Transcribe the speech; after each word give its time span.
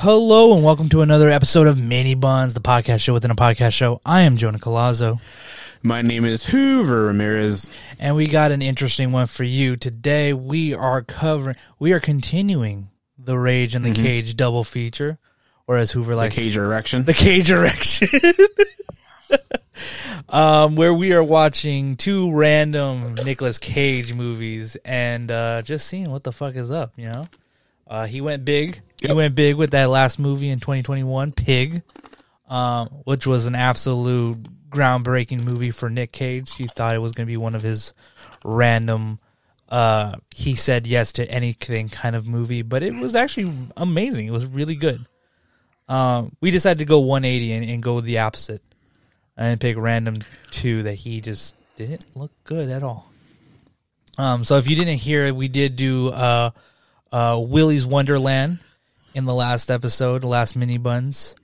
Hello 0.00 0.54
and 0.54 0.64
welcome 0.64 0.88
to 0.90 1.00
another 1.02 1.28
episode 1.28 1.66
of 1.66 1.76
Mini 1.76 2.14
Bunz, 2.14 2.54
the 2.54 2.60
podcast 2.60 3.00
show 3.00 3.12
within 3.14 3.32
a 3.32 3.36
podcast 3.36 3.72
show. 3.72 4.00
I 4.06 4.20
am 4.22 4.36
Jonah 4.36 4.60
Colazzo, 4.60 5.20
My 5.82 6.02
name 6.02 6.24
is 6.24 6.46
Juver 6.46 7.06
Ramirez. 7.06 7.68
and 7.98 8.14
we 8.14 8.28
got 8.28 8.52
an 8.52 8.62
interesting 8.62 9.10
one 9.10 9.26
for 9.26 9.42
you 9.42 9.76
today. 9.76 10.32
We 10.32 10.72
are 10.72 11.02
covering, 11.02 11.56
we 11.80 11.92
are 11.92 11.98
continuing 11.98 12.90
the 13.18 13.36
Rage 13.38 13.74
in 13.74 13.82
the 13.82 13.90
Cage 13.92 14.36
double 14.36 14.62
feature, 14.62 15.18
or 15.66 15.76
as 15.76 15.92
Juver 15.92 16.14
likes 16.14 16.36
The 16.36 16.42
Cage 16.42 16.56
Erection. 16.56 17.04
the 17.04 17.14
Cage 17.14 17.50
erection. 17.50 18.08
um, 20.28 20.76
where 20.76 20.94
we 20.94 21.12
are 21.12 21.24
watching 21.24 21.96
two 21.96 22.32
random 22.32 23.14
Nicolas 23.24 23.58
Cage 23.58 24.14
movies 24.14 24.76
and 24.84 25.30
uh, 25.32 25.62
just 25.62 25.88
seeing 25.88 26.08
what 26.08 26.22
the 26.22 26.32
fuck 26.32 26.54
is 26.54 26.70
up. 26.70 26.92
You 26.96 27.10
know, 27.10 27.28
uh, 27.88 28.06
he 28.06 28.20
went 28.20 28.44
big. 28.44 28.80
He 29.00 29.12
went 29.12 29.34
big 29.34 29.56
with 29.56 29.70
that 29.70 29.88
last 29.88 30.18
movie 30.18 30.50
in 30.50 30.60
2021, 30.60 31.32
Pig, 31.32 31.82
um, 32.48 32.88
which 33.04 33.26
was 33.26 33.46
an 33.46 33.54
absolute 33.54 34.38
groundbreaking 34.68 35.42
movie 35.42 35.70
for 35.70 35.88
Nick 35.88 36.12
Cage. 36.12 36.54
He 36.54 36.66
thought 36.66 36.94
it 36.94 36.98
was 36.98 37.12
going 37.12 37.26
to 37.26 37.30
be 37.30 37.36
one 37.36 37.54
of 37.54 37.62
his 37.62 37.94
random. 38.44 39.18
Uh, 39.68 40.16
he 40.34 40.54
said 40.54 40.86
yes 40.86 41.12
to 41.14 41.30
anything 41.30 41.88
kind 41.88 42.14
of 42.16 42.26
movie, 42.26 42.62
but 42.62 42.82
it 42.82 42.94
was 42.94 43.14
actually 43.14 43.52
amazing. 43.76 44.26
It 44.26 44.32
was 44.32 44.46
really 44.46 44.76
good. 44.76 45.06
Um, 45.88 46.36
we 46.40 46.50
decided 46.50 46.80
to 46.80 46.84
go 46.84 46.98
180 46.98 47.52
and, 47.52 47.70
and 47.70 47.82
go 47.82 48.00
the 48.00 48.18
opposite 48.18 48.62
and 49.36 49.58
pick 49.60 49.76
random 49.78 50.16
two 50.50 50.82
that 50.82 50.94
he 50.94 51.20
just 51.20 51.54
didn't 51.76 52.04
look 52.14 52.32
good 52.44 52.68
at 52.68 52.82
all. 52.82 53.10
Um, 54.18 54.44
so 54.44 54.56
if 54.56 54.68
you 54.68 54.76
didn't 54.76 54.98
hear 54.98 55.26
it, 55.26 55.36
we 55.36 55.48
did 55.48 55.76
do 55.76 56.08
uh, 56.08 56.50
uh, 57.12 57.40
Willy's 57.42 57.86
Wonderland 57.86 58.58
in 59.14 59.24
the 59.24 59.34
last 59.34 59.70
episode, 59.70 60.22
the 60.22 60.28
last 60.28 60.56
Mini 60.56 60.78
Bunz. 60.78 61.34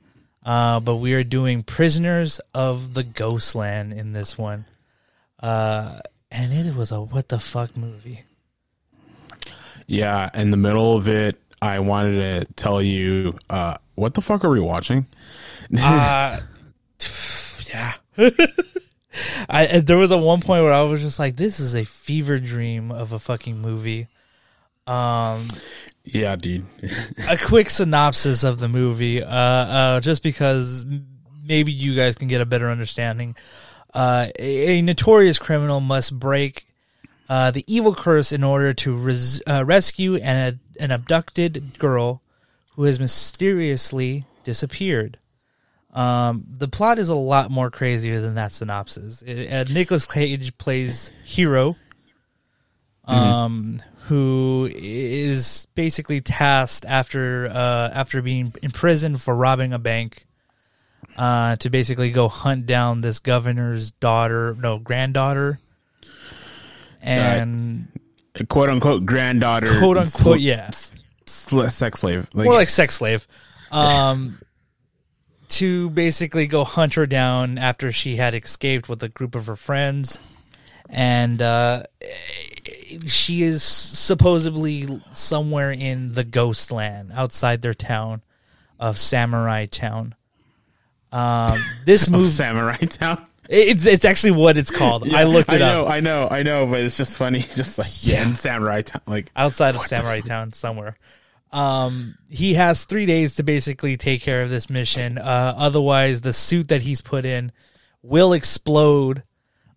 Uh, 0.45 0.79
but 0.81 0.97
we 0.97 1.15
are 1.15 1.25
doing 1.25 1.63
Prisoners 1.63 2.41
of 2.53 2.95
the 2.95 3.03
Ghostland 3.03 3.93
in 3.93 4.13
this 4.13 4.37
one. 4.37 4.67
Uh, 5.41 6.01
and 6.31 6.53
it 6.53 6.75
was 6.75 6.93
a 6.93 7.01
what 7.01 7.29
the 7.29 7.39
fuck 7.39 7.77
movie. 7.77 8.23
yeah, 9.87 10.31
in 10.35 10.51
the 10.51 10.57
middle 10.57 10.97
of 10.97 11.09
it, 11.09 11.41
I 11.63 11.79
wanted 11.79 12.47
to 12.47 12.53
tell 12.55 12.83
you, 12.83 13.39
uh, 13.49 13.79
what 13.95 14.15
the 14.15 14.21
fuck 14.21 14.45
are 14.45 14.51
we 14.51 14.61
watching? 14.61 15.07
Uh, 15.77 16.41
yeah. 17.69 17.93
I 19.49 19.79
there 19.79 19.97
was 19.97 20.11
a 20.11 20.19
one 20.19 20.41
point 20.41 20.65
where 20.65 20.73
I 20.73 20.83
was 20.83 21.01
just 21.03 21.19
like, 21.19 21.37
"This 21.37 21.61
is 21.61 21.75
a 21.75 21.85
fever 21.85 22.39
dream 22.39 22.91
of 22.91 23.13
a 23.13 23.19
fucking 23.19 23.59
movie." 23.59 24.09
Um, 24.87 25.49
Yeah, 26.05 26.37
dude. 26.37 26.67
a 27.29 27.37
quick 27.39 27.71
synopsis 27.71 28.45
of 28.45 28.59
the 28.59 28.69
movie, 28.69 29.23
uh, 29.23 29.29
uh, 29.29 30.01
just 30.01 30.23
because 30.23 30.85
maybe 31.43 31.73
you 31.73 31.95
guys 31.95 32.15
can 32.17 32.29
get 32.29 32.41
a 32.41 32.47
better 32.47 32.71
understanding. 32.71 33.37
Uh, 33.93 34.27
a, 34.39 34.79
a 34.79 34.83
notorious 34.83 35.39
criminal 35.39 35.81
must 35.81 36.19
break 36.19 36.67
uh, 37.29 37.51
the 37.51 37.65
evil 37.67 37.95
curse 37.95 38.33
in 38.33 38.45
order 38.45 38.75
to 38.75 38.95
res- 38.97 39.41
uh, 39.47 39.65
rescue 39.65 40.17
an, 40.17 40.61
an 40.79 40.91
abducted 40.91 41.79
girl 41.79 42.21
who 42.73 42.85
has 42.85 42.99
mysteriously 42.99 44.27
disappeared. 44.43 45.19
Um, 45.93 46.45
the 46.49 46.67
plot 46.67 46.99
is 46.99 47.09
a 47.09 47.15
lot 47.15 47.51
more 47.53 47.71
crazier 47.71 48.21
than 48.21 48.35
that 48.35 48.53
synopsis. 48.53 49.23
It, 49.23 49.51
uh, 49.51 49.73
Nicolas 49.73 50.07
Cage 50.07 50.59
plays 50.59 51.13
Hero, 51.23 51.77
um, 53.07 53.81
who 54.07 54.69
is 54.73 55.67
basically 55.75 56.21
tasked 56.21 56.85
after 56.87 57.47
uh, 57.49 57.91
after 57.93 58.23
being 58.23 58.53
imprisoned 58.63 59.21
for 59.21 59.35
robbing 59.35 59.73
a 59.73 59.79
bank, 59.79 60.27
uh, 61.17 61.57
to 61.57 61.71
basically 61.71 62.11
go 62.11 62.29
hunt 62.29 62.67
down 62.67 63.01
this 63.01 63.19
governor's 63.19 63.91
daughter, 63.93 64.57
no 64.59 64.79
granddaughter, 64.79 65.59
and 67.03 67.89
Quote 68.49 68.69
unquote 68.69 69.07
granddaughter. 69.07 69.79
quote 69.79 69.97
unquote, 69.97 70.11
sl- 70.11 70.37
yeah, 70.37 70.71
sl- 71.27 71.69
sex 71.69 72.01
slave. 72.01 72.29
Like, 72.35 72.47
more 72.47 72.55
like 72.55 72.69
sex 72.69 72.97
slave. 72.97 73.27
Um, 73.71 74.41
to 75.49 75.91
basically 75.91 76.47
go 76.47 76.65
hunt 76.65 76.95
her 76.95 77.07
down 77.07 77.59
after 77.59 77.93
she 77.93 78.17
had 78.17 78.35
escaped 78.35 78.89
with 78.89 79.03
a 79.03 79.09
group 79.09 79.35
of 79.37 79.47
her 79.47 79.55
friends, 79.57 80.19
and 80.89 81.41
uh, 81.41 81.85
she 83.07 83.43
is 83.43 83.63
supposedly 83.63 85.03
somewhere 85.13 85.73
in 85.73 86.13
the 86.13 86.25
ghost 86.25 86.71
land 86.71 87.11
outside 87.15 87.63
their 87.63 87.75
town 87.75 88.23
of 88.79 88.99
Samurai 88.99 89.67
Town. 89.67 90.15
Um, 91.13 91.63
this 91.87 92.09
movie, 92.09 92.29
Samurai 92.29 92.77
Town. 92.77 93.25
it's 93.49 93.87
it's 93.87 94.05
actually 94.05 94.33
what 94.33 94.57
it's 94.59 94.71
called. 94.71 95.13
I 95.13 95.25
looked 95.25 95.53
it 95.53 95.63
I 95.63 95.67
up. 95.67 95.77
know, 95.77 95.87
I 95.87 96.01
know, 96.01 96.29
I 96.31 96.43
know, 96.43 96.67
but 96.67 96.81
it's 96.81 96.97
just 96.97 97.17
funny. 97.17 97.41
Just 97.55 97.79
like, 97.79 98.05
yeah, 98.07 98.27
in 98.27 98.35
Samurai 98.35 98.83
Town. 98.83 99.03
Like, 99.07 99.31
outside 99.37 99.77
of 99.77 99.83
Samurai 99.83 100.21
Town 100.21 100.53
somewhere. 100.53 100.97
Um, 101.53 102.17
he 102.29 102.55
has 102.55 102.85
three 102.85 103.07
days 103.07 103.37
to 103.37 103.45
basically 103.45 103.97
take 103.97 104.23
care 104.23 104.43
of 104.43 104.51
this 104.51 104.69
mission. 104.69 105.19
Uh, 105.19 105.55
otherwise, 105.57 106.21
the 106.21 106.33
suit 106.33 106.69
that 106.69 106.83
he's 106.83 107.01
put 107.01 107.25
in 107.25 107.53
will 108.03 108.33
explode. 108.33 109.23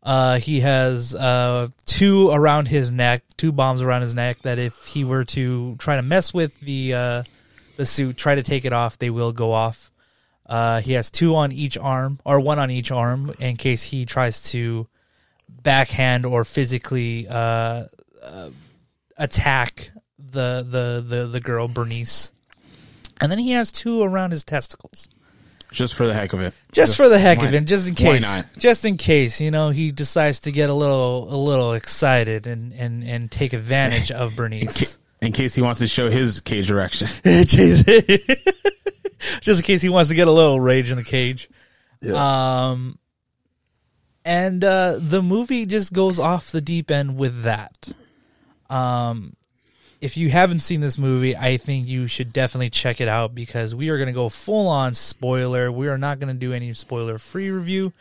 Uh, 0.08 0.40
he 0.40 0.62
has 0.62 1.14
uh, 1.14 1.68
two 1.86 2.30
around 2.30 2.70
his 2.70 2.92
neck, 2.92 3.24
two 3.36 3.52
bombs 3.52 3.82
around 3.82 4.04
his 4.04 4.16
neck. 4.16 4.42
That 4.44 4.58
if 4.58 4.86
he 4.86 5.04
were 5.04 5.26
to 5.26 5.76
try 5.80 5.98
to 5.98 6.02
mess 6.02 6.34
with 6.34 6.58
the 6.62 6.94
uh, 6.94 7.24
the 7.76 7.86
suit, 7.86 8.16
try 8.16 8.36
to 8.36 8.42
take 8.42 8.64
it 8.64 8.72
off, 8.72 8.98
they 8.98 9.10
will 9.10 9.34
go 9.34 9.52
off. 9.52 9.92
Uh, 10.46 10.80
he 10.80 10.94
has 10.94 11.12
two 11.12 11.36
on 11.36 11.52
each 11.52 11.78
arm, 11.78 12.22
or 12.24 12.40
one 12.40 12.58
on 12.58 12.72
each 12.72 12.90
arm, 12.90 13.34
in 13.38 13.58
case 13.58 13.84
he 13.84 14.06
tries 14.06 14.42
to 14.52 14.88
backhand 15.50 16.26
or 16.26 16.46
physically 16.46 17.28
uh, 17.28 17.88
uh, 18.24 18.50
attack 19.18 19.92
the, 20.18 20.66
the 20.66 21.04
the 21.06 21.28
the 21.28 21.42
girl 21.42 21.68
Bernice. 21.68 22.32
And 23.20 23.30
then 23.30 23.40
he 23.40 23.52
has 23.52 23.74
two 23.74 24.02
around 24.02 24.32
his 24.32 24.46
testicles, 24.46 25.10
just 25.72 25.96
for 25.96 26.08
the 26.08 26.14
heck 26.14 26.34
of 26.34 26.42
it. 26.42 26.54
just, 26.72 26.96
for 26.96 27.10
the 27.10 27.20
heck 27.20 27.40
why- 27.40 27.48
of 27.48 27.54
it, 27.54 27.66
just 27.66 27.88
in 27.88 27.96
case, 27.96 28.44
just 28.58 28.86
in 28.86 28.98
case, 28.98 29.42
you 29.42 29.52
know, 29.52 29.70
he 29.70 29.92
decides 29.92 30.42
to 30.42 30.52
get 30.52 30.70
a 30.70 30.74
little 30.74 31.34
a 31.34 31.38
little 31.38 31.74
excited 31.74 32.48
and 32.48 32.74
and 32.74 33.04
and 33.04 33.32
take 33.32 33.54
advantage 33.54 34.12
of 34.12 34.36
Bernice. 34.36 34.98
In 35.22 35.32
case 35.32 35.56
he 35.56 35.62
wants 35.62 35.80
to 35.80 35.88
show 35.88 36.10
his 36.12 36.40
cage 36.42 36.70
erection. 36.70 37.08
just 37.24 37.86
just 39.42 39.60
in 39.60 39.66
case 39.66 39.82
he 39.82 39.90
wants 39.90 40.10
to 40.10 40.16
get 40.16 40.28
a 40.28 40.32
little 40.32 40.60
rage 40.60 40.92
in 40.92 40.98
the 40.98 41.04
cage. 41.04 41.50
Um, 42.14 43.00
and 44.24 44.64
uh, 44.64 45.00
the 45.00 45.24
movie 45.24 45.66
just 45.66 45.94
goes 45.94 46.20
off 46.20 46.52
the 46.52 46.62
deep 46.62 46.92
end 46.92 47.18
with 47.18 47.44
that. 47.44 47.88
Um, 48.70 49.36
if 50.02 50.18
you 50.18 50.30
haven't 50.30 50.60
seen 50.60 50.82
this 50.82 50.98
movie, 50.98 51.36
I 51.36 51.58
think 51.58 51.88
you 51.88 52.08
should 52.08 52.32
definitely 52.32 52.70
check 52.70 53.02
it 53.02 53.08
out 53.08 53.34
because 53.34 53.74
we 53.74 53.90
are 53.90 53.98
going 53.98 54.08
to 54.08 54.14
go 54.14 54.30
full 54.30 54.68
on 54.68 54.94
spoiler. 54.94 55.72
We 55.72 55.88
are 55.88 55.98
not 55.98 56.20
going 56.20 56.34
to 56.34 56.40
do 56.40 56.54
any 56.54 56.74
spoiler 56.74 57.18
free 57.18 57.50
review. 57.50 57.94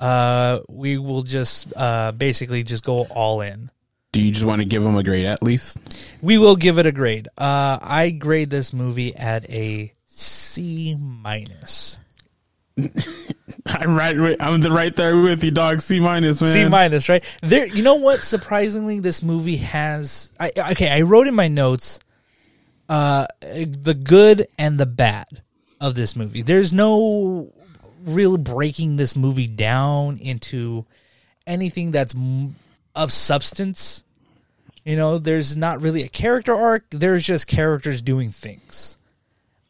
Uh, 0.00 0.60
we 0.68 0.98
will 0.98 1.22
just 1.22 1.72
uh, 1.76 2.12
basically 2.12 2.64
just 2.64 2.84
go 2.84 3.04
all 3.04 3.42
in. 3.42 3.70
Do 4.12 4.20
you 4.20 4.32
just 4.32 4.44
want 4.44 4.60
to 4.60 4.64
give 4.64 4.82
them 4.82 4.96
a 4.96 5.04
grade 5.04 5.26
at 5.26 5.40
least? 5.42 5.78
We 6.20 6.36
will 6.36 6.56
give 6.56 6.78
it 6.78 6.86
a 6.86 6.92
grade. 6.92 7.28
Uh, 7.38 7.78
I 7.80 8.10
grade 8.10 8.50
this 8.50 8.72
movie 8.72 9.14
at 9.14 9.48
a 9.48 9.92
C 10.06 10.96
minus. 10.98 11.99
I'm 13.66 13.94
right. 13.94 14.36
I'm 14.40 14.60
the 14.60 14.70
right 14.70 14.94
there 14.94 15.16
with 15.16 15.44
you, 15.44 15.50
dog. 15.50 15.80
C 15.80 16.00
minus, 16.00 16.40
man. 16.40 16.52
C 16.52 16.68
minus, 16.68 17.08
right? 17.08 17.24
There, 17.42 17.66
you 17.66 17.82
know 17.82 17.96
what? 17.96 18.20
Surprisingly, 18.20 19.00
this 19.00 19.22
movie 19.22 19.56
has. 19.56 20.32
I 20.38 20.50
okay. 20.70 20.88
I 20.88 21.02
wrote 21.02 21.26
in 21.26 21.34
my 21.34 21.48
notes, 21.48 22.00
uh, 22.88 23.26
the 23.40 23.94
good 23.94 24.46
and 24.58 24.78
the 24.78 24.86
bad 24.86 25.42
of 25.80 25.94
this 25.94 26.16
movie. 26.16 26.42
There's 26.42 26.72
no 26.72 27.52
real 28.04 28.36
breaking 28.38 28.96
this 28.96 29.14
movie 29.14 29.46
down 29.46 30.16
into 30.18 30.86
anything 31.46 31.90
that's 31.90 32.14
of 32.94 33.12
substance. 33.12 34.04
You 34.84 34.96
know, 34.96 35.18
there's 35.18 35.56
not 35.56 35.82
really 35.82 36.02
a 36.02 36.08
character 36.08 36.54
arc. 36.54 36.86
There's 36.90 37.24
just 37.24 37.46
characters 37.46 38.00
doing 38.02 38.30
things. 38.30 38.96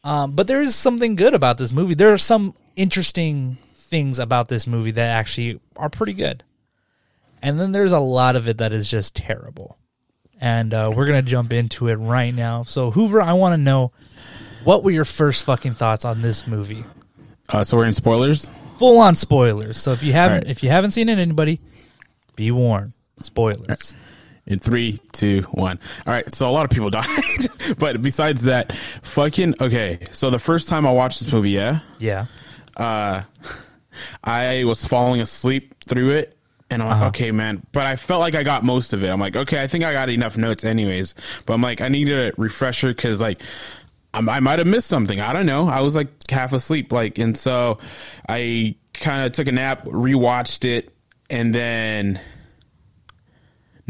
Um, 0.03 0.33
but 0.33 0.47
there 0.47 0.63
is 0.63 0.75
something 0.75 1.17
good 1.17 1.35
about 1.35 1.59
this 1.59 1.73
movie. 1.73 1.95
There 1.95 2.13
are 2.13 2.19
some 2.19 2.55
interesting 2.81 3.59
things 3.75 4.19
about 4.19 4.49
this 4.49 4.67
movie 4.67 4.93
that 4.93 5.09
actually 5.09 5.61
are 5.77 5.91
pretty 5.91 6.15
good. 6.15 6.43
And 7.43 7.61
then 7.61 7.73
there's 7.73 7.93
a 7.93 8.01
lot 8.01 8.37
of 8.37 8.49
it 8.49 8.59
that 8.59 8.73
is 8.73 8.91
just 8.91 9.15
terrible. 9.15 9.77
And 10.41 10.73
uh, 10.73 10.91
we're 10.95 11.07
going 11.07 11.23
to 11.23 11.31
jump 11.31 11.53
into 11.53 11.89
it 11.89 11.97
right 11.97 12.35
now. 12.35 12.63
So, 12.63 12.91
Juver, 12.91 13.23
I 13.23 13.35
want 13.35 13.53
to 13.53 13.59
know 13.59 13.93
what 14.65 14.83
were 14.83 14.91
your 14.91 15.05
first 15.05 15.45
fucking 15.45 15.75
thoughts 15.75 16.05
on 16.05 16.23
this 16.23 16.47
movie? 16.47 16.85
Uh, 17.51 17.65
so 17.65 17.77
we're 17.77 17.87
in 17.87 17.93
spoilers. 17.93 18.51
Full 18.79 18.99
on 18.99 19.15
spoilers. 19.15 19.79
So 19.79 19.93
if 19.93 20.03
you 20.03 20.13
haven't 20.13 20.45
right. 20.45 20.51
if 20.51 20.63
you 20.63 20.71
haven't 20.71 20.93
seen 20.93 21.11
it 21.11 21.19
anybody, 21.19 21.61
be 22.37 22.51
warned. 22.51 22.95
Spoilers. 23.19 23.95
In 24.47 24.59
three, 24.59 25.01
two, 25.13 25.43
one. 25.51 25.79
All 26.07 26.13
right. 26.15 26.33
So 26.33 26.49
a 26.49 26.53
lot 26.53 26.65
of 26.65 26.71
people 26.71 26.89
died, 26.91 27.77
but 27.79 28.01
besides 28.01 28.43
that, 28.43 28.73
fucking 29.03 29.57
okay. 29.61 29.99
So 30.13 30.31
the 30.31 30.39
first 30.39 30.69
time 30.69 30.87
I 30.87 30.93
watched 30.93 31.21
this 31.21 31.33
movie, 31.33 31.51
yeah, 31.51 31.81
Yeah. 31.99 32.27
Uh, 32.81 33.23
I 34.25 34.65
was 34.65 34.85
falling 34.85 35.21
asleep 35.21 35.75
through 35.87 36.11
it. 36.11 36.37
And 36.73 36.83
I'm 36.83 36.89
like, 36.89 37.09
okay, 37.09 37.33
man. 37.33 37.67
But 37.73 37.87
I 37.87 37.97
felt 37.97 38.21
like 38.21 38.37
I 38.37 38.45
got 38.45 38.63
most 38.63 38.93
of 38.93 39.03
it. 39.03 39.09
I'm 39.09 39.19
like, 39.19 39.35
okay, 39.35 39.61
I 39.61 39.67
think 39.67 39.83
I 39.83 39.93
got 39.93 40.09
enough 40.09 40.37
notes 40.37 40.65
anyways. 40.65 41.17
But 41.45 41.55
I'm 41.55 41.63
like, 41.63 41.81
I 41.81 41.89
need 41.89 42.09
a 42.09 42.33
refresher 42.37 42.89
because, 42.89 43.21
like, 43.21 43.43
I, 44.15 44.19
I 44.21 44.39
might 44.39 44.61
have 44.61 44.69
missed 44.69 44.87
something. 44.87 45.21
I 45.21 45.33
don't 45.33 45.47
know. 45.47 45.69
I 45.69 45.81
was 45.81 45.97
like 45.97 46.09
half 46.31 46.53
asleep. 46.53 46.93
Like, 46.93 47.19
and 47.19 47.37
so 47.37 47.79
I 48.29 48.77
kind 48.95 49.27
of 49.27 49.33
took 49.33 49.49
a 49.49 49.53
nap, 49.53 49.85
rewatched 49.85 50.65
it, 50.65 50.95
and 51.29 51.53
then 51.53 52.21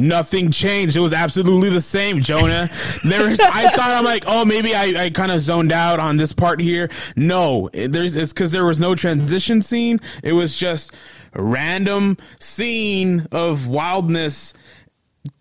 nothing 0.00 0.50
changed. 0.50 0.96
It 0.96 1.00
was 1.00 1.12
absolutely 1.12 1.70
the 1.70 1.80
same, 1.80 2.22
Jonah. 2.22 2.68
There 3.04 3.30
is, 3.30 3.40
I 3.40 3.68
thought 3.68 3.90
I'm 3.90 4.04
like, 4.04 4.24
oh, 4.26 4.44
maybe 4.44 4.74
I, 4.74 5.04
I 5.04 5.10
kind 5.10 5.30
of 5.30 5.40
zoned 5.40 5.72
out 5.72 6.00
on 6.00 6.16
this 6.16 6.32
part 6.32 6.60
here. 6.60 6.90
No, 7.16 7.68
there's 7.72 8.16
it's 8.16 8.32
because 8.32 8.52
there 8.52 8.64
was 8.64 8.80
no 8.80 8.94
transition 8.94 9.62
scene. 9.62 10.00
It 10.22 10.32
was 10.32 10.56
just 10.56 10.92
random 11.34 12.16
scene 12.40 13.26
of 13.30 13.68
wildness 13.68 14.54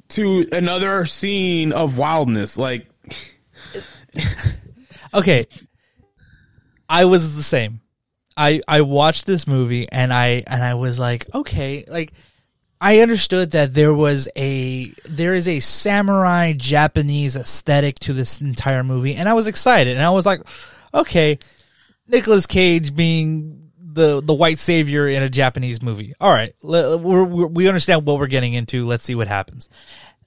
to 0.10 0.48
another 0.52 1.06
scene 1.06 1.72
of 1.72 1.98
wildness. 1.98 2.58
Like, 2.58 2.88
Okay. 5.14 5.46
I 6.88 7.06
was 7.06 7.36
the 7.36 7.44
same. 7.44 7.82
I 8.36 8.62
I 8.68 8.82
watched 8.82 9.26
this 9.26 9.48
movie 9.48 9.88
and 9.92 10.14
I 10.14 10.44
and 10.48 10.64
I 10.64 10.76
was 10.76 10.98
like, 11.00 11.26
okay, 11.34 11.84
like 11.88 12.14
I 12.82 13.00
understood 13.02 13.52
that 13.52 13.74
there 13.74 13.94
was 13.94 14.30
a 14.36 14.94
there 15.06 15.34
is 15.34 15.48
a 15.48 15.60
samurai 15.60 16.54
Japanese 16.54 17.36
aesthetic 17.36 18.00
to 18.00 18.14
this 18.14 18.40
entire 18.42 18.84
movie 18.84 19.16
and 19.16 19.28
I 19.28 19.34
was 19.34 19.48
excited 19.48 19.98
and 19.98 20.06
I 20.06 20.12
was 20.12 20.26
like, 20.26 20.42
okay, 20.94 21.40
Nicolas 22.08 22.46
Cage 22.46 22.96
being 22.96 23.72
the 23.82 24.22
the 24.22 24.34
white 24.34 24.60
savior 24.60 25.08
in 25.08 25.24
a 25.24 25.30
Japanese 25.30 25.82
movie. 25.82 26.14
All 26.22 26.32
right, 26.32 26.54
we're, 26.62 26.98
we're, 26.98 27.48
we 27.48 27.68
understand 27.68 28.06
what 28.06 28.18
we're 28.20 28.28
getting 28.28 28.54
into. 28.54 28.86
Let's 28.86 29.04
see 29.04 29.16
what 29.16 29.28
happens. 29.28 29.68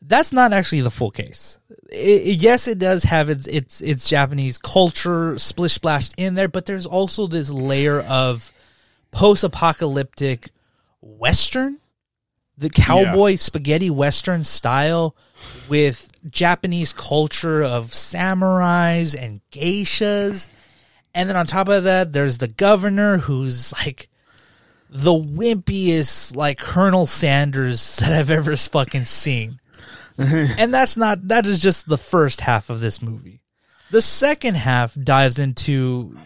That's 0.05 0.33
not 0.33 0.53
actually 0.53 0.81
the 0.83 0.91
full 0.91 1.11
case. 1.13 1.59
I 1.93 1.97
I- 1.97 2.37
yes, 2.39 2.67
it 2.69 2.79
does 2.79 3.05
have 3.05 3.31
its 3.31 3.47
its 3.47 3.81
its 3.81 4.09
Japanese 4.09 4.59
culture 4.59 5.39
splish 5.39 5.73
splashed 5.75 6.15
in 6.19 6.35
there, 6.35 6.49
but 6.49 6.67
there's 6.67 6.87
also 6.87 7.27
this 7.27 7.51
layer 7.51 8.01
of 8.01 8.53
post 9.13 9.45
apocalyptic 9.45 10.51
western, 11.01 11.79
the 12.63 12.71
cowboy 12.71 13.35
spaghetti 13.37 13.91
western 13.91 14.45
style 14.45 15.17
with 15.69 16.09
Japanese 16.31 16.93
culture 16.93 17.63
of 17.63 17.91
samurais 17.91 19.17
and 19.19 19.41
geishas. 19.51 20.49
And 21.13 21.29
then 21.29 21.37
on 21.37 21.47
top 21.47 21.69
of 21.69 21.85
that, 21.85 22.13
there's 22.13 22.39
the 22.39 22.49
governor 22.49 23.19
who's 23.19 23.73
like 23.73 24.09
the 24.89 25.13
wimpiest, 25.13 26.37
like 26.37 26.59
Colonel 26.59 27.07
Sanders 27.07 27.97
that 28.01 28.13
I've 28.13 28.31
ever 28.31 28.57
fucking 28.57 29.05
seen. 29.05 29.59
and 30.17 30.73
that's 30.73 30.97
not, 30.97 31.27
that 31.29 31.47
is 31.47 31.59
just 31.59 31.89
the 31.89 31.99
first 31.99 32.41
half 32.41 32.71
of 32.71 32.81
this 32.81 33.03
movie. 33.03 33.43
The 33.91 34.03
second 34.03 34.55
half 34.55 34.95
dives 34.95 35.39
into 35.39 36.17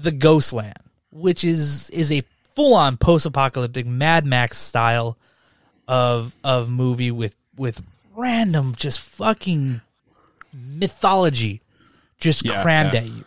the 0.00 0.12
Ghostland, 0.12 0.78
which 1.10 1.42
is, 1.42 1.90
is 1.90 2.12
a 2.12 2.22
full 2.54 2.74
on 2.74 2.96
post 2.96 3.26
apocalyptic 3.26 3.86
Mad 3.86 4.24
Max 4.24 4.58
style 4.58 5.18
of, 5.92 6.34
of 6.42 6.70
movie 6.70 7.10
with, 7.10 7.36
with 7.56 7.82
random, 8.16 8.74
just 8.76 9.00
fucking 9.00 9.80
mythology 10.54 11.60
just 12.18 12.44
Yeah, 12.44 12.62
crammed 12.62 12.94
yeah. 12.94 13.00
at 13.00 13.06
you 13.06 13.24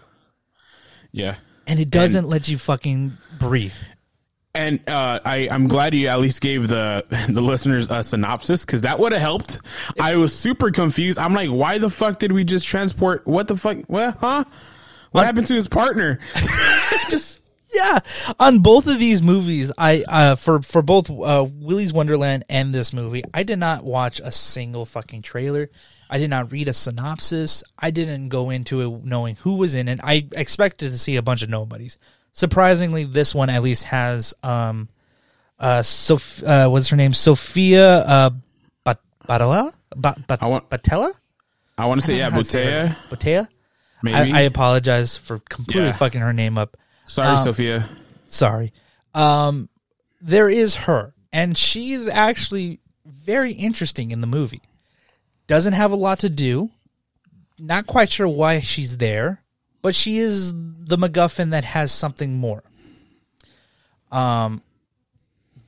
yeah. 1.11 1.35
and 1.67 1.79
it 1.79 1.89
doesn't 1.91 2.27
let 2.27 2.47
you 2.47 2.57
fucking 2.57 3.17
breathe. 3.39 3.73
And 4.53 4.79
uh, 4.87 5.19
I, 5.25 5.49
I'm 5.51 5.67
glad 5.67 5.93
you 5.93 6.07
at 6.07 6.19
least 6.21 6.39
gave 6.39 6.67
the 6.69 7.03
the 7.29 7.41
listeners 7.41 7.89
a 7.89 8.03
synopsis 8.03 8.63
because 8.65 8.81
that 8.81 8.99
would 8.99 9.11
have 9.11 9.21
helped. 9.21 9.59
I 9.99 10.15
was 10.15 10.33
super 10.33 10.71
confused. 10.71 11.19
I'm 11.19 11.33
like, 11.33 11.49
why 11.49 11.77
the 11.77 11.89
fuck 11.89 12.19
did 12.19 12.31
we 12.31 12.45
just 12.45 12.65
transport? 12.65 13.27
What 13.27 13.47
the 13.49 13.57
fuck? 13.57 13.79
What? 13.87 14.17
Huh? 14.19 14.45
What 15.11 15.25
happened 15.25 15.47
to 15.47 15.55
his 15.55 15.67
partner? 15.67 16.19
just 17.09 17.41
Yeah, 17.75 17.99
on 18.39 18.59
both 18.59 18.87
of 18.87 18.99
these 18.99 19.21
movies, 19.21 19.71
I 19.77 20.03
uh, 20.07 20.35
for 20.35 20.61
for 20.61 20.81
both 20.81 21.09
uh, 21.09 21.45
Willy's 21.53 21.91
Wonderland 21.93 22.45
and 22.49 22.73
this 22.73 22.93
movie, 22.93 23.23
I 23.33 23.43
did 23.43 23.59
not 23.59 23.83
watch 23.83 24.19
a 24.23 24.31
single 24.31 24.85
fucking 24.85 25.21
trailer. 25.23 25.69
I 26.09 26.19
did 26.19 26.29
not 26.29 26.51
read 26.51 26.67
a 26.67 26.73
synopsis. 26.73 27.63
I 27.79 27.91
didn't 27.91 28.29
go 28.29 28.49
into 28.51 28.81
it 28.81 29.03
knowing 29.03 29.35
who 29.37 29.55
was 29.55 29.73
in 29.73 29.87
it. 29.87 29.99
I 30.03 30.27
expected 30.33 30.91
to 30.91 30.97
see 30.99 31.15
a 31.17 31.21
bunch 31.23 31.41
of 31.41 31.49
nobodies. 31.49 31.97
Surprisingly, 32.33 33.05
this 33.05 33.33
one 33.33 33.49
at 33.49 33.63
least 33.63 33.85
has 33.85 34.33
um 34.43 34.87
uh 35.59 35.81
Sof- 35.83 36.43
uh 36.43 36.67
what's 36.69 36.89
her 36.89 36.97
name 36.97 37.13
Sofia 37.13 37.99
uh 37.99 38.29
Bat- 38.83 38.99
Batella 39.27 39.73
Bat- 39.95 40.27
Bat- 40.27 40.43
I 40.43 40.47
want- 40.47 40.69
Batella 40.69 41.11
I 41.77 41.85
want 41.85 42.01
to 42.01 42.07
say 42.07 42.17
yeah, 42.17 42.29
How 42.29 42.37
to 42.39 42.43
say 42.43 42.65
her 42.65 42.71
Butea. 42.71 42.85
name. 42.85 42.95
Botea. 43.09 43.47
Maybe. 44.03 44.31
I, 44.33 44.39
I 44.39 44.41
apologize 44.41 45.17
for 45.17 45.39
completely 45.49 45.85
Yeah. 45.87 45.91
fucking 45.93 46.21
her 46.21 46.33
name 46.33 46.57
up. 46.57 46.77
Sorry, 47.05 47.37
um, 47.37 47.43
Sofia. 47.43 47.89
sorry. 48.27 48.73
Um, 49.13 49.69
there 50.21 50.49
is 50.49 50.75
her, 50.75 51.13
and 51.31 51.57
she's 51.57 52.07
actually 52.07 52.79
very 53.05 53.53
interesting 53.53 54.11
in 54.11 54.21
the 54.21 54.27
movie. 54.27 54.61
Doesn't 55.47 55.73
have 55.73 55.91
a 55.91 55.95
lot 55.95 56.19
to 56.19 56.29
do. 56.29 56.71
Not 57.59 57.87
quite 57.87 58.11
sure 58.11 58.27
why 58.27 58.59
she's 58.59 58.97
there, 58.97 59.43
but 59.81 59.95
she 59.95 60.17
is 60.17 60.51
the 60.53 60.97
MacGuffin 60.97 61.51
that 61.51 61.63
has 61.63 61.91
something 61.91 62.37
more. 62.37 62.63
Um, 64.11 64.61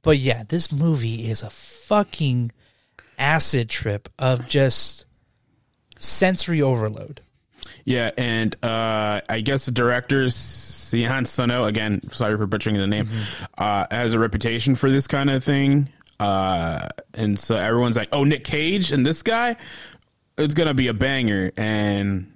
but 0.02 0.18
yeah, 0.18 0.44
this 0.48 0.72
movie 0.72 1.30
is 1.30 1.44
a 1.44 1.50
fucking 1.50 2.52
acid 3.18 3.70
trip 3.70 4.10
of 4.18 4.48
just 4.48 5.06
sensory 5.98 6.62
overload. 6.62 7.22
Yeah, 7.86 8.12
and 8.18 8.56
uh, 8.64 9.22
I 9.30 9.42
guess 9.42 9.66
the 9.66 9.72
director 9.72 10.30
Sion 10.30 11.26
Sono 11.26 11.66
again. 11.66 12.02
Sorry 12.12 12.38
for 12.38 12.46
butchering 12.48 12.76
the 12.78 12.88
name. 12.88 13.06
Mm-hmm. 13.08 13.44
Uh, 13.58 13.86
has 13.92 14.14
a 14.14 14.20
reputation 14.20 14.76
for 14.76 14.90
this 14.90 15.08
kind 15.08 15.30
of 15.30 15.44
thing, 15.44 15.90
uh, 16.20 16.90
and 17.14 17.38
so 17.38 17.56
everyone's 17.56 17.96
like, 17.96 18.10
"Oh, 18.12 18.24
Nick 18.24 18.44
Cage 18.44 18.92
and 18.92 19.06
this 19.06 19.22
guy, 19.24 19.56
it's 20.38 20.54
gonna 20.54 20.74
be 20.74 20.88
a 20.88 20.94
banger." 20.94 21.52
And 21.58 22.34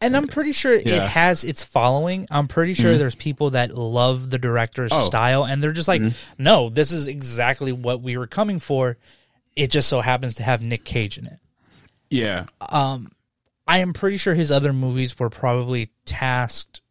And 0.00 0.16
I'm 0.16 0.26
pretty 0.26 0.52
sure 0.52 0.74
it 0.74 0.86
Yeah. 0.86 0.98
Mm-hmm. 0.98 1.06
has 1.08 1.44
its 1.44 1.64
following. 1.64 2.26
I'm 2.30 2.46
pretty 2.48 2.74
sure 2.74 2.96
there's 2.98 3.14
people 3.14 3.50
that 3.50 3.74
love 3.76 4.28
the 4.30 4.38
director's 4.38 4.90
Oh. 4.92 5.06
style 5.06 5.44
and 5.44 5.62
they're 5.62 5.72
just 5.72 5.88
like, 5.88 6.02
Mm-hmm. 6.02 6.42
no, 6.42 6.68
this 6.68 6.92
is 6.92 7.06
exactly 7.08 7.72
what 7.72 8.02
we 8.02 8.16
were 8.16 8.26
coming 8.26 8.60
for. 8.60 8.98
It 9.56 9.70
just 9.70 9.88
so 9.88 10.00
happens 10.00 10.34
to 10.36 10.42
have 10.42 10.60
Nick 10.62 10.84
Cage 10.84 11.16
in 11.16 11.26
it. 11.26 11.38
yeah, 12.10 12.46
I 13.66 13.78
am 13.78 13.92
pretty 13.92 14.16
sure 14.16 14.34
his 14.34 14.50
other 14.50 14.72
movies 14.72 15.18
were 15.18 15.30
probably 15.30 15.90
tasked 16.04 16.82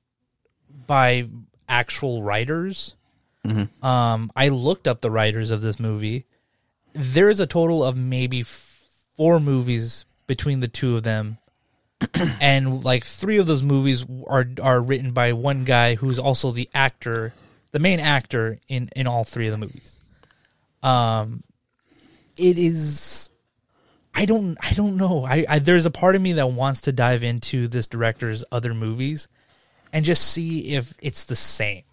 by 0.88 1.30
actual 1.70 2.24
writers. 2.24 2.96
Mm-hmm. 3.46 3.86
Um, 3.86 4.32
I 4.36 4.50
looked 4.50 4.88
up 4.88 5.02
the 5.02 5.12
writers 5.12 5.52
of 5.52 5.62
this 5.62 5.80
movie. 5.80 6.26
There 6.94 7.30
is 7.30 7.40
a 7.40 7.48
total 7.48 7.84
of 7.84 7.96
maybe 7.96 8.44
four 8.44 9.40
movies 9.40 10.06
between 10.28 10.60
the 10.60 10.68
two 10.68 10.96
of 10.96 11.04
them, 11.04 11.38
and 12.42 12.84
like 12.84 13.06
three 13.06 13.38
of 13.38 13.48
those 13.48 13.64
movies 13.64 14.06
are 14.28 14.48
are 14.62 14.82
written 14.82 15.12
by 15.12 15.34
one 15.34 15.64
guy 15.64 15.96
who's 15.96 16.20
also 16.20 16.52
the 16.52 16.70
actor, 16.74 17.34
the 17.72 17.80
main 17.80 18.00
actor 18.00 18.60
in 18.68 18.90
in 18.96 19.08
all 19.08 19.24
three 19.24 19.48
of 19.48 19.52
the 19.52 19.58
movies. 19.58 20.00
Um, 20.82 21.44
it 22.38 22.58
is 22.58 23.32
I 24.14 24.26
don't 24.26 24.58
I 24.62 24.74
don't 24.74 24.98
know. 24.98 25.26
I, 25.26 25.46
I 25.50 25.60
there's 25.60 25.86
a 25.86 25.92
part 25.92 26.16
of 26.16 26.22
me 26.22 26.34
that 26.34 26.48
wants 26.52 26.82
to 26.82 26.92
dive 26.92 27.24
into 27.24 27.68
this 27.68 27.88
director's 27.88 28.46
other 28.52 28.74
movies 28.74 29.28
and 29.92 30.06
just 30.06 30.24
see 30.32 30.76
if 30.76 30.94
it's 31.02 31.24
the 31.24 31.36
same. 31.36 31.84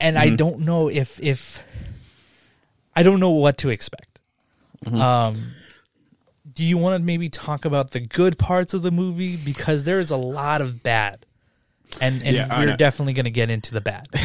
And 0.00 0.18
I 0.18 0.30
don't 0.36 0.60
know 0.60 0.88
if 0.88 1.18
if 1.20 1.62
I 2.94 3.02
don't 3.02 3.20
know 3.20 3.30
what 3.30 3.58
to 3.58 3.70
expect. 3.70 4.20
Um 4.86 5.54
do 6.54 6.64
you 6.64 6.76
want 6.76 7.00
to 7.00 7.02
maybe 7.04 7.30
talk 7.30 7.64
about 7.64 7.92
the 7.92 8.00
good 8.00 8.36
parts 8.36 8.74
of 8.74 8.82
the 8.82 8.90
movie 8.90 9.36
because 9.36 9.84
there's 9.84 10.10
a 10.10 10.16
lot 10.16 10.60
of 10.60 10.82
bad. 10.82 11.24
And 12.00 12.22
and 12.22 12.34
yeah, 12.36 12.58
we're 12.58 12.76
definitely 12.76 13.12
going 13.12 13.24
to 13.24 13.30
get 13.30 13.50
into 13.50 13.72
the 13.74 13.80
bad. 13.80 14.08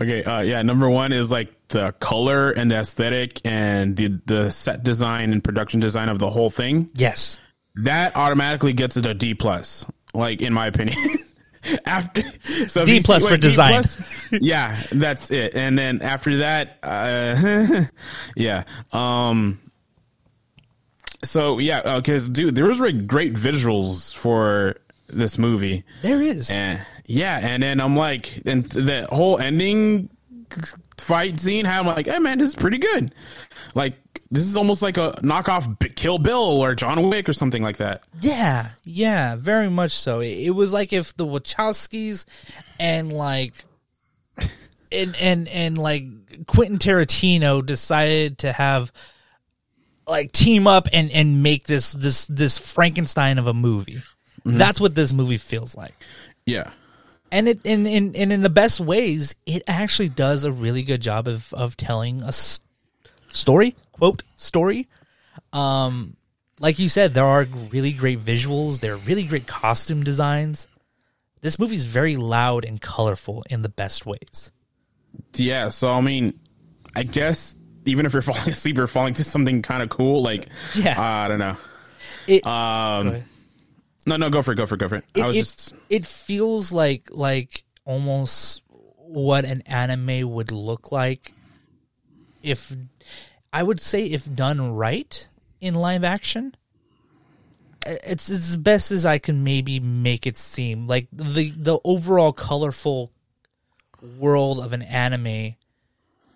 Okay, 0.00 0.22
uh, 0.22 0.40
yeah. 0.40 0.62
Number 0.62 0.88
one 0.88 1.12
is 1.12 1.30
like 1.30 1.52
the 1.68 1.92
color 1.92 2.50
and 2.50 2.70
the 2.70 2.76
aesthetic 2.76 3.40
and 3.44 3.96
the 3.96 4.20
the 4.24 4.50
set 4.50 4.82
design 4.84 5.32
and 5.32 5.42
production 5.42 5.80
design 5.80 6.08
of 6.08 6.18
the 6.18 6.30
whole 6.30 6.48
thing. 6.50 6.88
yes. 6.94 7.38
That 7.82 8.16
automatically 8.16 8.72
gets 8.72 8.96
it 8.96 9.04
a 9.04 9.12
D 9.12 9.34
plus, 9.34 9.84
like 10.14 10.40
in 10.40 10.52
my 10.54 10.68
opinion. 10.68 10.96
after 11.84 12.22
so 12.68 12.86
D 12.86 13.02
plus 13.02 13.22
see- 13.24 13.28
for 13.28 13.36
D 13.36 13.40
design. 13.42 13.72
plus? 13.82 14.32
yeah, 14.40 14.80
that's 14.92 15.30
it. 15.30 15.54
And 15.54 15.76
then 15.76 16.00
after 16.00 16.38
that, 16.38 16.78
uh, 16.82 17.84
yeah. 18.36 18.64
Um. 18.92 19.60
So 21.24 21.58
yeah, 21.58 21.96
because 21.96 22.28
dude, 22.30 22.54
there 22.54 22.66
was 22.66 22.80
like 22.80 23.06
great 23.06 23.34
visuals 23.34 24.14
for 24.14 24.76
this 25.08 25.38
movie. 25.38 25.84
There 26.02 26.22
is. 26.22 26.50
And 26.50 26.84
yeah, 27.06 27.38
and 27.38 27.62
then 27.62 27.80
I'm 27.80 27.96
like, 27.96 28.42
and 28.44 28.64
the 28.64 29.06
whole 29.10 29.38
ending 29.38 30.10
fight 30.98 31.38
scene, 31.40 31.64
how 31.64 31.80
I'm 31.80 31.86
like, 31.86 32.06
hey 32.06 32.18
man, 32.18 32.38
this 32.38 32.48
is 32.48 32.54
pretty 32.54 32.78
good. 32.78 33.14
Like 33.74 33.94
this 34.30 34.44
is 34.44 34.56
almost 34.56 34.82
like 34.82 34.96
a 34.96 35.12
knockoff 35.22 35.94
Kill 35.94 36.18
Bill 36.18 36.62
or 36.62 36.74
John 36.74 37.08
Wick 37.08 37.28
or 37.28 37.32
something 37.32 37.62
like 37.62 37.76
that. 37.76 38.02
Yeah, 38.20 38.70
yeah, 38.82 39.36
very 39.36 39.70
much 39.70 39.92
so. 39.92 40.20
It, 40.20 40.38
it 40.38 40.50
was 40.50 40.72
like 40.72 40.92
if 40.92 41.16
the 41.16 41.26
Wachowskis 41.26 42.26
and 42.78 43.12
like 43.12 43.54
and 44.92 45.16
and 45.16 45.48
and 45.48 45.78
like 45.78 46.46
Quentin 46.46 46.78
Tarantino 46.78 47.64
decided 47.64 48.38
to 48.38 48.52
have 48.52 48.92
like 50.08 50.32
team 50.32 50.66
up 50.66 50.88
and 50.92 51.10
and 51.12 51.42
make 51.42 51.66
this 51.66 51.92
this 51.92 52.26
this 52.26 52.58
Frankenstein 52.58 53.38
of 53.38 53.46
a 53.46 53.54
movie. 53.54 54.02
That's 54.46 54.80
what 54.80 54.94
this 54.94 55.12
movie 55.12 55.38
feels 55.38 55.76
like. 55.76 55.94
Yeah. 56.44 56.70
And 57.32 57.48
it 57.48 57.60
in 57.64 57.86
in 57.86 58.14
and 58.14 58.32
in 58.32 58.42
the 58.42 58.48
best 58.48 58.78
ways, 58.80 59.34
it 59.46 59.62
actually 59.66 60.08
does 60.08 60.44
a 60.44 60.52
really 60.52 60.82
good 60.84 61.00
job 61.02 61.26
of 61.26 61.52
of 61.52 61.76
telling 61.76 62.22
a 62.22 62.28
s- 62.28 62.60
story, 63.32 63.74
quote, 63.92 64.22
story. 64.36 64.86
Um 65.52 66.16
like 66.60 66.78
you 66.78 66.88
said, 66.88 67.12
there 67.14 67.24
are 67.26 67.44
really 67.70 67.92
great 67.92 68.24
visuals, 68.24 68.80
there 68.80 68.94
are 68.94 68.98
really 68.98 69.24
great 69.24 69.46
costume 69.46 70.02
designs. 70.04 70.68
This 71.42 71.58
movie's 71.58 71.84
very 71.84 72.16
loud 72.16 72.64
and 72.64 72.80
colorful 72.80 73.44
in 73.50 73.62
the 73.62 73.68
best 73.68 74.06
ways. 74.06 74.52
Yeah, 75.34 75.68
so 75.68 75.90
I 75.90 76.00
mean, 76.00 76.38
I 76.94 77.02
guess 77.02 77.56
even 77.84 78.06
if 78.06 78.12
you're 78.12 78.22
falling 78.30 78.48
asleep, 78.50 78.76
you're 78.76 78.86
falling 78.86 79.14
to 79.14 79.24
something 79.24 79.62
kind 79.62 79.82
of 79.82 79.88
cool. 79.88 80.22
Like, 80.22 80.48
Yeah. 80.74 80.98
uh, 80.98 81.02
I 81.02 81.28
don't 81.28 81.38
know. 81.40 81.56
It 82.28 82.46
Um. 82.46 83.22
No, 84.06 84.16
no, 84.16 84.30
go 84.30 84.40
for 84.40 84.52
it, 84.52 84.54
go 84.54 84.66
for 84.66 84.76
it, 84.76 84.78
go 84.78 84.88
for 84.88 84.96
it. 84.96 85.04
it, 85.14 85.22
I 85.22 85.26
was 85.26 85.36
it, 85.36 85.40
just, 85.40 85.74
it 85.90 86.06
feels 86.06 86.72
like 86.72 87.08
like 87.10 87.64
almost 87.84 88.62
what 88.68 89.44
an 89.44 89.62
anime 89.62 90.30
would 90.30 90.52
look 90.52 90.92
like 90.92 91.32
if 92.42 92.74
I 93.52 93.62
would 93.62 93.80
say 93.80 94.06
if 94.06 94.32
done 94.32 94.74
right 94.74 95.28
in 95.60 95.74
live 95.74 96.04
action. 96.04 96.54
It's 97.84 98.28
it's 98.28 98.50
as 98.50 98.56
best 98.56 98.90
as 98.90 99.06
I 99.06 99.18
can 99.18 99.44
maybe 99.44 99.78
make 99.80 100.26
it 100.26 100.36
seem. 100.36 100.86
Like 100.86 101.08
the 101.12 101.50
the 101.50 101.78
overall 101.84 102.32
colorful 102.32 103.12
world 104.18 104.58
of 104.58 104.72
an 104.72 104.82
anime 104.82 105.56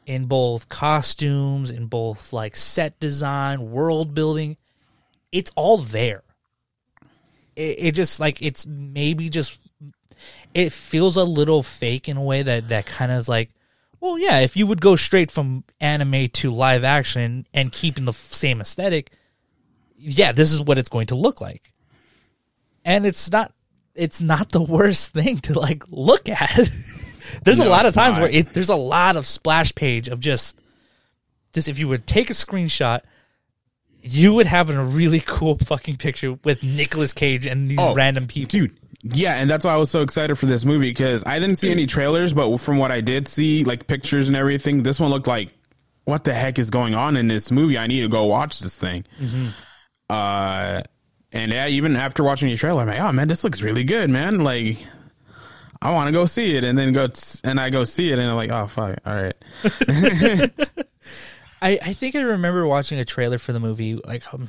in 0.07 0.27
both 0.27 0.69
costumes, 0.69 1.71
in 1.71 1.87
both 1.87 2.33
like 2.33 2.57
set 2.57 2.99
design, 2.99 3.71
world 3.71 4.15
building, 4.15 4.57
it's 5.31 5.53
all 5.55 5.79
there 5.79 6.23
it, 7.57 7.77
it 7.79 7.95
just 7.95 8.21
like 8.21 8.43
it's 8.43 8.67
maybe 8.67 9.29
just 9.29 9.59
it 10.55 10.73
feels 10.73 11.17
a 11.17 11.25
little 11.25 11.63
fake 11.63 12.09
in 12.09 12.17
a 12.17 12.23
way 12.23 12.43
that 12.43 12.69
that 12.69 12.87
kind 12.87 13.13
of 13.13 13.29
like 13.29 13.51
well 14.01 14.19
yeah 14.19 14.41
if 14.41 14.57
you 14.57 14.67
would 14.67 14.81
go 14.81 14.97
straight 14.97 15.31
from 15.31 15.65
anime 15.81 16.29
to 16.29 16.51
live 16.51 16.85
action 16.85 17.47
and 17.55 17.73
keeping 17.73 18.05
the 18.05 18.13
same 18.13 18.61
aesthetic 18.61 19.13
yeah 19.97 20.33
this 20.33 20.53
is 20.53 20.61
what 20.61 20.79
it's 20.79 20.89
going 20.89 21.07
to 21.07 21.15
look 21.15 21.41
like 21.41 21.73
and 22.85 23.07
it's 23.07 23.31
not 23.31 23.53
it's 23.95 24.21
not 24.21 24.51
the 24.51 24.63
worst 24.63 25.13
thing 25.15 25.39
to 25.39 25.59
like 25.59 25.85
look 25.89 26.29
at 26.29 26.71
there's 27.45 27.61
a 27.61 27.69
lot 27.69 27.87
of 27.87 27.95
times 27.95 28.17
not. 28.17 28.23
where 28.23 28.31
it, 28.31 28.53
there's 28.53 28.71
a 28.71 28.77
lot 28.77 29.17
of 29.17 29.27
splash 29.27 29.75
page 29.75 30.09
of 30.09 30.21
just 30.21 30.59
just 31.53 31.69
if 31.69 31.79
you 31.79 31.89
would 31.89 32.07
take 32.07 32.31
a 32.31 32.35
screenshot 32.35 33.01
you 34.03 34.33
would 34.35 34.47
have 34.47 34.71
a 34.71 34.83
really 34.85 35.21
cool 35.21 35.59
fucking 35.59 35.97
picture 35.97 36.39
with 36.45 36.63
Nicolas 36.63 37.13
Cage 37.13 37.47
and 37.47 37.71
these 37.71 37.79
Oh, 37.81 37.95
random 37.95 38.27
people. 38.27 38.49
dude. 38.49 38.77
Yeah, 39.03 39.35
and 39.37 39.49
that's 39.49 39.65
why 39.65 39.73
I 39.73 39.77
was 39.79 39.91
so 39.91 40.03
excited 40.03 40.37
for 40.37 40.45
this 40.47 40.65
movie 40.65 40.91
because 40.91 41.23
I 41.25 41.39
didn't 41.39 41.57
see 41.57 41.71
any 41.71 41.87
trailers, 41.87 42.35
but 42.35 42.59
from 42.59 42.77
what 42.77 42.93
I 42.93 43.01
did 43.01 43.29
see, 43.29 43.65
like 43.65 43.87
pictures 43.87 44.29
and 44.29 44.37
everything, 44.37 44.83
this 44.83 45.01
one 45.01 45.11
looked 45.11 45.27
like, 45.27 45.51
what 46.05 46.25
the 46.25 46.35
heck 46.35 46.59
is 46.59 46.69
going 46.69 46.95
on 46.95 47.17
in 47.17 47.27
this 47.29 47.51
movie? 47.51 47.79
I 47.79 47.87
need 47.87 48.03
to 48.03 48.09
go 48.09 48.25
watch 48.27 48.59
this 48.61 48.77
thing. 48.77 49.05
Uh, 50.11 50.83
and 51.33 51.53
yeah, 51.53 51.69
even 51.69 51.97
after 51.97 52.23
watching 52.25 52.49
the 52.51 52.57
trailer, 52.57 52.83
I'm 52.83 52.89
like, 52.89 53.01
oh 53.01 53.13
man, 53.13 53.29
this 53.29 53.43
looks 53.45 53.63
really 53.63 53.85
good, 53.85 54.11
man. 54.11 54.41
Like, 54.41 54.77
I 55.81 55.93
want 55.93 56.09
to 56.09 56.13
go 56.13 56.27
see 56.27 56.57
it, 56.57 56.65
and 56.65 56.77
then 56.77 56.93
go 56.93 57.07
t- 57.07 57.39
and 57.45 57.59
I 57.59 57.71
go 57.71 57.85
see 57.85 58.11
it, 58.13 58.19
and 58.19 58.29
I'm 58.29 58.37
like, 58.37 58.51
oh 58.51 58.67
fuck, 58.67 58.99
all 59.07 59.15
right. 59.15 59.35
I, 61.63 61.79
I 61.85 61.93
think 61.93 62.15
I 62.15 62.21
remember 62.21 62.67
watching 62.67 62.99
a 62.99 63.05
trailer 63.05 63.39
for 63.39 63.53
the 63.53 63.61
movie 63.61 63.95
like 63.95 64.33
um, 64.33 64.49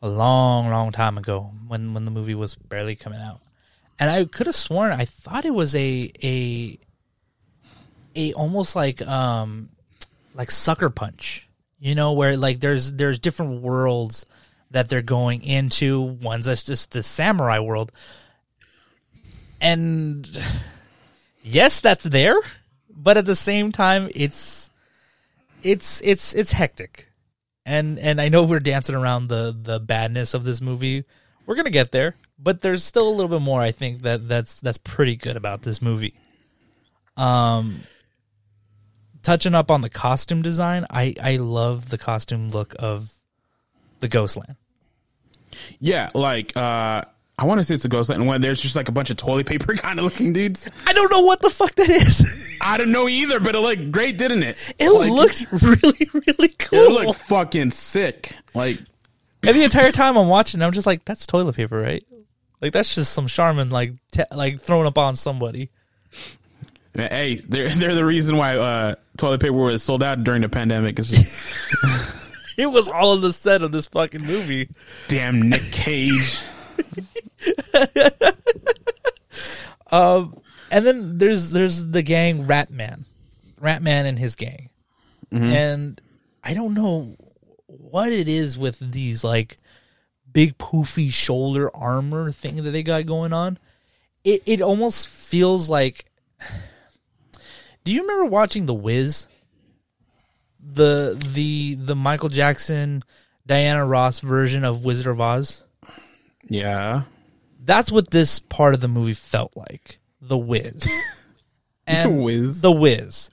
a 0.00 0.08
long, 0.08 0.70
long 0.70 0.92
time 0.92 1.18
ago 1.18 1.52
when, 1.66 1.94
when 1.94 2.04
the 2.04 2.10
movie 2.10 2.34
was 2.34 2.54
barely 2.54 2.94
coming 2.94 3.20
out, 3.20 3.40
and 3.98 4.10
I 4.10 4.24
could 4.24 4.46
have 4.46 4.54
sworn 4.54 4.92
I 4.92 5.04
thought 5.04 5.44
it 5.44 5.54
was 5.54 5.74
a 5.74 6.12
a 6.22 6.78
a 8.14 8.32
almost 8.34 8.76
like 8.76 9.02
um 9.06 9.70
like 10.34 10.50
sucker 10.50 10.90
punch, 10.90 11.48
you 11.80 11.94
know, 11.94 12.12
where 12.12 12.36
like 12.36 12.60
there's 12.60 12.92
there's 12.92 13.18
different 13.18 13.62
worlds 13.62 14.24
that 14.70 14.88
they're 14.88 15.02
going 15.02 15.42
into. 15.42 16.00
One's 16.00 16.46
that's 16.46 16.62
just 16.62 16.92
the 16.92 17.02
samurai 17.02 17.58
world, 17.58 17.90
and 19.60 20.28
yes, 21.42 21.80
that's 21.80 22.04
there, 22.04 22.38
but 22.88 23.16
at 23.16 23.26
the 23.26 23.36
same 23.36 23.72
time, 23.72 24.08
it's 24.14 24.67
it's 25.62 26.00
it's 26.02 26.34
it's 26.34 26.52
hectic, 26.52 27.10
and 27.66 27.98
and 27.98 28.20
I 28.20 28.28
know 28.28 28.44
we're 28.44 28.60
dancing 28.60 28.94
around 28.94 29.28
the 29.28 29.56
the 29.60 29.80
badness 29.80 30.34
of 30.34 30.44
this 30.44 30.60
movie. 30.60 31.04
We're 31.46 31.56
gonna 31.56 31.70
get 31.70 31.92
there, 31.92 32.16
but 32.38 32.60
there's 32.60 32.84
still 32.84 33.08
a 33.08 33.10
little 33.10 33.28
bit 33.28 33.42
more. 33.42 33.60
I 33.60 33.72
think 33.72 34.02
that 34.02 34.28
that's 34.28 34.60
that's 34.60 34.78
pretty 34.78 35.16
good 35.16 35.36
about 35.36 35.62
this 35.62 35.80
movie. 35.82 36.14
Um, 37.16 37.82
touching 39.22 39.54
up 39.54 39.70
on 39.70 39.80
the 39.80 39.90
costume 39.90 40.42
design, 40.42 40.86
I 40.90 41.14
I 41.22 41.36
love 41.36 41.90
the 41.90 41.98
costume 41.98 42.50
look 42.50 42.74
of 42.78 43.12
the 44.00 44.08
Ghostland. 44.08 44.56
Yeah, 45.80 46.10
like 46.14 46.56
uh, 46.56 47.04
I 47.38 47.44
want 47.44 47.60
to 47.60 47.64
say 47.64 47.74
it's 47.74 47.84
a 47.84 47.88
ghost, 47.88 48.10
and 48.10 48.26
when 48.26 48.40
there's 48.40 48.60
just 48.60 48.74
like 48.74 48.88
a 48.88 48.92
bunch 48.92 49.10
of 49.10 49.16
toilet 49.16 49.46
paper 49.46 49.74
kind 49.76 49.98
of 50.00 50.04
looking 50.04 50.32
dudes. 50.32 50.68
I 50.86 50.92
don't 50.92 51.10
know 51.12 51.20
what 51.20 51.40
the 51.40 51.50
fuck 51.50 51.72
that 51.76 51.88
is. 51.88 52.58
I 52.62 52.76
don't 52.76 52.90
know 52.90 53.08
either, 53.08 53.38
but 53.38 53.54
it 53.54 53.60
looked 53.60 53.92
great, 53.92 54.18
didn't 54.18 54.42
it? 54.42 54.56
It 54.78 54.90
Like, 54.90 55.10
looked 55.12 55.46
really 55.62 56.10
really 56.26 56.48
cool. 56.58 56.78
It 56.98 57.06
looked 57.06 57.20
fucking 57.20 57.70
sick. 57.70 58.34
Like, 58.54 58.78
And 59.44 59.56
the 59.56 59.62
entire 59.62 59.92
time 59.92 60.16
I'm 60.16 60.26
watching, 60.26 60.60
I'm 60.62 60.72
just 60.72 60.86
like, 60.86 61.04
that's 61.04 61.26
toilet 61.26 61.54
paper, 61.54 61.80
right? 61.80 62.04
Like 62.60 62.72
that's 62.72 62.92
just 62.94 63.12
some 63.12 63.28
Charmin 63.28 63.70
like 63.70 63.92
te- 64.10 64.24
like 64.34 64.60
throwing 64.60 64.88
up 64.88 64.98
on 64.98 65.14
somebody. 65.14 65.70
hey, 66.94 67.36
they're 67.48 67.72
they're 67.72 67.94
the 67.94 68.04
reason 68.04 68.36
why 68.36 68.56
uh, 68.56 68.94
toilet 69.16 69.40
paper 69.40 69.52
was 69.52 69.82
sold 69.84 70.02
out 70.02 70.24
during 70.24 70.42
the 70.42 70.48
pandemic. 70.48 70.98
It's 70.98 71.10
just 71.10 71.46
It 72.56 72.66
was 72.66 72.88
all 72.88 73.12
on 73.12 73.20
the 73.20 73.32
set 73.32 73.62
of 73.62 73.70
this 73.70 73.86
fucking 73.86 74.22
movie. 74.24 74.68
damn 75.06 75.48
Nick 75.48 75.62
Cage. 75.70 76.40
Um, 79.90 80.40
and 80.70 80.86
then 80.86 81.18
there's 81.18 81.50
there's 81.50 81.86
the 81.86 82.02
gang 82.02 82.46
Ratman, 82.46 83.04
Ratman 83.60 84.04
and 84.04 84.18
his 84.18 84.36
gang, 84.36 84.70
mm-hmm. 85.32 85.44
and 85.44 86.00
I 86.44 86.54
don't 86.54 86.74
know 86.74 87.16
what 87.66 88.12
it 88.12 88.28
is 88.28 88.58
with 88.58 88.78
these 88.78 89.24
like 89.24 89.56
big 90.30 90.58
poofy 90.58 91.10
shoulder 91.10 91.74
armor 91.74 92.30
thing 92.32 92.56
that 92.56 92.70
they 92.70 92.82
got 92.82 93.06
going 93.06 93.32
on. 93.32 93.58
It 94.24 94.42
it 94.46 94.60
almost 94.60 95.08
feels 95.08 95.68
like. 95.68 96.04
Do 97.84 97.94
you 97.94 98.02
remember 98.02 98.26
watching 98.26 98.66
The 98.66 98.74
Wiz? 98.74 99.28
The 100.60 101.18
the 101.32 101.76
the 101.76 101.96
Michael 101.96 102.28
Jackson, 102.28 103.00
Diana 103.46 103.86
Ross 103.86 104.20
version 104.20 104.64
of 104.64 104.84
Wizard 104.84 105.06
of 105.06 105.18
Oz. 105.18 105.64
Yeah, 106.46 107.02
That's 107.64 107.90
what 107.90 108.10
this 108.10 108.38
part 108.38 108.74
of 108.74 108.80
the 108.80 108.88
movie 108.88 109.14
felt 109.14 109.56
like. 109.56 109.98
The 110.20 110.38
Wiz. 110.38 110.88
And 111.88 112.22
Wiz. 112.22 112.60
The 112.60 112.70
Wiz. 112.70 113.30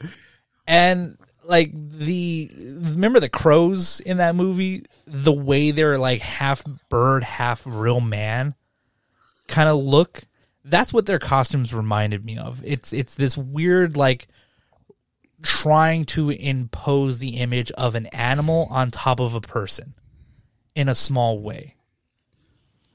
And 0.65 1.17
like 1.43 1.71
the 1.73 2.49
remember 2.55 3.19
the 3.19 3.29
crows 3.29 3.99
in 3.99 4.17
that 4.17 4.35
movie? 4.35 4.85
The 5.05 5.33
way 5.33 5.71
they're 5.71 5.97
like 5.97 6.21
half 6.21 6.63
bird, 6.89 7.23
half 7.23 7.63
real 7.65 7.99
man 7.99 8.55
kind 9.47 9.69
of 9.69 9.83
look. 9.83 10.23
That's 10.63 10.93
what 10.93 11.05
their 11.05 11.19
costumes 11.19 11.73
reminded 11.73 12.25
me 12.25 12.37
of. 12.37 12.61
It's 12.63 12.93
it's 12.93 13.13
this 13.13 13.37
weird 13.37 13.95
like 13.97 14.27
trying 15.43 16.05
to 16.05 16.29
impose 16.31 17.19
the 17.19 17.37
image 17.37 17.71
of 17.71 17.93
an 17.93 18.07
animal 18.07 18.67
on 18.71 18.89
top 18.89 19.19
of 19.19 19.35
a 19.35 19.41
person 19.41 19.93
in 20.73 20.89
a 20.89 20.95
small 20.95 21.39
way. 21.39 21.74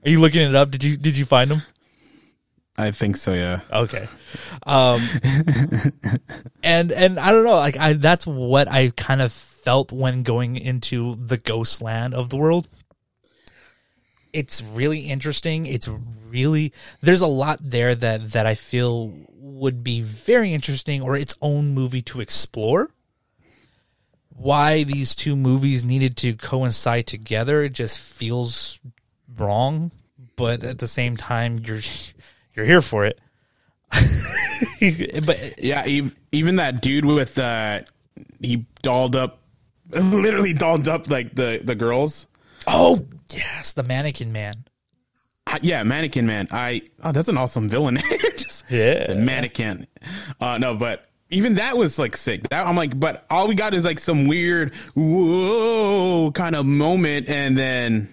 Are 0.05 0.11
you 0.11 0.21
looking 0.21 0.49
it 0.49 0.55
up? 0.55 0.71
Did 0.71 0.85
you 0.85 0.97
did 0.97 1.17
you 1.17 1.25
find 1.25 1.51
them? 1.51 1.63
I 2.79 2.91
think 2.93 3.17
so. 3.17 3.35
Yeah. 3.35 3.61
Okay. 3.71 4.09
Um, 4.67 5.07
and 6.63 6.91
and 6.93 7.21
I 7.21 7.33
don't 7.33 7.45
know, 7.45 7.57
like 7.57 7.77
I 7.77 7.93
that's 7.95 8.27
what 8.27 8.69
I 8.69 8.91
kind 8.97 9.21
of 9.21 9.33
felt 9.33 9.93
when 9.93 10.23
going 10.23 10.57
into 10.57 11.17
the 11.17 11.37
ghost 11.37 11.83
land 11.83 12.15
of 12.15 12.31
the 12.31 12.37
world. 12.37 12.69
It's 14.33 14.63
really 14.63 15.01
interesting. 15.01 15.67
It's 15.67 15.89
really 16.29 16.73
there's 17.03 17.21
a 17.21 17.27
lot 17.27 17.59
there 17.61 17.95
that 17.95 18.31
that 18.31 18.47
I 18.47 18.55
feel 18.55 19.13
would 19.29 19.85
be 19.85 20.01
very 20.01 20.55
interesting 20.55 21.03
or 21.03 21.17
its 21.17 21.35
own 21.43 21.75
movie 21.75 22.03
to 22.03 22.21
explore. 22.21 22.91
Why 24.29 24.85
these 24.85 25.15
two 25.15 25.37
movies 25.37 25.85
needed 25.85 26.17
to 26.19 26.35
coincide 26.35 27.07
together 27.07 27.63
it 27.63 27.75
just 27.75 27.99
feels 27.99 28.81
wrong, 29.39 29.91
but 30.37 30.63
at 30.65 30.79
the 30.79 30.89
same 30.89 31.17
time 31.17 31.59
you're 31.65 31.81
you're 32.55 32.67
here 32.67 32.83
for 32.83 33.05
it. 33.05 33.19
but 35.27 35.63
Yeah, 35.63 35.87
even 36.33 36.57
that 36.57 36.83
dude 36.83 37.05
with 37.05 37.39
uh 37.39 37.81
he 38.41 38.67
dolled 38.83 39.17
up 39.17 39.41
literally 39.91 40.53
dolled 40.53 40.89
up 40.89 41.09
like 41.11 41.35
the 41.35 41.61
the 41.63 41.75
girls. 41.75 42.27
oh 42.67 43.05
yes, 43.31 43.73
the 43.75 43.83
mannequin 43.83 44.33
man. 44.33 44.65
Uh, 45.47 45.59
yeah, 45.63 45.83
mannequin 45.83 46.27
man. 46.27 46.47
I 46.51 46.83
oh, 47.03 47.13
that's 47.13 47.29
an 47.29 47.37
awesome 47.37 47.69
villain. 47.69 47.97
Just 48.37 48.65
Yeah. 48.71 49.07
the 49.09 49.15
mannequin. 49.17 49.87
Uh 50.41 50.59
no, 50.59 50.75
but 50.75 51.07
even 51.31 51.55
that 51.55 51.77
was 51.77 51.99
like 51.99 52.17
sick. 52.17 52.49
That 52.51 52.67
I'm 52.67 52.77
like, 52.77 52.99
but 52.99 53.25
all 53.31 53.49
we 53.49 53.55
got 53.55 53.73
is 53.75 53.85
like 53.85 53.99
some 53.99 54.27
weird 54.27 54.75
whoa 54.95 56.31
kind 56.33 56.55
of 56.57 56.67
moment, 56.67 57.29
and 57.29 57.57
then 57.57 58.09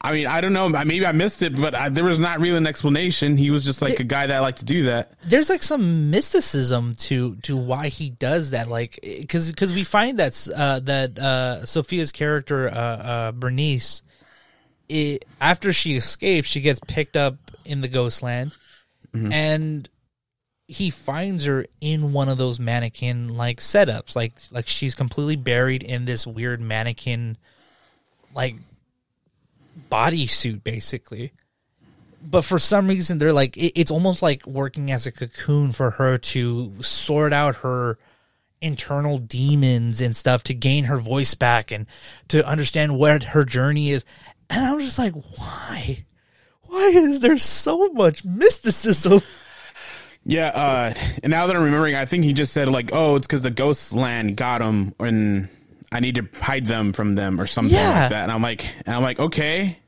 I 0.00 0.12
mean, 0.12 0.26
I 0.28 0.40
don't 0.40 0.52
know. 0.52 0.68
Maybe 0.68 1.04
I 1.04 1.12
missed 1.12 1.42
it, 1.42 1.56
but 1.60 1.74
I, 1.74 1.88
there 1.88 2.04
was 2.04 2.20
not 2.20 2.38
really 2.38 2.56
an 2.56 2.68
explanation. 2.68 3.36
He 3.36 3.50
was 3.50 3.64
just 3.64 3.82
like 3.82 3.98
a 3.98 4.04
guy 4.04 4.28
that 4.28 4.38
liked 4.38 4.58
to 4.58 4.64
do 4.64 4.84
that. 4.84 5.12
There's 5.24 5.50
like 5.50 5.62
some 5.62 6.10
mysticism 6.10 6.94
to 7.00 7.34
to 7.42 7.56
why 7.56 7.88
he 7.88 8.10
does 8.10 8.50
that, 8.50 8.68
like 8.68 9.00
because 9.02 9.50
because 9.50 9.72
we 9.72 9.82
find 9.82 10.20
that 10.20 10.48
uh, 10.54 10.80
that 10.80 11.18
uh, 11.18 11.66
Sofia's 11.66 12.12
character 12.12 12.68
uh, 12.68 12.72
uh, 12.72 13.32
Bernice, 13.32 14.02
it, 14.88 15.24
after 15.40 15.72
she 15.72 15.96
escapes, 15.96 16.48
she 16.48 16.60
gets 16.60 16.78
picked 16.86 17.16
up 17.16 17.34
in 17.64 17.80
the 17.80 17.88
ghost 17.88 18.22
land, 18.22 18.52
and 19.32 19.88
he 20.68 20.90
finds 20.90 21.46
her 21.46 21.66
in 21.80 22.12
one 22.12 22.28
of 22.28 22.38
those 22.38 22.60
mannequin 22.60 23.36
like 23.36 23.58
setups, 23.58 24.14
like 24.14 24.34
like 24.52 24.68
she's 24.68 24.94
completely 24.94 25.34
buried 25.34 25.82
in 25.82 26.04
this 26.04 26.24
weird 26.24 26.60
mannequin 26.60 27.36
like 28.32 28.54
bodysuit, 29.90 30.64
basically. 30.64 31.32
But 32.22 32.44
for 32.44 32.58
some 32.58 32.88
reason 32.88 33.18
they're 33.18 33.32
like 33.32 33.56
it, 33.56 33.78
it's 33.78 33.90
almost 33.90 34.22
like 34.22 34.46
working 34.46 34.90
as 34.90 35.06
a 35.06 35.12
cocoon 35.12 35.72
for 35.72 35.92
her 35.92 36.18
to 36.18 36.82
sort 36.82 37.32
out 37.32 37.56
her 37.56 37.98
internal 38.60 39.18
demons 39.18 40.00
and 40.00 40.16
stuff 40.16 40.42
to 40.44 40.54
gain 40.54 40.84
her 40.84 40.98
voice 40.98 41.34
back 41.34 41.70
and 41.70 41.86
to 42.26 42.44
understand 42.44 42.98
what 42.98 43.22
her 43.22 43.44
journey 43.44 43.92
is. 43.92 44.04
And 44.50 44.64
i'm 44.64 44.80
just 44.80 44.98
like 44.98 45.14
why? 45.14 46.04
Why 46.62 46.88
is 46.88 47.20
there 47.20 47.38
so 47.38 47.88
much 47.90 48.24
mysticism? 48.24 49.22
Yeah, 50.24 50.48
uh, 50.48 50.94
and 51.22 51.30
now 51.30 51.46
that 51.46 51.56
I'm 51.56 51.62
remembering, 51.62 51.94
I 51.94 52.04
think 52.04 52.24
he 52.24 52.34
just 52.34 52.52
said 52.52 52.68
like, 52.68 52.90
"Oh, 52.92 53.16
it's 53.16 53.26
because 53.26 53.40
the 53.40 53.50
ghost 53.50 53.94
land 53.94 54.36
got 54.36 54.60
him, 54.60 54.92
and 55.00 55.48
I 55.90 56.00
need 56.00 56.16
to 56.16 56.28
hide 56.40 56.66
them 56.66 56.92
from 56.92 57.14
them 57.14 57.40
or 57.40 57.46
something 57.46 57.74
Yeah. 57.74 58.00
like 58.02 58.10
that." 58.10 58.22
And 58.24 58.32
I'm 58.32 58.42
like, 58.42 58.68
and 58.86 58.94
I'm 58.96 59.02
like, 59.02 59.18
okay, 59.18 59.78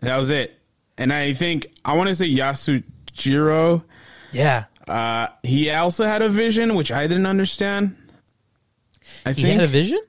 that 0.00 0.16
was 0.16 0.30
it. 0.30 0.58
And 0.98 1.12
I 1.12 1.32
think 1.32 1.68
I 1.84 1.94
want 1.94 2.08
to 2.08 2.14
say 2.14 2.28
Yasujiro. 2.28 3.84
yeah 4.32 4.64
Uh, 4.88 5.28
he 5.42 5.70
also 5.70 6.04
had 6.04 6.22
a 6.22 6.28
vision, 6.28 6.74
which 6.74 6.90
I 6.92 7.06
didn't 7.06 7.26
understand. 7.26 7.96
I 9.26 9.32
he 9.32 9.42
think, 9.42 9.60
had 9.60 9.64
a 9.64 9.72
vision 9.72 10.00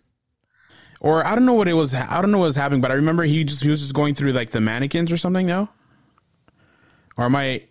or 0.99 1.25
I 1.25 1.35
don't 1.35 1.45
know 1.45 1.53
what 1.53 1.67
it 1.67 1.73
was. 1.73 1.93
I 1.93 2.21
don't 2.21 2.31
know 2.31 2.39
what 2.39 2.45
was 2.45 2.55
happening, 2.55 2.81
but 2.81 2.89
I 2.91 2.95
remember 2.95 3.23
he 3.23 3.43
just 3.43 3.61
he 3.63 3.69
was 3.69 3.81
just 3.81 3.93
going 3.93 4.15
through 4.15 4.31
like 4.33 4.51
the 4.51 4.61
mannequins 4.61 5.11
or 5.11 5.17
something. 5.17 5.45
No, 5.47 5.69
or 7.17 7.25
am 7.25 7.35
I? 7.35 7.63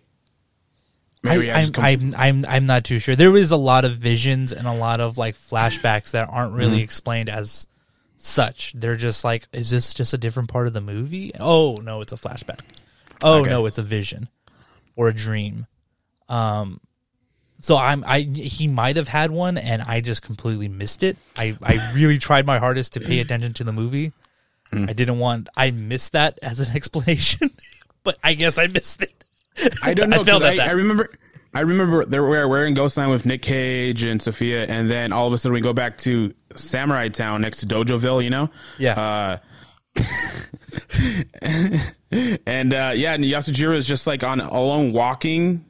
Maybe 1.23 1.49
I, 1.49 1.59
I 1.59 1.61
I'm, 1.61 1.71
com- 1.71 1.83
I'm 1.85 2.13
I'm 2.17 2.45
I'm 2.47 2.65
not 2.65 2.83
too 2.83 2.99
sure. 2.99 3.15
There 3.15 3.35
is 3.37 3.51
a 3.51 3.57
lot 3.57 3.85
of 3.85 3.93
visions 3.97 4.51
and 4.51 4.67
a 4.67 4.73
lot 4.73 4.99
of 4.99 5.17
like 5.17 5.35
flashbacks 5.35 6.11
that 6.11 6.27
aren't 6.29 6.53
really 6.53 6.73
Mm-hmm. 6.77 6.83
explained 6.83 7.29
as 7.29 7.65
such. 8.17 8.73
They're 8.73 8.95
just 8.97 9.23
like, 9.23 9.47
is 9.53 9.69
this 9.69 9.93
just 9.93 10.13
a 10.13 10.17
different 10.17 10.49
part 10.49 10.67
of 10.67 10.73
the 10.73 10.81
movie? 10.81 11.31
Oh 11.39 11.75
no, 11.81 12.01
it's 12.01 12.11
a 12.13 12.17
flashback. 12.17 12.59
Oh 13.23 13.39
Okay. 13.39 13.49
no, 13.49 13.65
it's 13.65 13.77
a 13.77 13.81
vision 13.83 14.27
or 14.97 15.07
a 15.07 15.13
dream. 15.13 15.65
Um, 16.27 16.81
so 17.61 17.77
I'm 17.77 18.03
I 18.05 18.19
he 18.21 18.67
might 18.67 18.97
have 18.97 19.07
had 19.07 19.31
one 19.31 19.57
and 19.57 19.81
I 19.81 20.01
just 20.01 20.21
completely 20.23 20.67
missed 20.67 21.03
it. 21.03 21.15
I 21.37 21.57
I 21.63 21.93
really 21.95 22.17
tried 22.17 22.45
my 22.45 22.59
hardest 22.59 22.93
to 22.93 22.99
pay 22.99 23.19
attention 23.19 23.53
to 23.53 23.63
the 23.63 23.71
movie. 23.71 24.11
Mm. 24.73 24.89
I 24.89 24.93
didn't 24.93 25.19
want 25.19 25.47
I 25.55 25.71
missed 25.71 26.11
that 26.13 26.37
as 26.41 26.59
an 26.59 26.75
explanation, 26.75 27.49
but 28.03 28.17
I 28.21 28.33
guess 28.33 28.57
I 28.57 28.67
missed 28.67 29.01
it. 29.03 29.13
I 29.83 29.93
don't 29.93 30.09
know. 30.09 30.23
I 30.27 30.57
I. 30.59 30.67
I 30.67 30.71
remember. 30.71 31.09
I 31.53 31.61
remember 31.61 32.05
they 32.05 32.19
were 32.19 32.47
wearing 32.47 32.73
Ghostland 32.73 33.11
with 33.11 33.25
Nick 33.25 33.43
Cage 33.43 34.03
and 34.03 34.21
Sofia, 34.21 34.65
and 34.65 34.89
then 34.89 35.13
all 35.13 35.27
of 35.27 35.33
a 35.33 35.37
sudden 35.37 35.53
we 35.53 35.61
go 35.61 35.73
back 35.73 35.97
to 35.99 36.33
Samurai 36.55 37.09
Town 37.09 37.41
next 37.41 37.59
to 37.59 37.67
Dojoville. 37.67 38.23
You 38.23 38.31
know. 38.31 38.49
Yeah. 38.79 38.99
Uh, 38.99 39.37
and 42.47 42.73
uh, 42.73 42.91
yeah, 42.95 43.13
and 43.13 43.23
Yasujiro 43.23 43.75
is 43.75 43.87
just 43.87 44.07
like 44.07 44.23
on 44.23 44.41
alone 44.41 44.93
walking, 44.93 45.65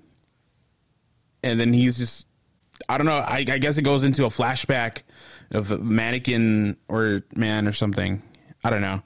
and 1.42 1.60
then 1.60 1.74
he's 1.74 1.98
just. 1.98 2.28
I 2.90 2.98
don't 2.98 3.06
know. 3.06 3.18
I, 3.18 3.38
I 3.38 3.58
guess 3.60 3.78
it 3.78 3.84
goes 3.84 4.04
into 4.04 4.26
a 4.26 4.30
flashback 4.30 5.04
of 5.52 5.72
a 5.72 5.78
mannequin 5.78 6.78
or 6.88 7.24
man 7.36 7.68
or 7.68 7.72
something. 7.72 8.22
I 8.64 8.70
don't 8.70 8.82
know. 8.82 9.02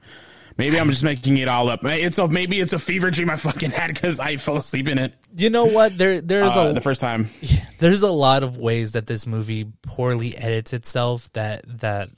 Maybe 0.57 0.79
I'm 0.79 0.89
just 0.89 1.03
making 1.03 1.37
it 1.37 1.47
all 1.47 1.69
up. 1.69 1.81
It's 1.83 2.17
a 2.17 2.27
maybe 2.27 2.59
it's 2.59 2.73
a 2.73 2.79
fever 2.79 3.11
dream 3.11 3.29
I 3.29 3.35
fucking 3.35 3.71
had 3.71 3.93
because 3.93 4.19
I 4.19 4.37
fell 4.37 4.57
asleep 4.57 4.87
in 4.87 4.97
it 4.97 5.13
You 5.35 5.49
know 5.49 5.65
what? 5.65 5.97
There 5.97 6.19
there's 6.19 6.55
uh, 6.55 6.69
a 6.69 6.73
the 6.73 6.81
first 6.81 6.99
time. 6.99 7.29
there's 7.79 8.01
a 8.01 8.11
lot 8.11 8.43
of 8.43 8.57
ways 8.57 8.93
that 8.93 9.05
this 9.05 9.27
movie 9.27 9.71
poorly 9.83 10.35
edits 10.35 10.73
itself 10.73 11.31
that 11.33 11.63
that 11.81 12.09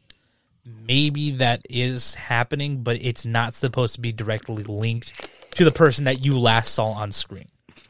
maybe 0.66 1.32
that 1.32 1.66
is 1.70 2.16
happening 2.16 2.84
but 2.84 2.98
it's 3.02 3.26
not 3.26 3.54
supposed 3.54 3.96
to 3.96 4.02
be 4.02 4.12
directly 4.12 4.64
linked 4.64 5.14
to 5.56 5.64
the 5.64 5.72
person 5.72 6.06
that 6.06 6.26
you 6.26 6.38
last 6.38 6.74
saw 6.74 6.88
on 6.92 7.12
screen 7.12 7.48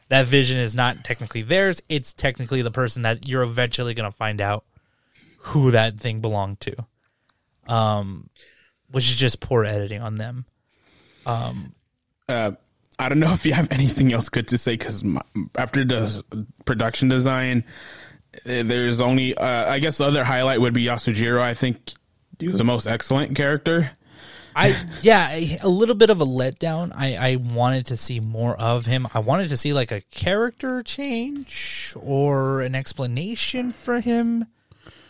that 0.08 0.26
vision 0.26 0.58
is 0.58 0.74
not 0.74 1.04
technically 1.04 1.42
theirs 1.42 1.82
it's 1.88 2.14
technically 2.14 2.62
the 2.62 2.70
person 2.70 3.02
that 3.02 3.28
you're 3.28 3.42
eventually 3.42 3.92
going 3.92 4.10
to 4.10 4.16
find 4.16 4.40
out 4.40 4.64
who 5.38 5.70
that 5.70 5.98
thing 5.98 6.20
belonged 6.20 6.58
to 6.60 6.74
um 7.68 8.28
which 8.90 9.08
is 9.10 9.16
just 9.16 9.40
poor 9.40 9.64
editing 9.64 10.00
on 10.02 10.16
them 10.16 10.44
Uh, 12.28 12.52
I 12.98 13.08
don't 13.08 13.18
know 13.20 13.32
if 13.32 13.44
you 13.46 13.52
have 13.54 13.70
anything 13.72 14.12
else 14.12 14.28
good 14.28 14.48
to 14.48 14.58
say 14.58 14.72
because 14.74 15.04
after 15.56 15.84
the 15.84 16.24
production 16.64 17.08
design, 17.08 17.64
uh, 18.46 18.62
there's 18.62 19.00
only 19.00 19.34
uh, 19.36 19.70
I 19.70 19.78
guess 19.78 19.98
the 19.98 20.04
other 20.06 20.24
highlight 20.24 20.60
would 20.60 20.74
be 20.74 20.84
Yasujiro. 20.84 21.40
I 21.40 21.54
think 21.54 21.92
he 22.38 22.48
was 22.48 22.58
the 22.58 22.64
most 22.64 22.86
excellent 22.86 23.34
character. 23.36 23.92
I 24.54 24.74
yeah, 25.02 25.30
a- 25.32 25.58
a 25.62 25.68
little 25.68 25.94
bit 25.94 26.10
of 26.10 26.20
a 26.20 26.26
letdown. 26.26 26.92
I 26.94 27.16
I 27.16 27.36
wanted 27.36 27.86
to 27.86 27.96
see 27.96 28.20
more 28.20 28.56
of 28.56 28.86
him. 28.86 29.06
I 29.14 29.20
wanted 29.20 29.48
to 29.50 29.56
see 29.56 29.72
like 29.72 29.92
a 29.92 30.00
character 30.10 30.82
change 30.82 31.94
or 31.96 32.60
an 32.60 32.74
explanation 32.74 33.72
for 33.72 34.00
him. 34.00 34.46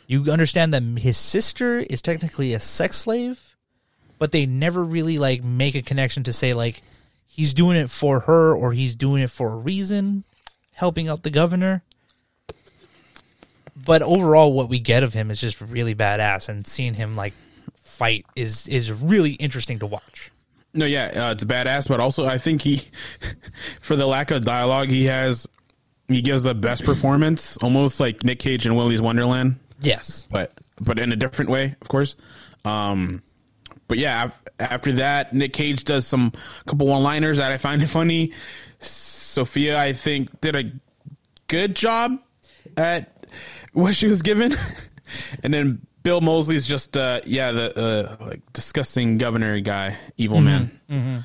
You 0.07 0.31
understand 0.31 0.73
that 0.75 0.83
his 1.01 1.17
sister 1.17 1.79
is 1.79 2.03
technically 2.03 2.53
a 2.53 2.61
sex 2.61 2.99
slave, 2.99 3.50
but 4.21 4.33
they 4.33 4.45
never 4.47 4.85
really 4.85 5.19
like 5.19 5.43
make 5.43 5.75
a 5.75 5.83
connection 5.83 6.23
to 6.25 6.33
say 6.33 6.53
like 6.53 6.83
he's 7.27 7.55
doing 7.55 7.77
it 7.77 7.91
for 7.91 8.21
her 8.21 8.55
or 8.55 8.73
he's 8.73 8.95
doing 8.95 9.23
it 9.23 9.31
for 9.31 9.49
a 9.49 9.57
reason, 9.57 10.25
helping 10.73 11.09
out 11.09 11.23
the 11.25 11.31
governor. 11.31 11.83
But 13.75 14.03
overall, 14.03 14.53
what 14.53 14.69
we 14.69 14.79
get 14.79 15.03
of 15.03 15.15
him 15.15 15.31
is 15.31 15.41
just 15.41 15.59
really 15.61 15.95
badass, 15.95 16.51
and 16.51 16.67
seeing 16.67 16.93
him 16.93 17.17
like 17.17 17.33
fight 17.83 18.27
is 18.37 18.69
is 18.69 18.93
really 18.93 19.33
interesting 19.33 19.79
to 19.79 19.87
watch. 19.87 20.31
No, 20.75 20.85
yeah, 20.85 21.07
uh, 21.29 21.33
it's 21.33 21.45
badass, 21.45 21.89
but 21.89 21.99
also 21.99 22.27
I 22.27 22.37
think 22.37 22.61
he, 22.61 22.83
for 23.81 23.97
the 23.97 24.07
lack 24.07 24.31
of 24.31 24.45
dialogue 24.45 24.91
he 24.91 25.07
has, 25.07 25.49
he 26.09 26.21
gives 26.21 26.43
the 26.43 26.55
best 26.55 26.85
performance, 26.85 27.57
almost 27.57 27.99
like 28.01 28.23
Nick 28.23 28.39
Cage 28.39 28.67
in 28.67 28.75
Willy's 28.75 29.01
Wonderland. 29.01 29.59
Yes, 29.81 30.27
but 30.31 30.53
but 30.79 30.99
in 30.99 31.11
a 31.11 31.17
different 31.17 31.51
way, 31.51 31.75
of 31.81 31.89
course. 31.89 32.17
Um, 32.67 33.23
but 33.91 33.99
yeah, 33.99 34.31
after 34.61 34.93
that, 34.93 35.33
Nick 35.33 35.53
Cage 35.53 35.83
does 35.83 36.07
some 36.07 36.33
couple 36.65 36.87
one-liners 36.87 37.39
that 37.39 37.51
I 37.51 37.59
find 37.59 37.91
funny. 37.91 38.33
Sofia, 38.79 39.77
I 39.77 39.95
think, 39.95 40.41
did 40.41 40.55
a 40.55 40.71
good 41.49 41.75
job 41.75 42.17
at 42.77 43.27
what 43.73 43.97
she 43.97 44.07
was 44.07 44.23
given, 44.23 44.55
and 45.43 45.53
then 45.53 45.85
Bill 46.05 46.21
Moseley's 46.21 46.69
just 46.69 46.97
uh, 46.97 47.21
yeah 47.27 47.51
the 47.51 48.17
uh, 48.21 48.25
like 48.25 48.53
disgusting 48.53 49.19
governor 49.19 49.59
guy, 49.59 49.99
evil 50.17 50.41
man. 50.41 51.25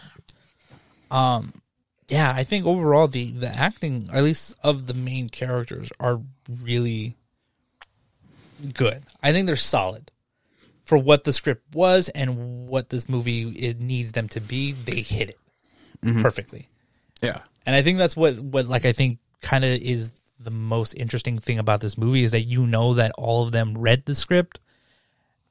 Um, 1.11 1.61
yeah, 2.07 2.33
I 2.35 2.43
think 2.43 2.65
overall 2.65 3.07
the 3.07 3.29
the 3.29 3.47
acting, 3.47 4.09
at 4.11 4.23
least 4.23 4.55
of 4.63 4.87
the 4.87 4.95
main 4.95 5.29
characters, 5.29 5.91
are 5.99 6.19
really 6.63 7.15
good. 8.73 9.03
I 9.21 9.31
think 9.33 9.45
they're 9.45 9.55
solid 9.55 10.09
for 10.85 10.97
what 10.97 11.23
the 11.25 11.33
script 11.33 11.75
was 11.75 12.09
and 12.09 12.67
what 12.67 12.89
this 12.89 13.09
movie 13.09 13.49
it 13.49 13.79
needs 13.79 14.11
them 14.13 14.29
to 14.29 14.39
be. 14.39 14.71
They 14.71 15.01
hit 15.01 15.31
it 15.31 15.39
perfectly, 16.21 16.67
Yeah. 17.21 17.41
and 17.65 17.75
I 17.75 17.81
think 17.81 17.97
that's 17.97 18.15
what 18.15 18.37
what 18.39 18.67
like 18.67 18.85
I 18.85 18.93
think 18.93 19.19
kind 19.41 19.65
of 19.65 19.71
is 19.71 20.11
the 20.39 20.51
most 20.51 20.93
interesting 20.93 21.39
thing 21.39 21.57
about 21.59 21.81
this 21.81 21.97
movie 21.97 22.23
is 22.23 22.31
that 22.31 22.43
you 22.43 22.67
know 22.67 22.93
that 22.95 23.11
all 23.17 23.43
of 23.43 23.51
them 23.51 23.77
read 23.77 24.05
the 24.05 24.15
script. 24.15 24.59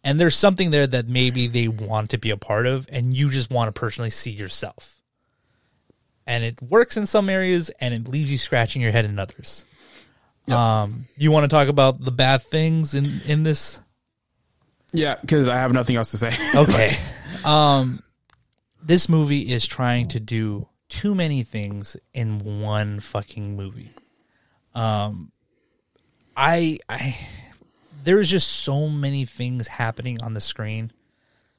And 0.06 0.20
there's 0.20 0.36
something 0.36 0.70
there 0.70 0.86
that 0.86 1.08
maybe 1.08 1.48
they 1.48 1.66
want 1.66 2.10
to 2.10 2.18
be 2.18 2.28
a 2.30 2.36
part 2.36 2.66
of, 2.66 2.86
and 2.92 3.16
you 3.16 3.30
just 3.30 3.50
want 3.50 3.74
to 3.74 3.80
personally 3.80 4.10
see 4.10 4.30
yourself 4.32 5.00
and 6.26 6.42
it 6.44 6.60
works 6.62 6.96
in 6.96 7.04
some 7.06 7.28
areas 7.28 7.70
and 7.80 7.92
it 7.92 8.08
leaves 8.08 8.30
you 8.32 8.38
scratching 8.38 8.80
your 8.80 8.92
head 8.92 9.04
in 9.04 9.18
others. 9.18 9.64
Um, 10.48 11.06
you 11.16 11.30
want 11.30 11.44
to 11.44 11.48
talk 11.48 11.68
about 11.68 12.02
the 12.04 12.10
bad 12.12 12.42
things 12.42 12.94
in 12.94 13.22
in 13.26 13.42
this? 13.44 13.80
Yeah, 14.94 15.16
because 15.20 15.48
I 15.48 15.56
have 15.56 15.72
nothing 15.72 15.96
else 15.96 16.12
to 16.12 16.18
say. 16.18 16.30
Okay. 16.54 16.96
um, 17.44 18.02
this 18.82 19.08
movie 19.08 19.52
is 19.52 19.66
trying 19.66 20.08
to 20.08 20.20
do 20.20 20.68
too 20.88 21.14
many 21.14 21.42
things 21.42 21.96
in 22.14 22.62
one 22.62 23.00
fucking 23.00 23.56
movie. 23.56 23.90
Um, 24.74 25.32
I 26.36 26.78
I 26.88 27.16
there 28.04 28.20
is 28.20 28.30
just 28.30 28.48
so 28.48 28.88
many 28.88 29.24
things 29.24 29.66
happening 29.66 30.22
on 30.22 30.34
the 30.34 30.40
screen. 30.40 30.92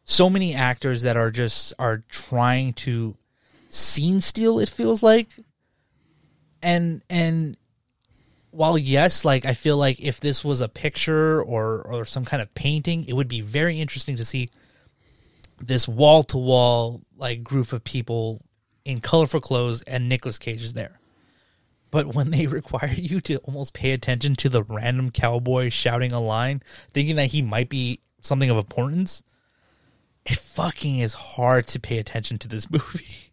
So 0.05 0.29
many 0.29 0.53
actors 0.55 1.01
that 1.01 1.17
are 1.17 1.31
just 1.31 1.73
are 1.77 2.03
trying 2.09 2.73
to 2.73 3.17
scene 3.67 4.21
steal 4.21 4.59
it 4.59 4.69
feels 4.69 5.03
like 5.03 5.27
and 6.61 7.01
and 7.09 7.57
while 8.55 8.77
yes 8.77 9.25
like 9.25 9.45
i 9.45 9.53
feel 9.53 9.77
like 9.77 9.99
if 9.99 10.19
this 10.19 10.43
was 10.43 10.61
a 10.61 10.69
picture 10.69 11.41
or 11.41 11.81
or 11.81 12.05
some 12.05 12.25
kind 12.25 12.41
of 12.41 12.53
painting 12.53 13.05
it 13.07 13.13
would 13.13 13.27
be 13.27 13.41
very 13.41 13.79
interesting 13.79 14.15
to 14.15 14.25
see 14.25 14.49
this 15.59 15.87
wall 15.87 16.23
to 16.23 16.37
wall 16.37 17.01
like 17.17 17.43
group 17.43 17.71
of 17.73 17.83
people 17.83 18.41
in 18.83 18.99
colorful 18.99 19.41
clothes 19.41 19.81
and 19.83 20.07
Nicolas 20.07 20.37
Cage 20.37 20.61
is 20.61 20.73
there. 20.73 20.99
But 21.91 22.13
when 22.13 22.29
they 22.29 22.47
require 22.47 22.93
you 22.93 23.19
to 23.21 23.37
almost 23.37 23.73
pay 23.73 23.91
attention 23.91 24.35
to 24.37 24.49
the 24.49 24.63
random 24.63 25.11
cowboy 25.11 25.69
shouting 25.69 26.11
a 26.11 26.21
line 26.21 26.61
thinking 26.93 27.15
that 27.15 27.27
he 27.27 27.41
might 27.41 27.69
be 27.69 28.01
something 28.21 28.49
of 28.49 28.57
importance 28.57 29.23
it 30.25 30.37
fucking 30.37 30.99
is 30.99 31.13
hard 31.13 31.67
to 31.67 31.79
pay 31.79 31.99
attention 31.99 32.39
to 32.39 32.47
this 32.47 32.69
movie. 32.71 33.31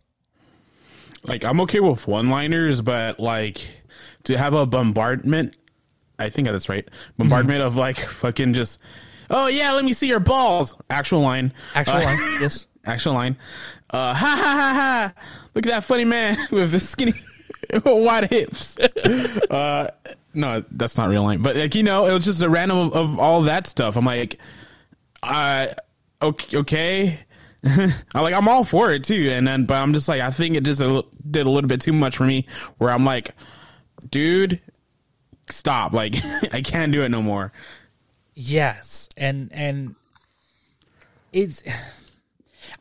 Like 1.24 1.44
I'm 1.44 1.60
okay 1.62 1.80
with 1.80 2.06
one 2.06 2.28
liners, 2.30 2.82
but 2.82 3.18
like 3.18 3.66
to 4.24 4.38
have 4.38 4.54
a 4.54 4.66
bombardment 4.66 5.56
I 6.18 6.30
think 6.30 6.46
that's 6.48 6.68
right. 6.68 6.88
Bombardment 7.18 7.62
of 7.62 7.76
like 7.76 7.98
fucking 7.98 8.54
just 8.54 8.78
Oh 9.30 9.46
yeah, 9.46 9.72
let 9.72 9.84
me 9.84 9.92
see 9.92 10.08
your 10.08 10.20
balls. 10.20 10.74
Actual 10.90 11.20
line. 11.20 11.52
actual 11.74 11.96
Uh, 11.96 12.04
line 12.04 12.18
yes 12.40 12.66
Actual 12.84 13.14
line. 13.14 13.36
Uh 13.90 14.14
ha 14.14 14.36
ha 14.36 14.36
ha 14.36 14.72
ha. 14.74 15.12
Look 15.54 15.66
at 15.66 15.72
that 15.72 15.84
funny 15.84 16.04
man 16.04 16.36
with 16.50 16.70
the 16.70 16.80
skinny 16.80 17.14
wide 17.84 18.30
hips. 18.30 18.78
uh 18.78 19.90
no, 20.34 20.64
that's 20.70 20.96
not 20.96 21.08
real 21.10 21.22
line. 21.24 21.42
But 21.42 21.56
like 21.56 21.74
you 21.74 21.82
know, 21.82 22.06
it 22.06 22.12
was 22.12 22.24
just 22.24 22.42
a 22.42 22.48
random 22.48 22.78
of, 22.78 22.94
of 22.94 23.18
all 23.18 23.42
that 23.42 23.66
stuff. 23.66 23.96
I'm 23.96 24.04
like 24.04 24.38
uh 25.22 25.68
okay, 26.20 26.58
okay. 26.58 27.20
I'm 27.64 28.22
like 28.22 28.34
I'm 28.34 28.48
all 28.48 28.64
for 28.64 28.90
it 28.90 29.04
too, 29.04 29.30
and 29.30 29.46
then 29.46 29.66
but 29.66 29.80
I'm 29.80 29.92
just 29.92 30.08
like 30.08 30.20
I 30.20 30.30
think 30.30 30.56
it 30.56 30.64
just 30.64 30.80
a, 30.80 31.04
did 31.30 31.46
a 31.46 31.50
little 31.50 31.68
bit 31.68 31.80
too 31.80 31.92
much 31.92 32.16
for 32.16 32.24
me. 32.24 32.46
Where 32.78 32.90
I'm 32.90 33.04
like, 33.04 33.34
dude, 34.08 34.60
stop! 35.48 35.92
Like 35.92 36.14
I 36.52 36.62
can't 36.62 36.92
do 36.92 37.02
it 37.02 37.08
no 37.08 37.22
more. 37.22 37.52
Yes, 38.34 39.08
and 39.16 39.50
and 39.52 39.94
it's. 41.32 41.62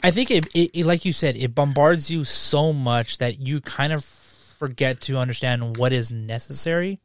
I 0.03 0.09
think 0.09 0.31
it, 0.31 0.47
it, 0.55 0.71
it, 0.73 0.85
like 0.85 1.05
you 1.05 1.13
said, 1.13 1.35
it 1.35 1.53
bombards 1.53 2.09
you 2.09 2.23
so 2.23 2.73
much 2.73 3.19
that 3.19 3.39
you 3.39 3.61
kind 3.61 3.93
of 3.93 4.03
forget 4.03 5.01
to 5.01 5.17
understand 5.17 5.77
what 5.77 5.93
is 5.93 6.11
necessary 6.11 6.99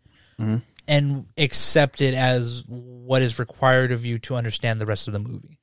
and 0.89 1.27
accept 1.37 2.01
it 2.01 2.15
as 2.15 2.65
what 2.69 3.23
is 3.23 3.39
required 3.39 3.93
of 3.93 4.05
you 4.05 4.19
to 4.21 4.35
understand 4.35 4.81
the 4.81 4.87
rest 4.87 5.09
of 5.09 5.13
the 5.13 5.19
movie. 5.19 5.59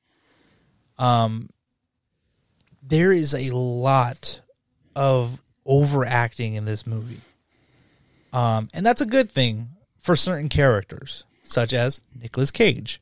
Um, 0.98 1.50
there 2.82 3.12
is 3.12 3.34
a 3.34 3.54
lot 3.54 4.40
of 4.94 5.42
overacting 5.64 6.54
in 6.54 6.66
this 6.66 6.86
movie. 6.86 7.20
Um, 8.34 8.68
and 8.74 8.84
that's 8.84 9.00
a 9.00 9.06
good 9.06 9.30
thing 9.30 9.68
for 10.00 10.16
certain 10.16 10.48
characters, 10.48 11.22
such 11.44 11.72
as 11.72 12.02
Nicolas 12.20 12.50
Cage. 12.50 13.00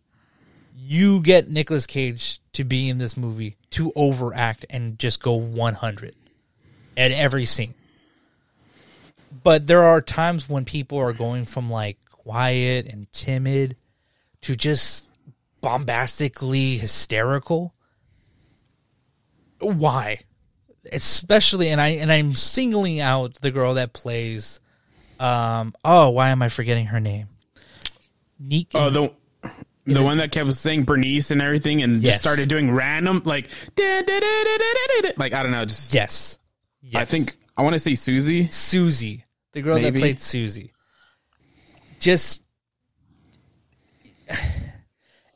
You 0.77 1.21
get 1.21 1.51
Nicolas 1.51 1.87
Cage 1.87 2.41
to 2.53 2.65
be 2.65 2.91
in 2.91 2.99
this 2.99 3.17
movie 3.17 3.57
to 3.71 3.93
overact 3.97 4.67
and 4.69 4.99
just 4.99 5.23
go 5.23 5.33
100 5.33 6.15
at 6.99 7.13
every 7.13 7.47
scene. 7.47 7.73
But 9.43 9.67
there 9.67 9.83
are 9.83 10.03
times 10.03 10.51
when 10.51 10.67
people 10.67 10.99
are 10.99 11.15
going 11.15 11.47
from 11.47 11.71
like 11.71 11.97
quiet 12.11 12.87
and 12.87 13.11
timid 13.13 13.77
to 14.43 14.55
just 14.55 15.09
bombastically 15.63 16.77
hysterical. 16.77 17.73
Why? 19.61 20.21
Especially 20.93 21.71
and 21.71 21.81
I 21.81 21.89
and 21.89 22.13
I'm 22.13 22.35
singling 22.35 23.01
out 23.01 23.37
the 23.37 23.51
girl 23.51 23.75
that 23.75 23.95
plays 23.95 24.61
um 25.23 25.75
oh 25.85 26.11
why 26.11 26.31
am 26.31 26.43
I 26.43 26.49
forgetting 26.49 26.87
her 26.87 27.01
name? 27.01 27.29
Neek 28.39 28.69
Oh, 28.75 28.91
the 28.91 29.13
the 29.85 30.03
one 30.03 30.19
that 30.19 30.31
kept 30.33 30.55
saying 30.55 30.85
Bernice 30.85 31.31
and 31.31 31.43
everything, 31.43 31.83
and 31.83 32.03
Yes. 32.03 32.15
just 32.15 32.23
started 32.23 32.49
doing 32.49 32.71
random 32.71 33.23
like 33.25 33.49
da, 33.77 34.03
da, 34.03 34.21
da, 34.21 35.11
like 35.17 35.33
I 35.33 35.43
don't 35.43 35.53
know. 35.53 35.65
Just 35.65 35.93
yes. 35.95 36.39
yes. 36.83 37.01
I 37.01 37.05
think 37.05 37.37
I 37.57 37.63
want 37.63 37.75
to 37.75 37.79
say 37.79 37.95
Susie. 37.95 38.49
Susie, 38.49 39.25
the 39.53 39.63
girl 39.63 39.81
that 39.81 39.95
played 39.95 40.21
Susie. 40.21 40.73
Just 42.01 42.43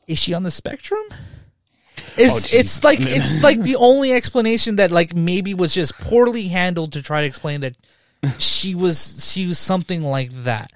is 0.07 0.17
she 0.17 0.33
on 0.33 0.43
the 0.43 0.51
spectrum? 0.51 1.03
It's 2.17 2.53
Oh, 2.53 2.57
it's 2.57 2.83
like 2.83 2.99
it's 3.01 3.43
like 3.47 3.61
the 3.61 3.75
only 3.75 4.13
explanation 4.13 4.77
that 4.77 4.91
like 4.91 5.15
maybe 5.15 5.53
was 5.53 5.73
just 5.73 5.93
poorly 5.99 6.47
handled 6.47 6.93
to 6.93 7.01
try 7.01 7.21
to 7.21 7.27
explain 7.27 7.61
that 7.61 7.75
she 8.39 8.75
was 8.75 9.29
she 9.31 9.47
was 9.47 9.59
something 9.59 10.01
like 10.01 10.31
that. 10.43 10.71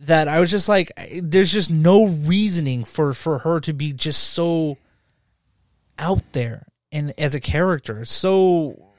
That 0.00 0.28
I 0.28 0.40
was 0.40 0.50
just 0.50 0.68
like, 0.68 0.92
there's 1.22 1.50
just 1.52 1.70
no 1.70 2.06
reasoning 2.06 2.84
for 2.84 3.14
for 3.14 3.38
her 3.40 3.60
to 3.60 3.72
be 3.72 3.92
just 3.92 4.22
so 4.34 4.76
out 5.98 6.20
there 6.32 6.66
and 6.92 7.12
as 7.18 7.34
a 7.34 7.40
character, 7.40 8.04
so 8.04 8.90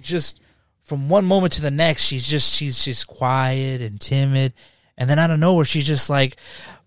just 0.00 0.40
from 0.80 1.08
one 1.10 1.26
moment 1.26 1.52
to 1.54 1.60
the 1.62 1.70
next, 1.70 2.02
she's 2.04 2.26
just 2.26 2.54
she's 2.54 2.82
just 2.84 3.06
quiet 3.06 3.82
and 3.82 4.00
timid, 4.00 4.54
and 4.96 5.08
then 5.08 5.18
out 5.18 5.30
of 5.30 5.38
nowhere, 5.38 5.66
she's 5.66 5.86
just 5.86 6.08
like, 6.08 6.36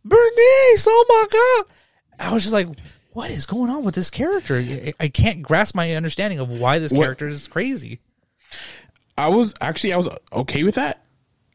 Bernice, 0.04 0.88
oh 0.88 1.06
my 1.08 1.28
god! 2.18 2.28
I 2.30 2.34
was 2.34 2.42
just 2.44 2.54
like, 2.54 2.68
what 3.14 3.30
is 3.30 3.46
going 3.46 3.70
on 3.70 3.84
with 3.84 3.94
this 3.96 4.10
character? 4.10 4.58
I- 5.00 5.08
can't 5.10 5.44
grasp 5.44 5.76
my 5.76 5.94
understanding 5.94 6.40
of 6.40 6.50
why 6.50 6.80
this 6.80 6.92
What- 6.92 7.04
character 7.04 7.28
is 7.28 7.48
crazy. 7.48 8.00
I 9.18 9.30
was 9.30 9.54
actually 9.62 9.94
I 9.94 9.98
was 9.98 10.10
okay 10.34 10.64
with 10.64 10.76
that 10.76 11.06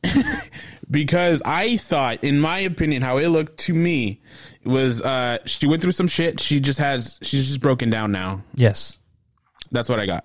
because 0.90 1.42
I 1.44 1.76
thought, 1.76 2.22
in 2.22 2.38
my 2.38 2.58
opinion, 2.60 3.02
how 3.02 3.18
it 3.18 3.28
looked 3.28 3.58
to 3.60 3.74
me 3.74 4.20
was 4.64 5.02
uh 5.02 5.38
she 5.46 5.66
went 5.66 5.82
through 5.82 5.92
some 5.92 6.08
shit. 6.08 6.40
She 6.40 6.60
just 6.60 6.78
has 6.78 7.18
she's 7.22 7.46
just 7.48 7.60
broken 7.60 7.90
down 7.90 8.12
now. 8.12 8.42
Yes, 8.54 8.98
That's 9.72 9.88
what 9.88 9.98
I 10.00 10.06
got. 10.06 10.24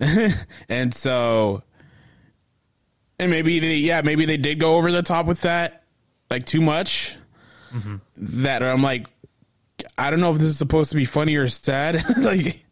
and 0.68 0.94
so, 0.94 1.62
and 3.18 3.30
maybe 3.30 3.58
they, 3.58 3.74
yeah, 3.74 4.02
maybe 4.02 4.24
they 4.24 4.36
did 4.36 4.60
go 4.60 4.76
over 4.76 4.92
the 4.92 5.02
top 5.02 5.26
with 5.26 5.40
that, 5.42 5.84
like 6.30 6.46
too 6.46 6.60
much. 6.60 7.16
That 8.16 8.62
I'm 8.62 8.82
like, 8.82 9.06
I 9.98 10.10
don't 10.10 10.20
know 10.20 10.30
if 10.30 10.38
this 10.38 10.48
is 10.48 10.58
supposed 10.58 10.90
to 10.90 10.96
be 10.96 11.04
funny 11.04 11.36
or 11.36 11.48
sad. 11.48 12.02
like, 12.18 12.64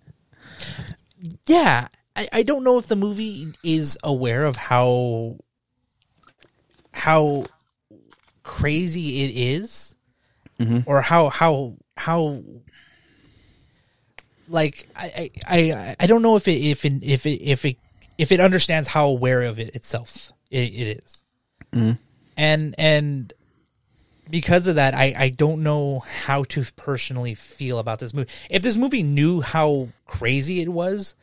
yeah. 1.46 1.88
I, 2.16 2.29
I 2.33 2.42
don't 2.42 2.64
know 2.64 2.79
if 2.79 2.87
the 2.87 2.96
movie 2.96 3.52
is 3.62 3.98
aware 4.02 4.44
of 4.44 4.57
how 4.57 5.37
how 6.92 7.44
crazy 8.42 9.24
it 9.24 9.33
is, 9.37 9.94
mm-hmm. 10.59 10.81
or 10.87 11.02
how 11.02 11.29
how 11.29 11.74
how 11.96 12.42
like 14.48 14.88
I, 14.96 15.31
I 15.46 15.59
I 15.59 15.96
I 16.00 16.07
don't 16.07 16.22
know 16.22 16.37
if 16.37 16.48
it 16.48 16.52
if 16.52 16.85
it, 16.85 17.05
if 17.05 17.26
it 17.26 17.42
if 17.42 17.64
it 17.64 17.76
if 18.16 18.33
it 18.33 18.40
understands 18.40 18.88
how 18.88 19.07
aware 19.09 19.42
of 19.42 19.61
it 19.61 19.76
itself 19.76 20.33
it, 20.50 20.72
it 20.72 21.02
is. 21.02 21.22
Mm-hmm. 21.72 22.00
and 22.37 22.74
and 22.79 23.33
because 24.31 24.66
of 24.66 24.76
that 24.76 24.94
I, 24.94 25.14
I 25.18 25.29
don't 25.29 25.62
know 25.62 25.98
how 25.98 26.44
to 26.44 26.64
personally 26.76 27.35
feel 27.35 27.79
about 27.79 27.98
this 27.98 28.14
movie. 28.14 28.31
If 28.48 28.62
this 28.62 28.76
movie 28.76 29.02
knew 29.02 29.40
how 29.40 29.88
crazy 30.07 30.61
it 30.61 30.68
was, 30.68 31.14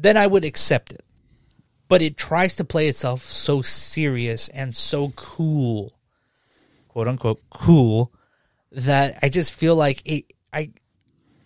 then 0.00 0.16
I 0.16 0.26
would 0.26 0.44
accept 0.44 0.92
it. 0.92 1.04
but 1.88 2.02
it 2.02 2.16
tries 2.18 2.54
to 2.56 2.64
play 2.64 2.86
itself 2.86 3.22
so 3.22 3.62
serious 3.62 4.48
and 4.50 4.76
so 4.76 5.08
cool, 5.16 5.92
quote 6.88 7.08
unquote 7.08 7.40
cool, 7.50 8.12
that 8.72 9.18
I 9.22 9.28
just 9.30 9.54
feel 9.54 9.74
like 9.74 10.02
it. 10.04 10.26
I 10.52 10.70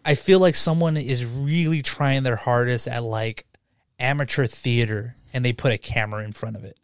I 0.04 0.16
feel 0.16 0.40
like 0.40 0.56
someone 0.56 0.96
is 0.96 1.24
really 1.24 1.80
trying 1.82 2.24
their 2.24 2.34
hardest 2.36 2.88
at 2.88 3.04
like 3.04 3.46
amateur 4.00 4.46
theater, 4.46 5.14
and 5.32 5.44
they 5.44 5.52
put 5.52 5.72
a 5.72 5.78
camera 5.78 6.24
in 6.24 6.32
front 6.32 6.56
of 6.56 6.64
it. 6.64 6.76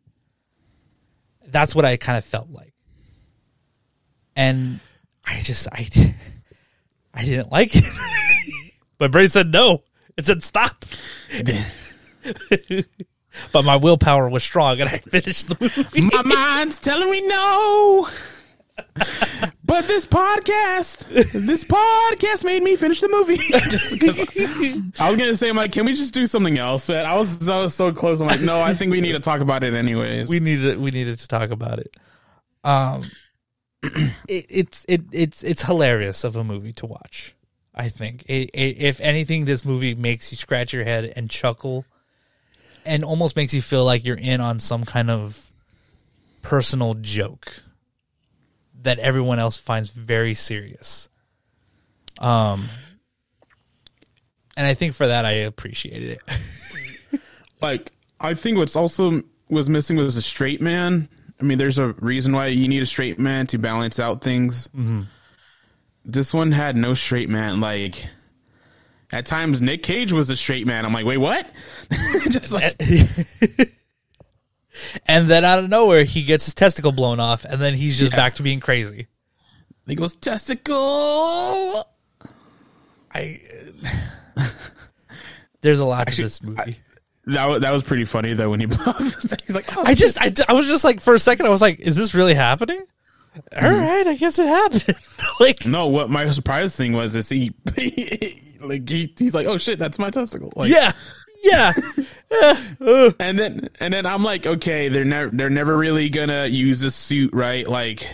That's 1.44 1.74
what 1.74 1.84
I 1.84 1.96
kind 1.96 2.16
of 2.16 2.24
felt 2.24 2.50
like, 2.50 2.74
and 4.36 4.78
I 5.26 5.40
just 5.40 5.66
I 5.72 5.88
I 7.14 7.24
didn't 7.24 7.50
like 7.50 7.74
it. 7.74 7.84
my 9.00 9.08
brain 9.08 9.28
said 9.28 9.50
no. 9.50 9.82
It 10.18 10.26
said 10.26 10.42
stop. 10.42 10.84
but 13.52 13.64
my 13.64 13.76
willpower 13.76 14.28
was 14.28 14.42
strong, 14.42 14.80
and 14.80 14.90
I 14.90 14.98
finished 14.98 15.46
the 15.46 15.56
movie. 15.60 16.10
My 16.12 16.22
mind's 16.22 16.80
telling 16.80 17.08
me 17.08 17.24
no. 17.24 18.08
but 19.64 19.86
this 19.86 20.06
podcast, 20.06 21.06
this 21.08 21.62
podcast 21.62 22.44
made 22.44 22.64
me 22.64 22.74
finish 22.74 23.00
the 23.00 23.08
movie. 23.08 23.38
I 24.98 25.10
was 25.10 25.16
gonna 25.16 25.36
say, 25.36 25.50
I'm 25.50 25.56
like, 25.56 25.70
can 25.70 25.86
we 25.86 25.94
just 25.94 26.12
do 26.12 26.26
something 26.26 26.58
else? 26.58 26.88
But 26.88 27.04
I 27.04 27.16
was, 27.16 27.48
I 27.48 27.60
was 27.60 27.76
so 27.76 27.92
close. 27.92 28.20
I'm 28.20 28.26
like, 28.26 28.40
no, 28.40 28.60
I 28.60 28.74
think 28.74 28.90
we 28.90 29.00
need 29.00 29.12
to 29.12 29.20
talk 29.20 29.40
about 29.40 29.62
it 29.62 29.74
anyways. 29.74 30.28
we 30.28 30.40
needed 30.40 30.80
we 30.80 30.90
needed 30.90 31.20
to 31.20 31.28
talk 31.28 31.50
about 31.50 31.78
it. 31.78 31.96
Um, 32.64 33.04
it, 34.26 34.46
it's 34.48 34.84
it 34.88 35.02
it's 35.12 35.44
it's 35.44 35.62
hilarious 35.62 36.24
of 36.24 36.34
a 36.34 36.42
movie 36.42 36.72
to 36.72 36.86
watch. 36.86 37.36
I 37.78 37.88
think 37.90 38.24
it, 38.26 38.50
it, 38.50 38.82
if 38.82 39.00
anything, 39.00 39.44
this 39.44 39.64
movie 39.64 39.94
makes 39.94 40.32
you 40.32 40.36
scratch 40.36 40.72
your 40.72 40.82
head 40.84 41.12
and 41.14 41.30
chuckle, 41.30 41.84
and 42.84 43.04
almost 43.04 43.36
makes 43.36 43.54
you 43.54 43.62
feel 43.62 43.84
like 43.84 44.04
you're 44.04 44.16
in 44.16 44.40
on 44.40 44.58
some 44.58 44.84
kind 44.84 45.10
of 45.10 45.50
personal 46.42 46.94
joke 46.94 47.62
that 48.82 48.98
everyone 48.98 49.38
else 49.38 49.56
finds 49.56 49.90
very 49.90 50.34
serious. 50.34 51.08
Um, 52.20 52.68
and 54.56 54.66
I 54.66 54.74
think 54.74 54.94
for 54.94 55.06
that 55.06 55.24
I 55.24 55.32
appreciated 55.32 56.18
it. 56.18 57.20
like, 57.62 57.92
I 58.18 58.34
think 58.34 58.58
what's 58.58 58.74
also 58.74 59.22
was 59.48 59.68
missing 59.68 59.96
was 59.96 60.16
a 60.16 60.22
straight 60.22 60.60
man. 60.60 61.08
I 61.40 61.44
mean, 61.44 61.58
there's 61.58 61.78
a 61.78 61.88
reason 62.00 62.32
why 62.32 62.46
you 62.46 62.66
need 62.66 62.82
a 62.82 62.86
straight 62.86 63.20
man 63.20 63.46
to 63.48 63.58
balance 63.58 64.00
out 64.00 64.20
things. 64.20 64.66
Mm-hmm. 64.68 65.02
This 66.08 66.32
one 66.32 66.52
had 66.52 66.76
no 66.76 66.94
straight 66.94 67.28
man. 67.28 67.60
Like, 67.60 68.08
at 69.12 69.26
times, 69.26 69.60
Nick 69.60 69.82
Cage 69.82 70.10
was 70.10 70.30
a 70.30 70.36
straight 70.36 70.66
man. 70.66 70.84
I'm 70.84 70.92
like, 70.92 71.04
wait, 71.04 71.18
what? 71.18 71.46
Just 72.30 72.50
like, 72.50 72.74
and 75.06 75.28
then 75.28 75.44
out 75.44 75.58
of 75.58 75.68
nowhere 75.68 76.04
he 76.04 76.22
gets 76.22 76.46
his 76.46 76.54
testicle 76.54 76.92
blown 76.92 77.20
off 77.20 77.44
and 77.44 77.60
then 77.60 77.74
he's 77.74 77.98
just 77.98 78.12
yeah. 78.12 78.16
back 78.16 78.34
to 78.34 78.42
being 78.42 78.60
crazy 78.60 79.06
he 79.86 79.94
goes 79.94 80.14
testicle 80.14 81.88
i 83.12 83.40
there's 85.62 85.80
a 85.80 85.84
lot 85.84 86.02
Actually, 86.02 86.16
to 86.16 86.22
this 86.22 86.42
movie 86.42 86.60
I, 86.60 86.76
that, 87.26 87.60
that 87.62 87.72
was 87.72 87.82
pretty 87.82 88.04
funny 88.04 88.34
though 88.34 88.50
when 88.50 88.60
he 88.60 88.66
he's 88.66 89.54
like 89.54 89.76
oh, 89.76 89.82
i 89.84 89.94
just 89.94 90.20
I, 90.20 90.32
I 90.48 90.52
was 90.52 90.68
just 90.68 90.84
like 90.84 91.00
for 91.00 91.14
a 91.14 91.18
second 91.18 91.46
i 91.46 91.48
was 91.48 91.62
like 91.62 91.80
is 91.80 91.96
this 91.96 92.14
really 92.14 92.34
happening 92.34 92.84
mm-hmm. 93.52 93.64
All 93.64 93.72
right, 93.72 94.06
I 94.06 94.14
guess 94.14 94.38
it 94.38 94.46
happened. 94.46 94.98
like 95.40 95.66
no, 95.66 95.86
what 95.86 96.10
my 96.10 96.28
surprise 96.30 96.76
thing 96.76 96.92
was 96.92 97.14
is 97.14 97.28
he, 97.28 97.52
like 98.60 98.88
he, 98.88 99.12
he's 99.16 99.34
like, 99.34 99.46
oh 99.46 99.58
shit, 99.58 99.78
that's 99.78 99.98
my 99.98 100.10
testicle. 100.10 100.52
Like, 100.56 100.70
yeah, 100.70 100.92
yeah. 101.42 101.72
and 103.20 103.38
then 103.38 103.68
and 103.80 103.94
then 103.94 104.06
I'm 104.06 104.22
like, 104.22 104.46
okay, 104.46 104.88
they're 104.88 105.04
never 105.04 105.30
they're 105.30 105.50
never 105.50 105.76
really 105.76 106.10
gonna 106.10 106.46
use 106.46 106.82
a 106.82 106.90
suit, 106.90 107.30
right? 107.32 107.66
Like 107.66 108.06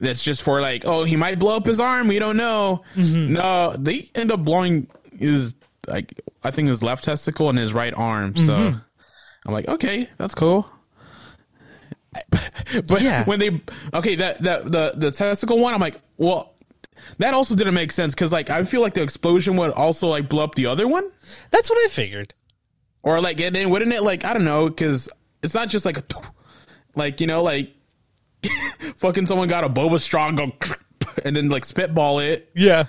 that's 0.00 0.22
just 0.22 0.42
for 0.42 0.60
like, 0.60 0.84
oh, 0.84 1.04
he 1.04 1.16
might 1.16 1.38
blow 1.38 1.56
up 1.56 1.66
his 1.66 1.80
arm. 1.80 2.08
We 2.08 2.18
don't 2.18 2.36
know. 2.36 2.82
Mm-hmm. 2.94 3.34
No, 3.34 3.76
they 3.78 4.10
end 4.14 4.30
up 4.30 4.44
blowing 4.44 4.88
his 5.18 5.54
like 5.86 6.20
I 6.44 6.50
think 6.50 6.68
his 6.68 6.82
left 6.82 7.04
testicle 7.04 7.48
and 7.48 7.58
his 7.58 7.72
right 7.72 7.94
arm. 7.94 8.34
Mm-hmm. 8.34 8.46
So 8.46 8.80
I'm 9.46 9.52
like, 9.52 9.68
okay, 9.68 10.08
that's 10.18 10.34
cool. 10.34 10.70
but 12.88 13.02
yeah. 13.02 13.24
when 13.24 13.38
they 13.38 13.60
okay 13.94 14.14
that 14.16 14.42
that 14.42 14.70
the 14.70 14.92
the 14.96 15.10
testicle 15.10 15.58
one, 15.58 15.74
I'm 15.74 15.80
like, 15.80 16.00
well, 16.16 16.54
that 17.18 17.34
also 17.34 17.54
didn't 17.54 17.74
make 17.74 17.92
sense 17.92 18.14
because 18.14 18.32
like 18.32 18.50
I 18.50 18.64
feel 18.64 18.80
like 18.80 18.94
the 18.94 19.02
explosion 19.02 19.56
would 19.56 19.70
also 19.70 20.08
like 20.08 20.28
blow 20.28 20.44
up 20.44 20.54
the 20.54 20.66
other 20.66 20.86
one. 20.88 21.10
That's 21.50 21.70
what 21.70 21.78
I 21.84 21.88
figured. 21.88 22.34
Or 23.02 23.20
like, 23.20 23.40
and 23.40 23.54
then 23.54 23.70
wouldn't 23.70 23.92
it 23.92 24.02
like 24.02 24.24
I 24.24 24.32
don't 24.32 24.44
know 24.44 24.68
because 24.68 25.08
it's 25.42 25.54
not 25.54 25.68
just 25.68 25.84
like 25.84 25.98
a 25.98 26.04
like 26.94 27.20
you 27.20 27.26
know 27.26 27.42
like 27.42 27.74
fucking 28.96 29.26
someone 29.26 29.48
got 29.48 29.64
a 29.64 29.68
boba 29.68 30.00
straw 30.00 30.28
and 30.28 30.36
go 30.36 30.52
and 31.24 31.36
then 31.36 31.48
like 31.48 31.64
spitball 31.64 32.18
it. 32.18 32.50
Yeah. 32.54 32.86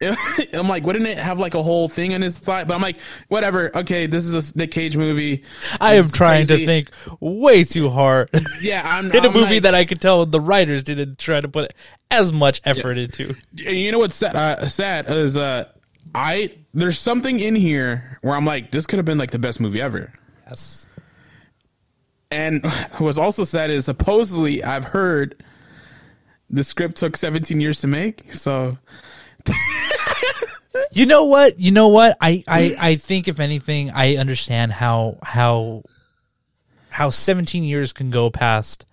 I'm 0.52 0.68
like, 0.68 0.84
wouldn't 0.84 1.06
it 1.06 1.18
have 1.18 1.38
like 1.38 1.54
a 1.54 1.62
whole 1.62 1.88
thing 1.88 2.12
in 2.12 2.22
his 2.22 2.38
thigh? 2.38 2.64
But 2.64 2.74
I'm 2.74 2.82
like, 2.82 2.98
whatever. 3.28 3.76
Okay, 3.76 4.06
this 4.06 4.24
is 4.24 4.54
a 4.54 4.58
Nick 4.58 4.72
Cage 4.72 4.96
movie. 4.96 5.36
This 5.36 5.76
I 5.80 5.94
am 5.94 6.08
trying 6.08 6.46
crazy. 6.46 6.62
to 6.62 6.66
think 6.66 6.90
way 7.20 7.64
too 7.64 7.88
hard. 7.88 8.30
Yeah, 8.60 8.82
I'm 8.84 9.06
in 9.12 9.24
a 9.24 9.30
movie 9.30 9.54
like, 9.54 9.62
that 9.62 9.74
I 9.74 9.84
could 9.84 10.00
tell 10.00 10.24
the 10.24 10.40
writers 10.40 10.84
didn't 10.84 11.18
try 11.18 11.40
to 11.40 11.48
put 11.48 11.74
as 12.10 12.32
much 12.32 12.62
effort 12.64 12.96
yeah. 12.96 13.04
into. 13.04 13.34
You 13.52 13.92
know 13.92 13.98
what's 13.98 14.16
sad, 14.16 14.36
uh, 14.36 14.66
sad 14.66 15.10
is 15.10 15.36
uh, 15.36 15.68
I 16.14 16.50
there's 16.72 16.98
something 16.98 17.40
in 17.40 17.56
here 17.56 18.18
where 18.22 18.36
I'm 18.36 18.46
like, 18.46 18.70
this 18.70 18.86
could 18.86 18.98
have 18.98 19.04
been 19.04 19.18
like 19.18 19.32
the 19.32 19.38
best 19.38 19.60
movie 19.60 19.80
ever. 19.80 20.12
Yes. 20.48 20.86
And 22.30 22.64
what's 22.98 23.18
also 23.18 23.44
sad 23.44 23.70
is 23.70 23.84
supposedly 23.84 24.62
I've 24.62 24.86
heard 24.86 25.42
the 26.48 26.64
script 26.64 26.96
took 26.96 27.16
17 27.16 27.60
years 27.60 27.80
to 27.80 27.86
make. 27.86 28.32
So 28.32 28.78
you 30.92 31.06
know 31.06 31.24
what? 31.24 31.58
You 31.58 31.70
know 31.70 31.88
what? 31.88 32.16
I, 32.20 32.44
I, 32.46 32.76
I 32.78 32.96
think 32.96 33.28
if 33.28 33.40
anything, 33.40 33.90
I 33.90 34.16
understand 34.16 34.72
how 34.72 35.18
how 35.22 35.82
how 36.90 37.10
17 37.10 37.64
years 37.64 37.92
can 37.92 38.10
go 38.10 38.30
past, 38.30 38.86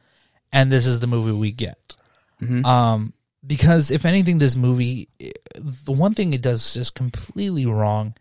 and 0.51 0.71
this 0.71 0.85
is 0.85 0.99
the 0.99 1.07
movie 1.07 1.31
we 1.31 1.51
get. 1.51 1.95
Mm-hmm. 2.41 2.65
Um, 2.65 3.13
because 3.45 3.91
if 3.91 4.05
anything, 4.05 4.37
this 4.37 4.55
movie, 4.55 5.09
the 5.55 5.91
one 5.91 6.13
thing 6.13 6.33
it 6.33 6.41
does 6.41 6.73
just 6.73 6.95
completely 6.95 7.65
wrong 7.65 8.15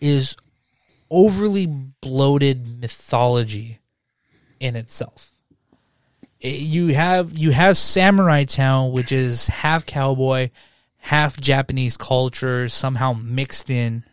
is 0.00 0.36
overly 1.10 1.66
bloated 1.66 2.80
mythology 2.80 3.78
in 4.58 4.76
itself. 4.76 5.30
You 6.40 6.88
have 6.88 7.36
you 7.36 7.52
have 7.52 7.76
Samurai 7.76 8.44
Town, 8.44 8.90
which 8.90 9.12
is 9.12 9.46
half 9.46 9.86
cowboy, 9.86 10.50
half 11.02 11.36
Japanese 11.38 11.96
culture 11.96 12.68
somehow 12.68 13.12
mixed 13.12 13.68
in 13.68 14.04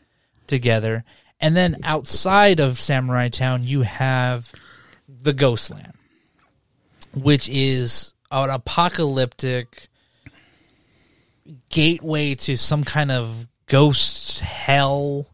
together. 0.48 1.06
And 1.40 1.56
then 1.56 1.78
outside 1.84 2.60
of 2.60 2.80
Samurai 2.80 3.30
Town, 3.30 3.64
you 3.64 3.84
have 3.84 4.52
the 5.08 5.32
Ghostland, 5.32 5.94
which 7.14 7.48
is 7.48 8.16
an 8.32 8.50
apocalyptic 8.50 9.88
gateway 11.70 12.34
to 12.34 12.58
some 12.58 12.84
kind 12.84 13.12
of 13.12 13.48
ghost 13.68 14.40
hell. 14.40 15.28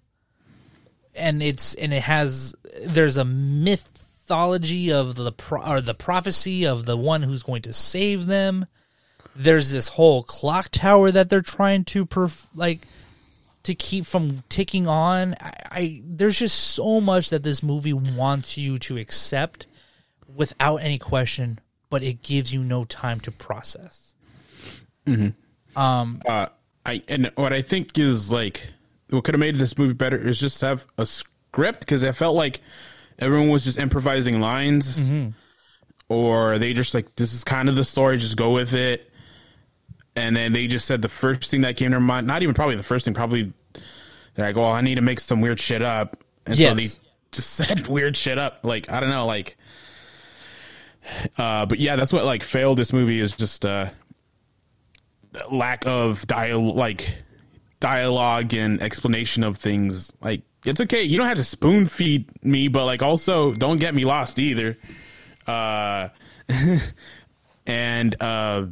And 1.15 1.41
it's 1.41 1.73
and 1.75 1.93
it 1.93 2.03
has 2.03 2.53
there's 2.85 3.15
a 3.15 3.23
mythology 3.23 4.91
of 4.91 5.15
the 5.15 5.31
pro, 5.31 5.61
or 5.65 5.79
the 5.79 5.93
prophecy 5.93 6.65
of 6.65 6.85
the 6.85 6.97
one 6.97 7.21
who's 7.21 7.43
going 7.43 7.61
to 7.61 7.71
save 7.71 8.25
them 8.25 8.65
there's 9.35 9.71
this 9.71 9.89
whole 9.89 10.23
clock 10.23 10.69
tower 10.71 11.11
that 11.11 11.29
they're 11.29 11.41
trying 11.41 11.83
to 11.83 12.05
perf- 12.05 12.45
like 12.55 12.81
to 13.63 13.75
keep 13.75 14.05
from 14.05 14.43
ticking 14.47 14.87
on. 14.87 15.33
I, 15.41 15.53
I, 15.71 16.01
there's 16.05 16.39
just 16.39 16.57
so 16.57 17.01
much 17.01 17.29
that 17.31 17.43
this 17.43 17.61
movie 17.61 17.93
wants 17.93 18.57
you 18.57 18.77
to 18.79 18.97
accept 18.97 19.67
without 20.33 20.77
any 20.77 20.97
question, 20.97 21.59
but 21.89 22.01
it 22.01 22.21
gives 22.21 22.53
you 22.53 22.63
no 22.63 22.85
time 22.85 23.19
to 23.21 23.31
process. 23.31 24.15
Mm-hmm. 25.05 25.79
Um, 25.79 26.21
uh, 26.25 26.47
I 26.85 27.03
and 27.07 27.31
what 27.35 27.51
I 27.51 27.61
think 27.61 27.99
is 27.99 28.31
like 28.31 28.67
what 29.09 29.23
could 29.23 29.33
have 29.33 29.39
made 29.39 29.55
this 29.55 29.77
movie 29.77 29.93
better 29.93 30.17
is 30.17 30.39
just 30.39 30.61
have 30.61 30.85
a 30.97 31.05
script 31.05 31.81
because 31.81 32.03
I 32.03 32.11
felt 32.13 32.35
like 32.35 32.61
everyone 33.19 33.49
was 33.49 33.65
just 33.65 33.77
improvising 33.77 34.39
lines. 34.39 35.01
Mm-hmm. 35.01 35.31
Or 36.07 36.59
they 36.59 36.73
just 36.73 36.93
like 36.93 37.15
this 37.15 37.33
is 37.33 37.43
kind 37.43 37.67
of 37.67 37.75
the 37.75 37.83
story, 37.83 38.17
just 38.17 38.37
go 38.37 38.51
with 38.51 38.73
it 38.75 39.11
and 40.15 40.35
then 40.35 40.53
they 40.53 40.67
just 40.67 40.85
said 40.85 41.01
the 41.01 41.09
first 41.09 41.51
thing 41.51 41.61
that 41.61 41.77
came 41.77 41.91
to 41.91 41.99
mind, 41.99 42.27
not 42.27 42.43
even 42.43 42.55
probably 42.55 42.75
the 42.75 42.83
first 42.83 43.05
thing, 43.05 43.13
probably 43.13 43.51
they're 44.35 44.47
like, 44.47 44.55
well, 44.55 44.71
I 44.71 44.81
need 44.81 44.95
to 44.95 45.01
make 45.01 45.19
some 45.19 45.41
weird 45.41 45.59
shit 45.59 45.81
up. 45.81 46.23
And 46.45 46.57
yes. 46.57 46.69
so 46.69 46.75
they 46.75 46.87
just 47.31 47.49
said 47.51 47.87
weird 47.87 48.15
shit 48.15 48.37
up. 48.37 48.59
Like, 48.63 48.89
I 48.89 48.99
don't 48.99 49.09
know, 49.09 49.25
like, 49.25 49.57
uh, 51.37 51.65
but 51.65 51.79
yeah, 51.79 51.95
that's 51.95 52.13
what 52.13 52.25
like 52.25 52.43
failed 52.43 52.77
this 52.77 52.93
movie 52.93 53.19
is 53.19 53.35
just, 53.35 53.65
uh, 53.65 53.89
lack 55.51 55.85
of 55.85 56.25
dial 56.27 56.73
like 56.73 57.13
dialogue 57.79 58.53
and 58.53 58.81
explanation 58.81 59.43
of 59.43 59.57
things. 59.57 60.11
Like, 60.21 60.43
it's 60.65 60.81
okay. 60.81 61.03
You 61.03 61.17
don't 61.17 61.27
have 61.27 61.37
to 61.37 61.43
spoon 61.43 61.85
feed 61.85 62.29
me, 62.43 62.67
but 62.67 62.85
like 62.85 63.01
also 63.01 63.53
don't 63.53 63.77
get 63.77 63.93
me 63.93 64.05
lost 64.05 64.39
either. 64.39 64.77
Uh, 65.45 66.09
and 67.67 68.21
uh, 68.21 68.65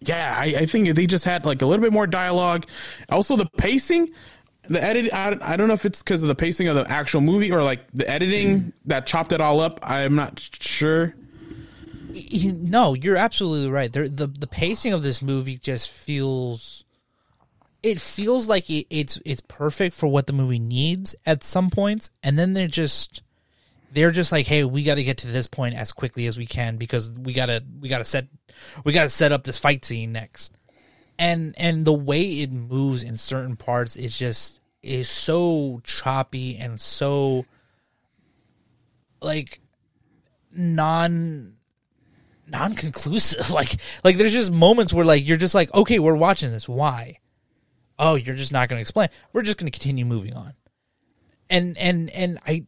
yeah, 0.00 0.34
I, 0.36 0.44
I 0.44 0.66
think 0.66 0.94
they 0.94 1.06
just 1.06 1.24
had 1.24 1.44
like 1.44 1.62
a 1.62 1.66
little 1.66 1.82
bit 1.82 1.92
more 1.92 2.06
dialogue. 2.06 2.66
Also, 3.08 3.36
the 3.36 3.46
pacing, 3.56 4.10
the 4.68 4.82
edit. 4.82 5.12
I, 5.12 5.36
I 5.40 5.56
don't 5.56 5.68
know 5.68 5.74
if 5.74 5.86
it's 5.86 6.02
because 6.02 6.22
of 6.22 6.28
the 6.28 6.34
pacing 6.34 6.68
of 6.68 6.76
the 6.76 6.90
actual 6.90 7.20
movie 7.20 7.50
or 7.52 7.62
like 7.62 7.80
the 7.92 8.08
editing 8.08 8.72
that 8.86 9.06
chopped 9.06 9.32
it 9.32 9.40
all 9.40 9.60
up. 9.60 9.80
I'm 9.82 10.14
not 10.14 10.40
sure. 10.40 11.14
No, 12.34 12.94
you're 12.94 13.16
absolutely 13.16 13.70
right. 13.70 13.92
There, 13.92 14.08
the 14.08 14.26
the 14.26 14.46
pacing 14.46 14.92
of 14.92 15.02
this 15.02 15.22
movie 15.22 15.58
just 15.58 15.90
feels. 15.90 16.84
It 17.80 18.00
feels 18.00 18.48
like 18.48 18.68
it, 18.70 18.86
it's 18.90 19.20
it's 19.24 19.42
perfect 19.46 19.94
for 19.94 20.08
what 20.08 20.26
the 20.26 20.32
movie 20.32 20.58
needs 20.58 21.14
at 21.24 21.44
some 21.44 21.70
points, 21.70 22.10
and 22.22 22.38
then 22.38 22.54
they're 22.54 22.66
just 22.66 23.22
they're 23.92 24.10
just 24.10 24.32
like, 24.32 24.46
hey, 24.46 24.64
we 24.64 24.82
got 24.82 24.96
to 24.96 25.04
get 25.04 25.18
to 25.18 25.26
this 25.26 25.46
point 25.46 25.74
as 25.74 25.92
quickly 25.92 26.26
as 26.26 26.36
we 26.36 26.46
can 26.46 26.76
because 26.76 27.10
we 27.10 27.32
gotta 27.32 27.62
we 27.80 27.88
gotta 27.88 28.04
set 28.04 28.26
we 28.84 28.92
gotta 28.92 29.08
set 29.08 29.32
up 29.32 29.44
this 29.44 29.58
fight 29.58 29.84
scene 29.84 30.12
next. 30.12 30.56
And 31.18 31.54
and 31.58 31.84
the 31.84 31.92
way 31.92 32.40
it 32.40 32.52
moves 32.52 33.02
in 33.02 33.16
certain 33.16 33.56
parts 33.56 33.96
is 33.96 34.16
just 34.16 34.60
is 34.82 35.08
so 35.08 35.80
choppy 35.84 36.56
and 36.56 36.80
so 36.80 37.44
like 39.20 39.60
non 40.52 41.56
non 42.46 42.74
conclusive. 42.74 43.50
Like 43.58 43.76
like 44.04 44.16
there's 44.16 44.32
just 44.32 44.52
moments 44.52 44.92
where 44.92 45.04
like 45.04 45.26
you're 45.26 45.36
just 45.36 45.54
like, 45.54 45.72
okay, 45.74 45.98
we're 45.98 46.14
watching 46.14 46.52
this. 46.52 46.68
Why? 46.68 47.18
Oh, 47.98 48.14
you're 48.14 48.36
just 48.36 48.52
not 48.52 48.68
gonna 48.68 48.80
explain. 48.80 49.08
We're 49.32 49.42
just 49.42 49.58
gonna 49.58 49.70
continue 49.70 50.04
moving 50.04 50.34
on. 50.34 50.54
And 51.50 51.76
and 51.78 52.10
and 52.10 52.38
I 52.46 52.66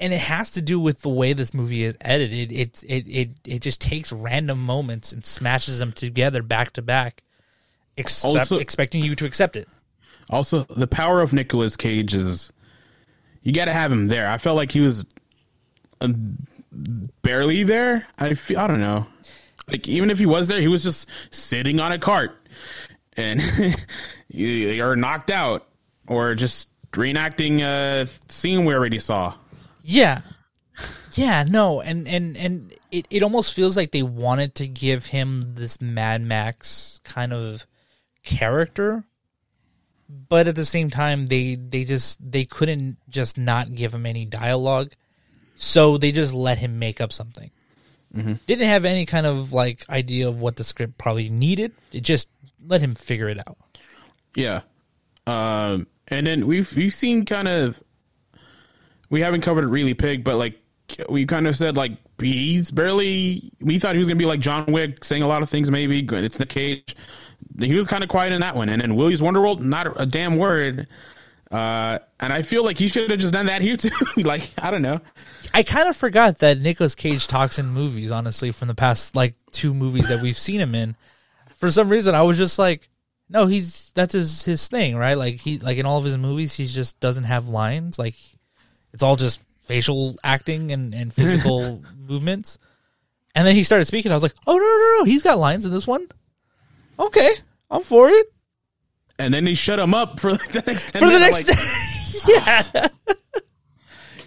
and 0.00 0.14
it 0.14 0.20
has 0.20 0.52
to 0.52 0.62
do 0.62 0.80
with 0.80 1.02
the 1.02 1.10
way 1.10 1.34
this 1.34 1.52
movie 1.52 1.84
is 1.84 1.96
edited. 2.00 2.50
It 2.50 2.82
it 2.82 3.06
it 3.06 3.30
it 3.44 3.58
just 3.60 3.80
takes 3.80 4.10
random 4.10 4.64
moments 4.64 5.12
and 5.12 5.24
smashes 5.24 5.78
them 5.78 5.92
together 5.92 6.42
back 6.42 6.72
to 6.72 6.82
back, 6.82 7.22
except, 7.96 8.36
also, 8.36 8.58
expecting 8.58 9.04
you 9.04 9.14
to 9.14 9.26
accept 9.26 9.56
it. 9.56 9.68
Also, 10.30 10.64
the 10.64 10.86
power 10.86 11.20
of 11.20 11.32
Nicolas 11.32 11.76
Cage 11.76 12.14
is 12.14 12.50
you 13.42 13.52
got 13.52 13.66
to 13.66 13.72
have 13.72 13.92
him 13.92 14.08
there. 14.08 14.28
I 14.28 14.38
felt 14.38 14.56
like 14.56 14.72
he 14.72 14.80
was 14.80 15.04
uh, 16.00 16.08
barely 17.22 17.62
there. 17.62 18.06
I 18.18 18.34
feel, 18.34 18.58
I 18.58 18.66
don't 18.66 18.80
know. 18.80 19.06
Like 19.68 19.86
even 19.86 20.10
if 20.10 20.18
he 20.18 20.26
was 20.26 20.48
there, 20.48 20.60
he 20.60 20.68
was 20.68 20.82
just 20.82 21.08
sitting 21.30 21.78
on 21.78 21.92
a 21.92 21.98
cart 21.98 22.36
and 23.16 23.42
you're 24.28 24.96
knocked 24.96 25.30
out 25.30 25.68
or 26.08 26.34
just 26.34 26.68
reenacting 26.92 27.60
a 27.62 28.08
scene 28.28 28.64
we 28.64 28.74
already 28.74 28.98
saw. 28.98 29.34
Yeah. 29.90 30.20
Yeah, 31.14 31.44
no, 31.46 31.80
and 31.80 32.06
and 32.06 32.36
and 32.36 32.72
it, 32.92 33.06
it 33.10 33.22
almost 33.24 33.54
feels 33.54 33.76
like 33.76 33.90
they 33.90 34.04
wanted 34.04 34.54
to 34.56 34.68
give 34.68 35.06
him 35.06 35.56
this 35.56 35.80
Mad 35.80 36.22
Max 36.22 37.00
kind 37.02 37.32
of 37.32 37.66
character, 38.22 39.04
but 40.08 40.46
at 40.46 40.54
the 40.54 40.64
same 40.64 40.88
time 40.88 41.26
they 41.26 41.56
they 41.56 41.82
just 41.82 42.18
they 42.30 42.44
couldn't 42.44 42.98
just 43.08 43.36
not 43.36 43.74
give 43.74 43.92
him 43.92 44.06
any 44.06 44.24
dialogue, 44.24 44.92
so 45.56 45.98
they 45.98 46.12
just 46.12 46.32
let 46.32 46.58
him 46.58 46.78
make 46.78 47.00
up 47.00 47.12
something. 47.12 47.50
Mm-hmm. 48.14 48.34
Didn't 48.46 48.68
have 48.68 48.84
any 48.84 49.04
kind 49.04 49.26
of 49.26 49.52
like 49.52 49.84
idea 49.90 50.28
of 50.28 50.40
what 50.40 50.56
the 50.56 50.64
script 50.64 50.96
probably 50.96 51.28
needed. 51.28 51.72
It 51.92 52.02
just 52.02 52.28
let 52.64 52.80
him 52.80 52.94
figure 52.94 53.28
it 53.28 53.38
out. 53.48 53.58
Yeah, 54.36 54.60
um, 55.26 55.88
and 56.06 56.28
then 56.28 56.46
we've 56.46 56.74
we've 56.76 56.94
seen 56.94 57.24
kind 57.24 57.48
of 57.48 57.82
we 59.10 59.20
haven't 59.20 59.42
covered 59.42 59.64
it 59.64 59.68
really 59.68 59.94
pig, 59.94 60.24
but 60.24 60.36
like 60.36 60.58
we 61.08 61.26
kind 61.26 61.46
of 61.46 61.56
said 61.56 61.76
like 61.76 61.92
he's 62.18 62.70
barely. 62.70 63.52
We 63.60 63.78
thought 63.78 63.94
he 63.94 63.98
was 63.98 64.08
gonna 64.08 64.18
be 64.18 64.26
like 64.26 64.40
John 64.40 64.66
Wick, 64.66 65.04
saying 65.04 65.22
a 65.22 65.28
lot 65.28 65.42
of 65.42 65.50
things. 65.50 65.70
Maybe 65.70 66.00
it's 66.00 66.38
the 66.38 66.46
cage. 66.46 66.96
He 67.58 67.74
was 67.74 67.86
kind 67.86 68.02
of 68.02 68.08
quiet 68.08 68.32
in 68.32 68.40
that 68.40 68.56
one, 68.56 68.68
and 68.68 68.80
then 68.80 68.96
Willy's 68.96 69.20
Wonderworld, 69.20 69.60
not 69.60 70.00
a 70.00 70.06
damn 70.06 70.36
word. 70.36 70.86
Uh, 71.50 71.98
and 72.20 72.32
I 72.32 72.42
feel 72.42 72.64
like 72.64 72.78
he 72.78 72.86
should 72.86 73.10
have 73.10 73.18
just 73.18 73.32
done 73.32 73.46
that 73.46 73.60
here 73.60 73.76
too. 73.76 73.90
like 74.16 74.50
I 74.58 74.70
don't 74.70 74.82
know. 74.82 75.00
I 75.52 75.64
kind 75.64 75.88
of 75.88 75.96
forgot 75.96 76.38
that 76.38 76.60
Nicolas 76.60 76.94
Cage 76.94 77.26
talks 77.26 77.58
in 77.58 77.66
movies. 77.66 78.10
Honestly, 78.12 78.52
from 78.52 78.68
the 78.68 78.74
past 78.74 79.16
like 79.16 79.34
two 79.52 79.74
movies 79.74 80.08
that 80.08 80.22
we've 80.22 80.38
seen 80.38 80.60
him 80.60 80.74
in, 80.74 80.94
for 81.56 81.70
some 81.70 81.88
reason 81.88 82.14
I 82.14 82.22
was 82.22 82.38
just 82.38 82.58
like, 82.58 82.88
no, 83.28 83.46
he's 83.46 83.90
that's 83.94 84.12
his 84.12 84.44
his 84.44 84.68
thing, 84.68 84.96
right? 84.96 85.14
Like 85.14 85.40
he 85.40 85.58
like 85.58 85.78
in 85.78 85.86
all 85.86 85.98
of 85.98 86.04
his 86.04 86.16
movies, 86.16 86.54
he 86.54 86.66
just 86.66 87.00
doesn't 87.00 87.24
have 87.24 87.48
lines. 87.48 87.98
Like 87.98 88.14
it's 88.92 89.02
all 89.02 89.16
just 89.16 89.40
facial 89.64 90.16
acting 90.24 90.70
and, 90.72 90.94
and 90.94 91.12
physical 91.12 91.82
movements. 91.98 92.58
And 93.34 93.46
then 93.46 93.54
he 93.54 93.62
started 93.62 93.84
speaking. 93.84 94.10
I 94.10 94.14
was 94.14 94.22
like, 94.22 94.34
oh, 94.46 94.56
no, 94.56 94.58
no, 94.58 94.98
no. 94.98 95.04
He's 95.04 95.22
got 95.22 95.38
lines 95.38 95.64
in 95.64 95.72
this 95.72 95.86
one. 95.86 96.06
Okay. 96.98 97.30
I'm 97.70 97.82
for 97.82 98.08
it. 98.08 98.26
And 99.18 99.32
then 99.32 99.46
he 99.46 99.54
shut 99.54 99.78
him 99.78 99.94
up 99.94 100.18
for 100.18 100.32
like 100.32 100.48
the 100.52 100.62
next 100.66 100.92
10 100.92 101.00
For 101.00 101.06
minutes. 101.06 101.44
the 101.44 101.52
next. 101.52 102.26
Like, 102.26 102.46
yeah. 102.74 102.88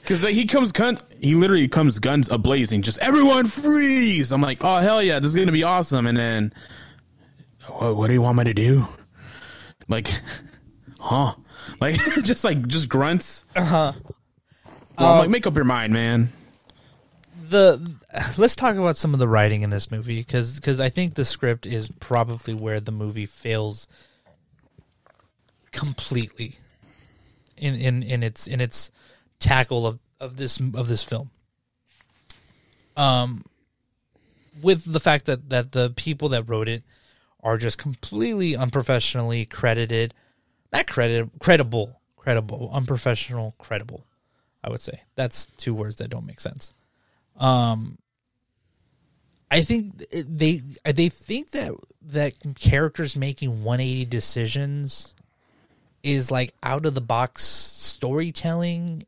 Because 0.02 0.24
like, 0.24 0.34
he 0.36 0.46
comes, 0.46 0.72
gun- 0.72 1.00
he 1.20 1.36
literally 1.36 1.68
comes 1.68 2.00
guns 2.00 2.30
a 2.30 2.38
blazing, 2.38 2.82
just 2.82 3.00
everyone 3.00 3.48
freeze. 3.48 4.32
I'm 4.32 4.42
like, 4.42 4.64
oh, 4.64 4.78
hell 4.78 5.02
yeah. 5.02 5.20
This 5.20 5.30
is 5.30 5.36
going 5.36 5.48
to 5.48 5.54
be 5.54 5.64
awesome. 5.64 6.08
And 6.08 6.18
then, 6.18 6.54
what, 7.68 7.96
what 7.96 8.08
do 8.08 8.14
you 8.14 8.22
want 8.22 8.38
me 8.38 8.44
to 8.46 8.54
do? 8.54 8.88
Like, 9.90 10.10
huh? 11.00 11.36
Like, 11.82 12.00
just 12.24 12.44
like, 12.44 12.68
just 12.68 12.88
grunts. 12.90 13.44
Uh 13.56 13.66
huh. 13.66 13.94
Well, 14.98 15.24
um, 15.24 15.32
make 15.32 15.48
up 15.48 15.56
your 15.56 15.66
mind, 15.66 15.94
man. 15.94 16.32
The 17.50 17.96
let's 18.38 18.56
talk 18.56 18.76
about 18.76 18.98
some 18.98 19.14
of 19.14 19.20
the 19.20 19.28
writing 19.28 19.62
in 19.62 19.70
this 19.70 19.92
movie 19.92 20.20
because 20.20 20.60
because 20.60 20.80
I 20.80 20.90
think 20.90 21.16
the 21.16 21.26
script 21.26 21.66
is 21.66 21.90
probably 22.00 22.54
where 22.54 22.80
the 22.80 22.92
movie 22.92 23.26
fails 23.26 23.88
completely 25.72 26.56
in 27.58 27.76
in 27.76 28.04
in 28.04 28.24
its 28.24 28.48
in 28.48 28.62
its 28.62 28.92
tackle 29.40 29.86
of 29.86 30.00
of 30.20 30.38
this 30.38 30.60
of 30.60 30.88
this 30.88 31.04
film. 31.04 31.32
Um, 32.96 33.44
with 34.62 34.92
the 34.92 35.00
fact 35.00 35.26
that 35.26 35.50
that 35.50 35.72
the 35.72 35.92
people 35.96 36.30
that 36.30 36.48
wrote 36.48 36.68
it 36.68 36.84
are 37.42 37.58
just 37.58 37.78
completely 37.78 38.56
unprofessionally 38.56 39.46
credited, 39.46 40.14
not 40.72 40.88
credited, 40.88 41.32
credible, 41.40 42.00
credible, 42.16 42.70
unprofessional, 42.74 43.56
credible. 43.58 44.06
I 44.64 44.70
would 44.70 44.82
say 44.82 45.02
that's 45.16 45.48
two 45.58 45.74
words 45.74 45.98
that 45.98 46.10
don't 46.10 46.26
make 46.26 46.40
sense. 46.40 46.74
Um, 47.38 47.98
I 49.52 49.62
think 49.62 50.04
they 50.12 50.64
they 50.84 51.10
think 51.10 51.52
that 51.52 51.74
that 52.08 52.34
characters 52.56 53.16
making 53.16 53.64
180 53.64 54.06
decisions 54.06 55.14
is 56.02 56.32
like 56.32 56.54
out 56.64 56.86
of 56.86 56.96
the 56.96 57.02
box 57.02 57.44
storytelling, 57.44 59.06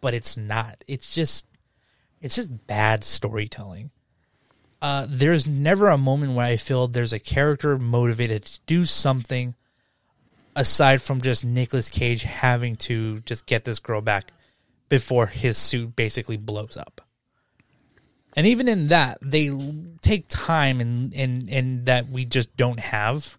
but 0.00 0.14
it's 0.14 0.36
not. 0.36 0.84
It's 0.86 1.14
just 1.14 1.46
it's 2.20 2.36
just 2.36 2.66
bad 2.66 3.04
storytelling. 3.04 3.90
Uh, 4.82 5.06
there's 5.08 5.46
never 5.46 5.88
a 5.88 5.98
moment 5.98 6.34
where 6.34 6.46
I 6.46 6.56
feel 6.56 6.86
there's 6.86 7.12
a 7.12 7.18
character 7.18 7.78
motivated 7.78 8.44
to 8.44 8.60
do 8.66 8.84
something 8.84 9.54
aside 10.54 11.00
from 11.00 11.20
just 11.20 11.44
Nicolas 11.44 11.88
Cage 11.88 12.22
having 12.24 12.76
to 12.76 13.20
just 13.20 13.46
get 13.46 13.64
this 13.64 13.78
girl 13.78 14.00
back 14.00 14.32
before 14.88 15.26
his 15.26 15.56
suit 15.56 15.96
basically 15.96 16.36
blows 16.36 16.76
up. 16.76 17.00
And 18.34 18.46
even 18.46 18.68
in 18.68 18.88
that, 18.88 19.18
they 19.22 19.50
take 20.02 20.26
time 20.28 20.80
and 20.80 21.14
and 21.14 21.48
and 21.48 21.86
that 21.86 22.08
we 22.08 22.26
just 22.26 22.54
don't 22.56 22.78
have, 22.78 23.38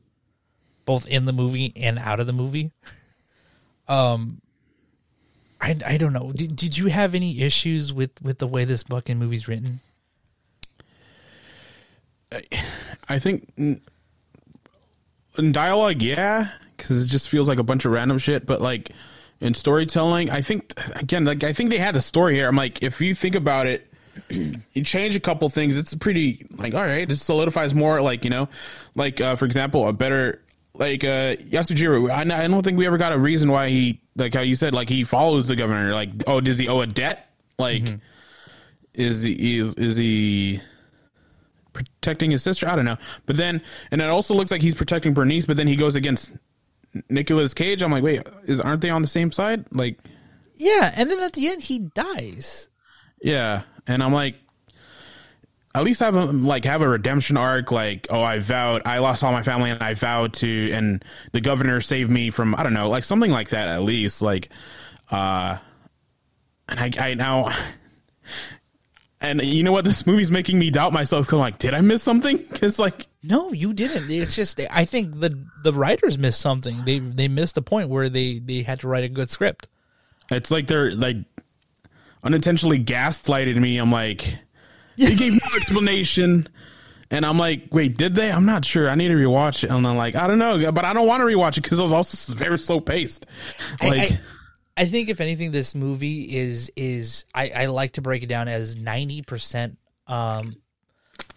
both 0.85 1.05
in 1.07 1.25
the 1.25 1.33
movie 1.33 1.71
and 1.75 1.99
out 1.99 2.19
of 2.19 2.27
the 2.27 2.33
movie. 2.33 2.71
Um, 3.89 4.41
I 5.61 5.77
I 5.85 5.95
don't 5.95 6.11
know. 6.11 6.33
Did 6.33 6.57
did 6.57 6.77
you 6.77 6.87
have 6.87 7.15
any 7.15 7.41
issues 7.41 7.93
with 7.93 8.11
with 8.21 8.37
the 8.39 8.47
way 8.47 8.65
this 8.65 8.83
fucking 8.83 9.17
movie's 9.17 9.47
written? 9.47 9.79
I 13.07 13.19
think 13.19 13.49
in 13.57 15.51
dialogue, 15.51 16.01
yeah, 16.01 16.49
because 16.75 17.05
it 17.05 17.07
just 17.07 17.29
feels 17.29 17.47
like 17.47 17.59
a 17.59 17.63
bunch 17.63 17.85
of 17.85 17.91
random 17.91 18.17
shit. 18.17 18.45
But 18.45 18.61
like 18.61 18.91
in 19.39 19.53
storytelling. 19.53 20.29
I 20.29 20.41
think 20.41 20.73
again, 20.95 21.25
like 21.25 21.43
I 21.43 21.53
think 21.53 21.69
they 21.69 21.77
had 21.77 21.95
the 21.95 22.01
story 22.01 22.35
here. 22.35 22.47
I'm 22.47 22.55
like, 22.55 22.81
if 22.83 23.01
you 23.01 23.13
think 23.15 23.35
about 23.35 23.67
it, 23.67 23.91
you 24.29 24.83
change 24.83 25.15
a 25.15 25.19
couple 25.19 25.49
things. 25.49 25.77
It's 25.77 25.93
pretty 25.95 26.45
like 26.55 26.73
all 26.73 26.81
right. 26.81 27.07
This 27.07 27.21
solidifies 27.21 27.73
more. 27.73 28.01
Like 28.01 28.23
you 28.23 28.29
know, 28.29 28.49
like 28.95 29.21
uh, 29.21 29.35
for 29.35 29.45
example, 29.45 29.87
a 29.87 29.93
better 29.93 30.41
like 30.73 31.03
uh 31.03 31.35
Yasujiro. 31.35 32.09
I, 32.09 32.21
I 32.21 32.47
don't 32.47 32.63
think 32.63 32.77
we 32.77 32.85
ever 32.85 32.97
got 32.97 33.11
a 33.11 33.17
reason 33.17 33.51
why 33.51 33.69
he 33.69 34.01
like 34.15 34.33
how 34.33 34.41
you 34.41 34.55
said 34.55 34.73
like 34.73 34.89
he 34.89 35.03
follows 35.03 35.47
the 35.47 35.55
governor. 35.55 35.93
Like 35.93 36.09
oh, 36.25 36.41
does 36.41 36.57
he 36.57 36.67
owe 36.67 36.81
a 36.81 36.87
debt? 36.87 37.29
Like 37.57 37.83
mm-hmm. 37.83 37.97
is 38.93 39.23
he 39.23 39.57
is 39.57 39.75
is 39.75 39.97
he 39.97 40.61
protecting 41.73 42.31
his 42.31 42.41
sister? 42.41 42.67
I 42.67 42.75
don't 42.75 42.85
know. 42.85 42.97
But 43.25 43.37
then 43.37 43.61
and 43.91 44.01
it 44.01 44.09
also 44.09 44.33
looks 44.33 44.51
like 44.51 44.61
he's 44.61 44.75
protecting 44.75 45.13
Bernice. 45.13 45.45
But 45.45 45.57
then 45.57 45.67
he 45.67 45.75
goes 45.75 45.95
against 45.95 46.33
Nicolas 47.09 47.53
Cage. 47.53 47.81
I'm 47.81 47.91
like, 47.91 48.03
wait, 48.03 48.21
is 48.45 48.59
aren't 48.59 48.81
they 48.81 48.89
on 48.89 49.01
the 49.01 49.07
same 49.07 49.31
side? 49.31 49.65
Like, 49.71 49.99
Yeah, 50.55 50.91
and 50.95 51.09
then 51.09 51.19
at 51.19 51.33
the 51.33 51.47
end 51.47 51.61
he 51.63 51.79
dies. 51.79 52.69
yeah, 53.21 53.63
and 53.85 54.03
I'm 54.03 54.13
like, 54.13 54.35
at 55.75 55.83
least 55.83 55.99
have 55.99 56.15
a 56.15 56.25
like 56.25 56.65
have 56.65 56.81
a 56.81 56.89
redemption 56.89 57.37
arc. 57.37 57.71
Like, 57.71 58.07
oh, 58.09 58.21
I 58.21 58.39
vowed, 58.39 58.81
I 58.85 58.97
lost 58.99 59.23
all 59.23 59.31
my 59.31 59.43
family, 59.43 59.69
and 59.69 59.81
I 59.83 59.93
vowed 59.93 60.33
to, 60.35 60.71
and 60.71 61.03
the 61.33 61.41
governor 61.41 61.81
saved 61.81 62.09
me 62.09 62.31
from, 62.31 62.55
I 62.55 62.63
don't 62.63 62.73
know, 62.73 62.89
like 62.89 63.03
something 63.03 63.31
like 63.31 63.49
that. 63.49 63.67
At 63.67 63.83
least, 63.83 64.21
like, 64.21 64.49
uh, 65.11 65.57
and 66.67 66.79
I, 66.79 66.91
I 67.09 67.13
now. 67.13 67.49
And 69.19 69.41
you 69.41 69.63
know 69.63 69.71
what? 69.71 69.83
This 69.83 70.05
movie's 70.05 70.31
making 70.31 70.59
me 70.59 70.69
doubt 70.69 70.93
myself. 70.93 71.25
Cause 71.25 71.33
I'm 71.33 71.39
like, 71.39 71.57
did 71.57 71.73
I 71.73 71.81
miss 71.81 72.03
something? 72.03 72.37
Because 72.51 72.77
like, 72.79 73.07
No, 73.23 73.51
you 73.51 73.73
didn't. 73.73 74.09
It's 74.11 74.35
just 74.35 74.59
I 74.71 74.85
think 74.85 75.19
the 75.19 75.37
the 75.63 75.73
writers 75.73 76.17
missed 76.17 76.41
something. 76.41 76.85
They 76.85 76.99
they 76.99 77.27
missed 77.27 77.55
the 77.55 77.61
point 77.61 77.89
where 77.89 78.09
they 78.09 78.39
they 78.39 78.61
had 78.61 78.79
to 78.81 78.87
write 78.87 79.03
a 79.03 79.09
good 79.09 79.29
script. 79.29 79.67
It's 80.29 80.51
like 80.51 80.67
they're 80.67 80.93
like 80.93 81.17
unintentionally 82.23 82.83
gaslighted 82.83 83.57
me. 83.57 83.77
I'm 83.77 83.91
like, 83.91 84.37
they 84.97 85.15
gave 85.15 85.33
no 85.33 85.39
explanation. 85.55 86.47
And 87.09 87.25
I'm 87.25 87.37
like, 87.37 87.69
wait, 87.71 87.95
did 87.97 88.15
they? 88.15 88.29
I'm 88.31 88.45
not 88.45 88.65
sure. 88.65 88.89
I 88.89 88.95
need 88.95 89.07
to 89.07 89.13
rewatch 89.13 89.63
it. 89.63 89.69
And 89.69 89.87
I'm 89.87 89.95
like, 89.95 90.15
I 90.15 90.27
don't 90.27 90.39
know, 90.39 90.71
but 90.73 90.83
I 90.83 90.91
don't 90.91 91.07
want 91.07 91.21
to 91.21 91.25
rewatch 91.25 91.57
it 91.57 91.63
because 91.63 91.79
it 91.79 91.83
was 91.83 91.93
also 91.93 92.33
very 92.33 92.59
slow 92.59 92.81
paced. 92.81 93.25
Like, 93.81 94.11
I, 94.11 94.13
I 94.13 94.19
think 94.85 95.09
if 95.09 95.21
anything, 95.21 95.51
this 95.51 95.75
movie 95.75 96.23
is 96.23 96.71
is 96.75 97.25
I, 97.33 97.51
I 97.55 97.65
like 97.65 97.93
to 97.93 98.01
break 98.01 98.23
it 98.23 98.27
down 98.27 98.47
as 98.47 98.75
ninety 98.75 99.21
percent 99.21 99.77
um 100.07 100.55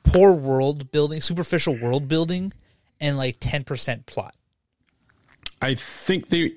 poor 0.03 0.32
world 0.32 0.91
building, 0.91 1.20
superficial 1.20 1.76
world 1.78 2.09
building, 2.09 2.53
and 3.01 3.16
like 3.16 3.36
ten 3.41 3.64
percent 3.64 4.07
plot. 4.07 4.34
I 5.62 5.74
think 5.74 6.28
they. 6.28 6.53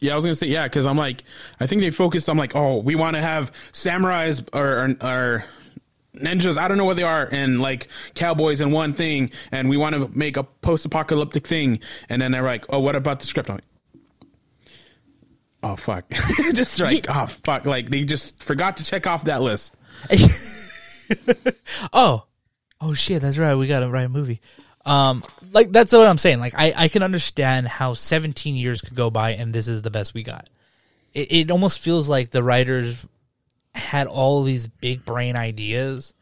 Yeah, 0.00 0.12
I 0.12 0.16
was 0.16 0.24
gonna 0.24 0.34
say 0.34 0.48
yeah 0.48 0.64
because 0.64 0.84
I'm 0.84 0.96
like, 0.96 1.24
I 1.60 1.66
think 1.66 1.80
they 1.80 1.90
focused 1.90 2.28
on 2.28 2.36
like, 2.36 2.56
oh, 2.56 2.78
we 2.78 2.96
want 2.96 3.16
to 3.16 3.22
have 3.22 3.52
samurais 3.72 4.46
or, 4.52 4.84
or 4.84 5.08
or 5.08 5.44
ninjas. 6.16 6.58
I 6.58 6.68
don't 6.68 6.76
know 6.76 6.84
what 6.84 6.96
they 6.96 7.04
are, 7.04 7.28
and 7.30 7.60
like 7.60 7.88
cowboys 8.14 8.60
and 8.60 8.72
one 8.72 8.94
thing, 8.94 9.30
and 9.52 9.68
we 9.68 9.76
want 9.76 9.94
to 9.94 10.08
make 10.08 10.36
a 10.36 10.42
post-apocalyptic 10.42 11.46
thing. 11.46 11.80
And 12.08 12.20
then 12.20 12.32
they're 12.32 12.42
like, 12.42 12.64
oh, 12.68 12.80
what 12.80 12.96
about 12.96 13.20
the 13.20 13.26
script? 13.26 13.48
I'm 13.48 13.56
like, 13.56 13.64
oh 15.62 15.76
fuck, 15.76 16.04
just 16.52 16.78
like 16.80 17.06
oh 17.08 17.26
fuck, 17.26 17.66
like 17.66 17.90
they 17.90 18.04
just 18.04 18.42
forgot 18.42 18.78
to 18.78 18.84
check 18.84 19.06
off 19.06 19.24
that 19.24 19.42
list. 19.42 19.76
oh, 21.92 22.26
oh 22.80 22.94
shit, 22.94 23.22
that's 23.22 23.38
right. 23.38 23.54
We 23.54 23.66
got 23.66 23.80
to 23.80 23.90
write 23.90 24.06
a 24.06 24.08
movie. 24.08 24.40
Um, 24.84 25.22
like 25.52 25.70
that's 25.70 25.92
what 25.92 26.06
I'm 26.06 26.18
saying. 26.18 26.40
Like 26.40 26.54
I, 26.56 26.72
I 26.76 26.88
can 26.88 27.02
understand 27.02 27.68
how 27.68 27.94
17 27.94 28.56
years 28.56 28.80
could 28.80 28.96
go 28.96 29.10
by 29.10 29.32
and 29.34 29.52
this 29.52 29.68
is 29.68 29.82
the 29.82 29.90
best 29.90 30.14
we 30.14 30.22
got. 30.22 30.50
It, 31.14 31.30
it 31.30 31.50
almost 31.50 31.78
feels 31.78 32.08
like 32.08 32.30
the 32.30 32.42
writers 32.42 33.06
had 33.74 34.06
all 34.06 34.42
these 34.42 34.66
big 34.66 35.04
brain 35.04 35.36
ideas 35.36 36.14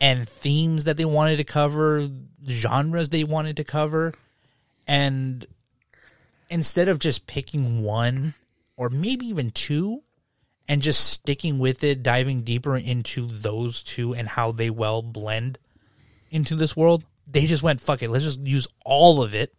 and 0.00 0.28
themes 0.28 0.84
that 0.84 0.96
they 0.96 1.04
wanted 1.04 1.36
to 1.36 1.44
cover, 1.44 2.08
genres 2.48 3.10
they 3.10 3.24
wanted 3.24 3.58
to 3.58 3.64
cover, 3.64 4.14
and 4.86 5.46
instead 6.50 6.88
of 6.88 6.98
just 6.98 7.26
picking 7.26 7.82
one 7.82 8.34
or 8.76 8.90
maybe 8.90 9.26
even 9.26 9.50
two 9.50 10.02
and 10.68 10.82
just 10.82 11.08
sticking 11.08 11.58
with 11.58 11.82
it, 11.84 12.02
diving 12.02 12.42
deeper 12.42 12.76
into 12.76 13.26
those 13.26 13.82
two 13.82 14.14
and 14.14 14.28
how 14.28 14.52
they 14.52 14.68
well 14.70 15.02
blend 15.02 15.58
into 16.30 16.54
this 16.54 16.76
world, 16.76 17.04
they 17.26 17.46
just 17.46 17.62
went, 17.62 17.80
fuck 17.80 18.02
it, 18.02 18.10
let's 18.10 18.24
just 18.24 18.40
use 18.40 18.66
all 18.84 19.22
of 19.22 19.34
it 19.34 19.54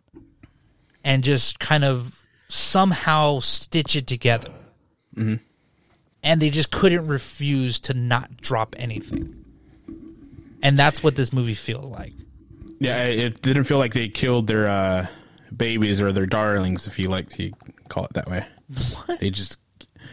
and 1.03 1.23
just 1.23 1.59
kind 1.59 1.83
of 1.83 2.23
somehow 2.47 3.39
stitch 3.39 3.95
it 3.95 4.07
together. 4.07 4.51
And 6.23 6.41
they 6.41 6.49
just 6.49 6.69
couldn't 6.71 7.07
refuse 7.07 7.79
to 7.81 7.93
not 7.93 8.37
drop 8.37 8.75
anything. 8.77 9.43
And 10.61 10.77
that's 10.77 11.01
what 11.01 11.15
this 11.15 11.33
movie 11.33 11.55
feels 11.55 11.89
like. 11.89 12.13
Yeah, 12.79 13.05
it 13.05 13.19
it 13.19 13.41
didn't 13.41 13.63
feel 13.65 13.77
like 13.79 13.93
they 13.93 14.07
killed 14.09 14.47
their 14.47 14.67
uh, 14.67 15.07
babies 15.55 16.01
or 16.01 16.11
their 16.11 16.25
darlings, 16.25 16.87
if 16.87 16.97
you 16.99 17.07
like 17.07 17.29
to 17.31 17.51
call 17.89 18.05
it 18.05 18.13
that 18.13 18.29
way. 18.29 18.45
What? 19.05 19.19
They 19.19 19.29
just 19.29 19.59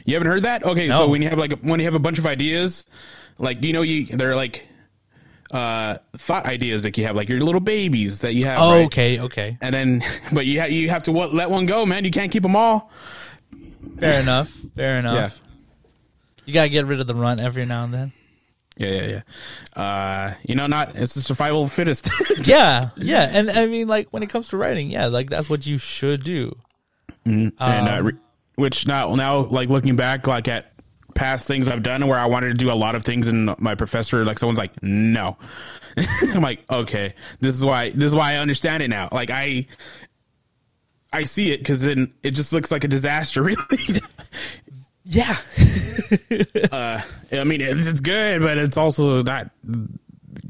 you 0.05 0.15
haven't 0.15 0.29
heard 0.29 0.43
that? 0.43 0.65
Okay, 0.65 0.89
No. 0.89 1.01
so 1.01 1.09
when 1.09 1.23
you 1.23 1.29
have 1.29 1.39
like 1.39 1.53
a, 1.53 1.57
when 1.57 1.81
you 1.81 1.87
have 1.87 1.95
a 1.95 1.99
bunch 2.01 2.19
of 2.19 2.27
ideas, 2.27 2.85
like 3.39 3.63
you 3.63 3.73
know, 3.73 3.83
you 3.83 4.07
they're 4.07 4.35
like 4.37 4.67
uh, 5.51 5.99
thought 6.17 6.45
ideas 6.47 6.83
that 6.83 6.97
you 6.99 7.05
have, 7.07 7.17
like 7.17 7.29
your 7.29 7.41
little 7.41 7.61
babies 7.61 8.21
that 8.21 8.35
you 8.35 8.45
have. 8.45 8.59
Oh, 8.61 8.73
right? 8.73 8.87
okay, 8.87 9.21
okay. 9.21 9.59
And 9.61 9.75
then, 9.75 10.03
but 10.33 10.45
you 10.47 10.61
ha- 10.61 10.67
you 10.67 10.91
have 10.91 11.05
to 11.05 11.13
wa- 11.13 11.27
let 11.27 11.51
one 11.51 11.67
go, 11.67 11.87
man. 11.87 12.05
You 12.05 12.11
can't 12.11 12.31
keep 12.33 12.43
them 12.43 12.57
all. 12.57 12.91
Fair 13.99 14.21
enough. 14.21 14.49
Fair 14.77 14.99
enough. 14.99 15.15
Yeah. 15.15 15.45
You 16.47 16.55
gotta 16.55 16.69
get 16.69 16.87
rid 16.87 17.01
of 17.01 17.07
the 17.07 17.15
runt 17.15 17.41
every 17.41 17.65
now 17.67 17.85
and 17.85 17.93
then. 17.95 18.13
Yeah, 18.79 18.89
yeah, 18.91 19.21
yeah. 19.77 19.83
Uh, 19.83 20.35
you 20.47 20.55
know, 20.55 20.67
not 20.69 20.97
it's 20.97 21.15
the 21.15 21.21
survival 21.21 21.65
of 21.65 21.73
fittest. 21.73 22.09
yeah, 22.47 22.91
yeah, 22.97 23.29
and 23.33 23.51
I 23.51 23.67
mean, 23.67 23.89
like 23.89 24.09
when 24.11 24.23
it 24.23 24.31
comes 24.31 24.49
to 24.51 24.57
writing, 24.57 24.89
yeah, 24.91 25.07
like 25.07 25.29
that's 25.29 25.51
what 25.51 25.67
you 25.67 25.79
should 25.79 26.23
do. 26.23 26.57
and 27.27 27.53
uh, 27.61 28.01
re- 28.03 28.19
which 28.55 28.87
now 28.87 29.15
now 29.15 29.41
like 29.47 29.69
looking 29.69 29.97
back 29.97 30.27
like 30.27 30.49
at 30.49 30.73
past 31.15 31.47
things 31.49 31.67
I've 31.69 31.83
done 31.83 32.07
where 32.07 32.19
I 32.19 32.27
wanted 32.27 32.49
to 32.49 32.55
do 32.55 32.71
a 32.71 32.75
lot 32.75 32.95
of 32.95 33.05
things 33.05 33.27
and 33.27 33.59
my 33.59 33.75
professor 33.75 34.25
like 34.25 34.39
someone's 34.39 34.59
like 34.59 34.81
no 34.83 35.37
I'm 36.23 36.43
like 36.43 36.69
okay 36.71 37.15
this 37.41 37.55
is 37.55 37.65
why 37.65 37.91
this 37.91 38.05
is 38.07 38.15
why 38.15 38.35
I 38.35 38.37
understand 38.37 38.83
it 38.85 38.89
now 38.89 39.09
like 39.11 39.31
I 39.31 39.67
I 41.13 41.25
see 41.25 41.51
it 41.53 41.59
because 41.59 41.81
then 41.81 42.13
it 42.23 42.33
just 42.33 42.53
looks 42.53 42.71
like 42.71 42.85
a 42.85 42.89
disaster 42.89 43.43
really 43.45 43.59
Yeah, 45.11 45.37
I 46.73 47.03
mean 47.45 47.63
it's, 47.63 48.01
good 48.01 48.43
but 48.43 48.59
it's 48.59 48.77
also 48.77 49.23
not 49.23 49.51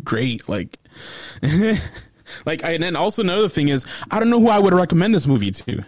great 0.02 0.48
like 0.48 0.78
like 2.44 2.64
and 2.64 2.82
then 2.82 2.96
also 2.96 3.22
another 3.22 3.48
thing 3.48 3.68
is 3.68 3.86
I 4.10 4.18
don't 4.18 4.30
know 4.30 4.40
who 4.40 4.48
I 4.48 4.58
would 4.58 4.74
recommend 4.74 5.14
this 5.14 5.28
movie 5.28 5.52
to. 5.52 5.84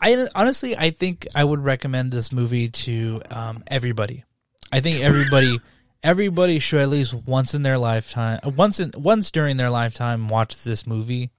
I 0.00 0.28
honestly, 0.34 0.76
I 0.76 0.90
think 0.90 1.26
I 1.34 1.42
would 1.42 1.64
recommend 1.64 2.12
this 2.12 2.30
movie 2.30 2.68
to 2.68 3.22
um, 3.30 3.64
everybody. 3.66 4.22
I 4.70 4.80
think 4.80 5.02
everybody, 5.02 5.58
everybody 6.02 6.58
should 6.58 6.82
at 6.82 6.90
least 6.90 7.14
once 7.14 7.54
in 7.54 7.62
their 7.62 7.78
lifetime, 7.78 8.38
uh, 8.44 8.50
once 8.50 8.80
in 8.80 8.92
once 8.96 9.30
during 9.30 9.56
their 9.56 9.70
lifetime, 9.70 10.28
watch 10.28 10.62
this 10.62 10.86
movie, 10.86 11.30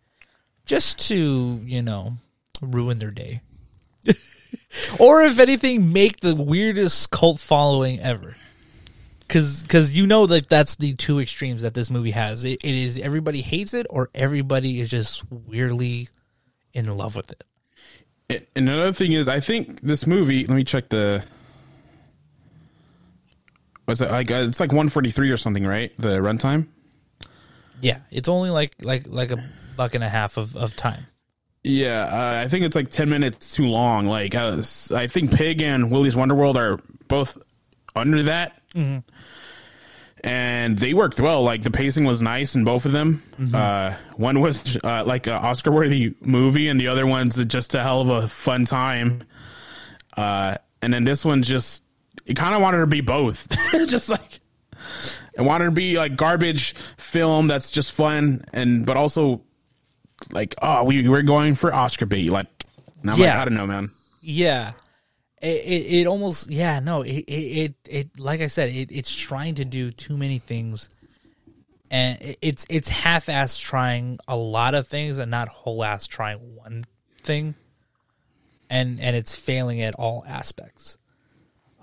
just 0.65 0.97
to 1.09 1.61
you 1.63 1.83
know 1.83 2.13
ruin 2.59 2.97
their 2.97 3.11
day, 3.11 3.41
or 4.99 5.21
if 5.21 5.39
anything, 5.39 5.93
make 5.93 6.19
the 6.21 6.35
weirdest 6.35 7.11
cult 7.11 7.39
following 7.39 7.99
ever. 7.99 8.35
Cause, 9.27 9.65
cause 9.67 9.93
you 9.93 10.05
know 10.05 10.27
that 10.27 10.49
that's 10.49 10.75
the 10.75 10.93
two 10.93 11.19
extremes 11.19 11.63
that 11.63 11.73
this 11.73 11.89
movie 11.89 12.11
has. 12.11 12.43
It, 12.43 12.63
it 12.63 12.75
is 12.75 12.99
everybody 12.99 13.41
hates 13.41 13.73
it, 13.73 13.87
or 13.89 14.09
everybody 14.13 14.79
is 14.79 14.89
just 14.89 15.23
weirdly 15.31 16.09
in 16.73 16.85
love 16.95 17.15
with 17.15 17.31
it. 17.31 17.43
And 18.29 18.69
another 18.69 18.93
thing 18.93 19.13
is, 19.13 19.27
I 19.27 19.39
think 19.39 19.81
this 19.81 20.05
movie. 20.07 20.45
Let 20.45 20.55
me 20.55 20.63
check 20.63 20.89
the. 20.89 21.23
What's 23.85 24.01
it 24.01 24.09
like? 24.09 24.31
Uh, 24.31 24.45
it's 24.47 24.59
like 24.59 24.73
one 24.73 24.89
forty 24.89 25.11
three 25.11 25.31
or 25.31 25.37
something, 25.37 25.65
right? 25.65 25.91
The 25.99 26.17
runtime. 26.17 26.67
Yeah, 27.81 27.99
it's 28.11 28.27
only 28.29 28.49
like 28.49 28.73
like 28.83 29.07
like 29.07 29.31
a 29.31 29.43
buck 29.75 29.93
and 29.95 30.03
a 30.03 30.09
half 30.09 30.37
of, 30.37 30.55
of 30.55 30.75
time. 30.75 31.05
Yeah, 31.67 32.03
uh, 32.03 32.43
I 32.43 32.47
think 32.47 32.63
it's 32.63 32.75
like 32.75 32.89
ten 32.91 33.09
minutes 33.09 33.55
too 33.55 33.65
long. 33.67 34.05
Like, 34.05 34.35
uh, 34.35 34.61
I 34.93 35.07
think 35.07 35.33
Pig 35.35 35.61
and 35.63 35.91
Willy's 35.91 36.15
Wonderworld 36.15 36.55
are 36.57 36.77
both 37.07 37.37
under 37.95 38.21
that, 38.23 38.61
and 40.23 40.77
they 40.77 40.93
worked 40.93 41.19
well. 41.19 41.41
Like 41.41 41.63
the 41.63 41.71
pacing 41.71 42.03
was 42.05 42.21
nice 42.21 42.53
in 42.53 42.65
both 42.65 42.85
of 42.85 42.91
them. 42.91 43.23
Uh, 43.53 43.95
one 44.15 44.41
was 44.41 44.77
uh, 44.83 45.03
like 45.05 45.25
an 45.25 45.33
Oscar 45.33 45.71
worthy 45.71 46.13
movie, 46.21 46.67
and 46.67 46.79
the 46.79 46.87
other 46.87 47.07
one's 47.07 47.43
just 47.45 47.73
a 47.73 47.81
hell 47.81 48.01
of 48.01 48.09
a 48.09 48.27
fun 48.27 48.65
time. 48.65 49.23
Uh, 50.15 50.55
and 50.83 50.93
then 50.93 51.03
this 51.03 51.25
one's 51.25 51.47
just 51.47 51.83
it 52.27 52.35
kind 52.35 52.53
of 52.53 52.61
wanted 52.61 52.79
to 52.79 52.87
be 52.87 53.01
both, 53.01 53.47
just 53.87 54.09
like 54.09 54.39
it 55.33 55.41
wanted 55.41 55.65
to 55.65 55.71
be 55.71 55.97
like 55.97 56.15
garbage 56.15 56.75
film 56.97 57.47
that's 57.47 57.71
just 57.71 57.91
fun 57.91 58.43
and 58.53 58.85
but 58.85 58.97
also 58.97 59.41
like 60.31 60.55
oh 60.61 60.83
we 60.83 61.07
we're 61.07 61.21
going 61.21 61.55
for 61.55 61.73
Oscar 61.73 62.05
bait. 62.05 62.29
Like 62.29 62.47
I'm 63.03 63.09
like 63.09 63.19
Yeah. 63.19 63.41
I 63.41 63.45
don't 63.45 63.53
know 63.55 63.67
man. 63.67 63.91
Yeah, 64.21 64.71
it 65.41 65.47
it, 65.47 65.93
it 66.01 66.07
almost 66.07 66.49
yeah 66.49 66.79
no 66.79 67.01
it, 67.03 67.23
it 67.27 67.75
it 67.87 68.19
like 68.19 68.41
I 68.41 68.47
said 68.47 68.69
it, 68.69 68.91
it's 68.91 69.13
trying 69.13 69.55
to 69.55 69.65
do 69.65 69.91
too 69.91 70.17
many 70.17 70.39
things, 70.39 70.89
and 71.91 72.19
it- 72.21 72.37
it's 72.41 72.65
it's 72.69 72.89
half 72.89 73.29
ass 73.29 73.57
trying 73.57 74.19
a 74.27 74.35
lot 74.35 74.73
of 74.73 74.87
things 74.87 75.17
and 75.19 75.29
not 75.29 75.49
whole 75.49 75.83
ass 75.83 76.07
trying 76.07 76.39
one 76.55 76.85
thing, 77.23 77.53
and 78.69 78.99
and 78.99 79.15
it's 79.15 79.35
failing 79.35 79.81
at 79.81 79.95
all 79.95 80.23
aspects. 80.27 80.97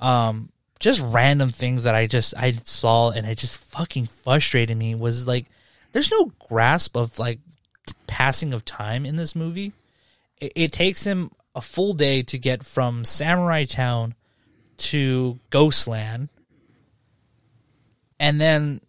Um, 0.01 0.51
just 0.81 1.01
random 1.01 1.51
things 1.51 1.85
that 1.85 1.95
I 1.95 2.09
just 2.09 2.35
I 2.37 2.53
saw 2.65 3.11
and 3.11 3.25
it 3.27 3.39
just 3.39 3.59
fucking 3.59 4.07
frustrated 4.07 4.77
me 4.77 4.97
was 4.97 5.29
like, 5.29 5.47
there's 5.93 6.11
no 6.11 6.33
grasp 6.49 6.97
of 6.97 7.21
like 7.21 7.39
passing 8.07 8.53
of 8.53 8.65
time 8.65 9.05
in 9.05 9.17
this 9.17 9.35
movie 9.35 9.73
it, 10.43 10.53
it 10.57 10.73
takes 10.73 11.05
him 11.05 11.31
a 11.55 11.61
full 11.63 11.93
day 11.93 12.23
to 12.23 12.39
get 12.39 12.65
from 12.65 13.05
Samurai 13.05 13.65
Town 13.65 14.15
to 14.79 15.39
Ghostland, 15.51 16.29
and 18.19 18.41
then 18.41 18.81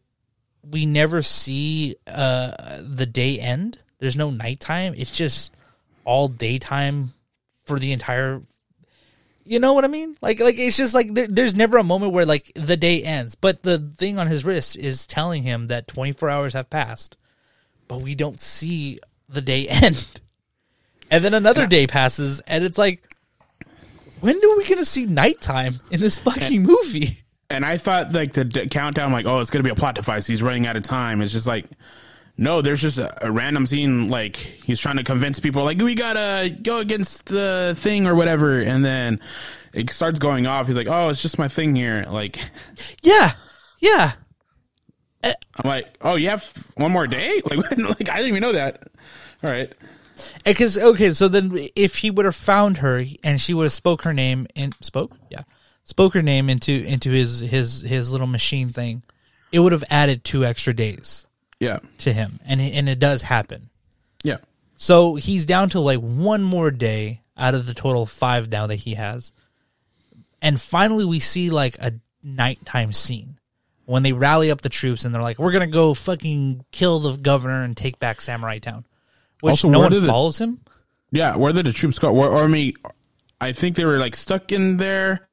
we 0.69 0.85
never 0.85 1.21
see 1.21 1.95
uh, 2.07 2.79
the 2.81 3.05
day 3.05 3.39
end. 3.39 3.77
There's 3.99 4.15
no 4.15 4.31
nighttime. 4.31 4.95
It's 4.97 5.11
just 5.11 5.53
all 6.03 6.27
daytime 6.27 7.13
for 7.65 7.79
the 7.79 7.91
entire. 7.91 8.41
You 9.45 9.59
know 9.59 9.73
what 9.73 9.83
I 9.83 9.89
mean? 9.89 10.15
Like, 10.21 10.39
like 10.39 10.57
it's 10.57 10.77
just 10.77 10.93
like 10.93 11.13
there, 11.13 11.27
there's 11.27 11.53
never 11.55 11.77
a 11.77 11.83
moment 11.83 12.13
where 12.13 12.25
like 12.25 12.51
the 12.55 12.77
day 12.77 13.03
ends, 13.03 13.35
but 13.35 13.61
the 13.61 13.77
thing 13.77 14.17
on 14.17 14.27
his 14.27 14.45
wrist 14.45 14.77
is 14.77 15.05
telling 15.05 15.43
him 15.43 15.67
that 15.67 15.87
24 15.87 16.29
hours 16.29 16.53
have 16.53 16.69
passed, 16.69 17.17
but 17.87 18.01
we 18.01 18.15
don't 18.15 18.39
see 18.39 18.99
the 19.29 19.41
day 19.41 19.67
end. 19.69 20.19
And 21.11 21.23
then 21.23 21.33
another 21.33 21.67
day 21.67 21.85
passes, 21.85 22.39
and 22.41 22.63
it's 22.63 22.77
like, 22.77 23.07
when 24.19 24.35
are 24.37 24.57
we 24.57 24.65
gonna 24.65 24.85
see 24.85 25.05
nighttime 25.05 25.75
in 25.91 25.99
this 25.99 26.17
fucking 26.17 26.63
movie? 26.63 27.19
And 27.49 27.65
I 27.65 27.77
thought 27.77 28.13
like 28.13 28.33
the 28.33 28.45
d- 28.45 28.67
countdown, 28.67 29.11
like, 29.11 29.25
oh, 29.25 29.39
it's 29.39 29.51
gonna 29.51 29.63
be 29.63 29.69
a 29.69 29.75
plot 29.75 29.95
device. 29.95 30.25
He's 30.25 30.41
running 30.41 30.65
out 30.65 30.75
of 30.77 30.83
time. 30.83 31.21
It's 31.21 31.33
just 31.33 31.45
like, 31.45 31.65
no, 32.35 32.61
there's 32.63 32.81
just 32.81 32.97
a, 32.97 33.27
a 33.27 33.31
random 33.31 33.67
scene. 33.67 34.09
Like 34.09 34.37
he's 34.37 34.79
trying 34.79 34.97
to 34.97 35.03
convince 35.03 35.39
people, 35.39 35.63
like, 35.63 35.79
we 35.79 35.93
gotta 35.93 36.49
go 36.49 36.79
against 36.79 37.27
the 37.27 37.75
thing 37.77 38.07
or 38.07 38.15
whatever. 38.15 38.59
And 38.61 38.83
then 38.83 39.19
it 39.71 39.91
starts 39.91 40.17
going 40.17 40.47
off. 40.47 40.65
He's 40.67 40.77
like, 40.77 40.87
oh, 40.87 41.09
it's 41.09 41.21
just 41.21 41.37
my 41.37 41.47
thing 41.47 41.75
here. 41.75 42.05
Like, 42.09 42.39
Yeah, 43.03 43.33
yeah. 43.79 44.13
I'm 45.23 45.69
like, 45.69 45.97
oh, 46.01 46.15
you 46.15 46.29
have 46.29 46.51
one 46.75 46.91
more 46.91 47.07
day? 47.07 47.41
Like, 47.49 47.77
like 47.77 48.09
I 48.09 48.15
didn't 48.17 48.27
even 48.29 48.41
know 48.41 48.51
that. 48.53 48.83
All 49.43 49.49
right. 49.51 49.71
Because 50.45 50.77
okay, 50.77 51.13
so 51.13 51.27
then 51.27 51.57
if 51.75 51.97
he 51.97 52.11
would 52.11 52.25
have 52.25 52.35
found 52.35 52.77
her 52.77 53.03
and 53.23 53.41
she 53.41 53.53
would 53.53 53.63
have 53.63 53.73
spoke 53.73 54.03
her 54.03 54.13
name 54.13 54.47
and 54.55 54.73
spoke, 54.81 55.11
yeah, 55.29 55.41
spoke 55.85 56.13
her 56.13 56.21
name 56.21 56.49
into 56.49 56.71
into 56.71 57.09
his 57.09 57.39
his 57.39 57.81
his 57.81 58.11
little 58.11 58.27
machine 58.27 58.69
thing, 58.69 59.01
it 59.51 59.59
would 59.59 59.71
have 59.71 59.83
added 59.89 60.23
two 60.23 60.45
extra 60.45 60.73
days 60.73 61.25
Yeah. 61.59 61.79
to 61.99 62.13
him, 62.13 62.39
and 62.45 62.61
it, 62.61 62.73
and 62.73 62.87
it 62.87 62.99
does 62.99 63.23
happen. 63.23 63.69
Yeah. 64.23 64.37
So 64.75 65.15
he's 65.15 65.45
down 65.47 65.69
to 65.69 65.79
like 65.79 65.99
one 65.99 66.43
more 66.43 66.69
day 66.69 67.21
out 67.35 67.55
of 67.55 67.65
the 67.65 67.73
total 67.73 68.05
five 68.05 68.51
now 68.51 68.67
that 68.67 68.75
he 68.75 68.93
has, 68.93 69.33
and 70.43 70.61
finally 70.61 71.05
we 71.05 71.19
see 71.19 71.49
like 71.49 71.75
a 71.79 71.93
nighttime 72.21 72.93
scene 72.93 73.39
when 73.85 74.03
they 74.03 74.13
rally 74.13 74.49
up 74.51 74.61
the 74.61 74.69
troops 74.69 75.05
and 75.05 75.13
they're 75.13 75.21
like, 75.21 75.39
"We're 75.39 75.51
gonna 75.51 75.67
go 75.67 75.93
fucking 75.93 76.65
kill 76.71 76.99
the 76.99 77.17
governor 77.17 77.63
and 77.63 77.75
take 77.75 77.99
back 77.99 78.21
Samurai 78.21 78.59
Town," 78.59 78.85
which 79.41 79.51
Also, 79.51 79.69
no 79.69 79.79
one 79.79 79.91
did 79.91 80.03
the- 80.03 80.07
follows 80.07 80.39
him. 80.39 80.59
Yeah, 81.11 81.35
where 81.35 81.53
did 81.53 81.65
the 81.65 81.73
troops 81.73 81.99
go? 81.99 82.09
Or, 82.11 82.27
or 82.29 82.43
I 82.45 82.47
mean, 82.47 82.73
I 83.39 83.51
think 83.53 83.75
they 83.75 83.85
were 83.85 83.97
like 83.99 84.15
stuck 84.15 84.51
in 84.51 84.77
there, 84.77 85.27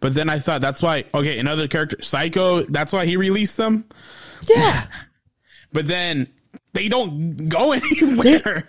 but 0.00 0.14
then 0.14 0.28
I 0.28 0.38
thought 0.38 0.60
that's 0.60 0.80
why. 0.82 1.04
Okay, 1.12 1.38
another 1.38 1.66
character, 1.66 1.96
Psycho. 2.02 2.62
That's 2.64 2.92
why 2.92 3.06
he 3.06 3.16
released 3.16 3.56
them. 3.56 3.86
Yeah. 4.48 4.86
But 5.72 5.88
then 5.88 6.28
they 6.72 6.88
don't 6.88 7.48
go 7.48 7.72
anywhere. 7.72 8.68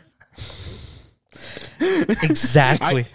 Exactly. 1.79 3.05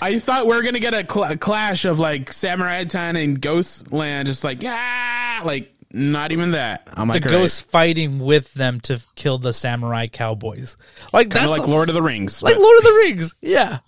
I 0.00 0.18
thought 0.18 0.46
we 0.46 0.54
are 0.54 0.62
gonna 0.62 0.80
get 0.80 0.94
a, 0.94 1.06
cl- 1.12 1.30
a 1.30 1.36
clash 1.36 1.84
of 1.84 1.98
like 1.98 2.32
Samurai 2.32 2.84
Town 2.84 3.16
and 3.16 3.40
Ghostland, 3.40 4.28
just 4.28 4.44
like 4.44 4.62
ah, 4.64 5.42
like 5.44 5.72
not 5.92 6.32
even 6.32 6.52
that. 6.52 6.88
I'm 6.92 7.08
like 7.08 7.22
the 7.22 7.28
ghosts 7.28 7.60
fighting 7.60 8.18
with 8.18 8.52
them 8.54 8.80
to 8.82 9.02
kill 9.14 9.38
the 9.38 9.52
samurai 9.52 10.06
cowboys. 10.06 10.76
Like 11.12 11.30
kind 11.30 11.48
that's 11.48 11.58
like 11.58 11.68
a- 11.68 11.70
Lord 11.70 11.88
of 11.88 11.94
the 11.94 12.02
Rings. 12.02 12.42
like 12.42 12.54
but- 12.54 12.62
Lord 12.62 12.78
of 12.78 12.84
the 12.84 12.94
Rings. 12.94 13.34
Yeah. 13.40 13.78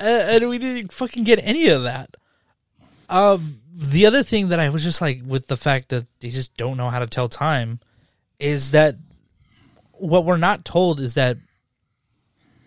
Uh, 0.00 0.04
and 0.04 0.48
we 0.48 0.58
didn't 0.58 0.92
fucking 0.92 1.24
get 1.24 1.38
any 1.42 1.68
of 1.68 1.84
that. 1.84 2.16
Um, 3.08 3.60
the 3.72 4.06
other 4.06 4.22
thing 4.22 4.48
that 4.48 4.60
I 4.60 4.68
was 4.70 4.82
just 4.84 5.00
like 5.00 5.22
with 5.24 5.46
the 5.46 5.56
fact 5.56 5.90
that 5.90 6.06
they 6.20 6.30
just 6.30 6.56
don't 6.56 6.76
know 6.76 6.90
how 6.90 6.98
to 6.98 7.06
tell 7.06 7.28
time 7.28 7.80
is 8.38 8.72
that 8.72 8.96
what 9.92 10.24
we're 10.24 10.36
not 10.36 10.64
told 10.64 11.00
is 11.00 11.14
that 11.14 11.38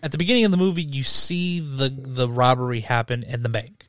at 0.02 0.12
the 0.12 0.18
beginning 0.18 0.44
of 0.44 0.50
the 0.50 0.56
movie 0.56 0.82
you 0.82 1.02
see 1.02 1.60
the 1.60 1.88
the 1.88 2.28
robbery 2.28 2.80
happen 2.80 3.22
in 3.22 3.42
the 3.42 3.48
bank. 3.48 3.86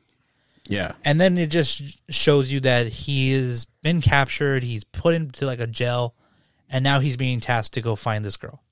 yeah, 0.66 0.92
and 1.04 1.20
then 1.20 1.38
it 1.38 1.48
just 1.50 1.82
shows 2.12 2.52
you 2.52 2.60
that 2.60 2.86
he 2.86 3.32
has 3.32 3.66
been 3.82 4.00
captured 4.00 4.62
he's 4.62 4.84
put 4.84 5.14
into 5.14 5.46
like 5.46 5.60
a 5.60 5.66
jail 5.66 6.14
and 6.70 6.84
now 6.84 7.00
he's 7.00 7.16
being 7.16 7.40
tasked 7.40 7.74
to 7.74 7.80
go 7.80 7.96
find 7.96 8.24
this 8.24 8.36
girl. 8.36 8.62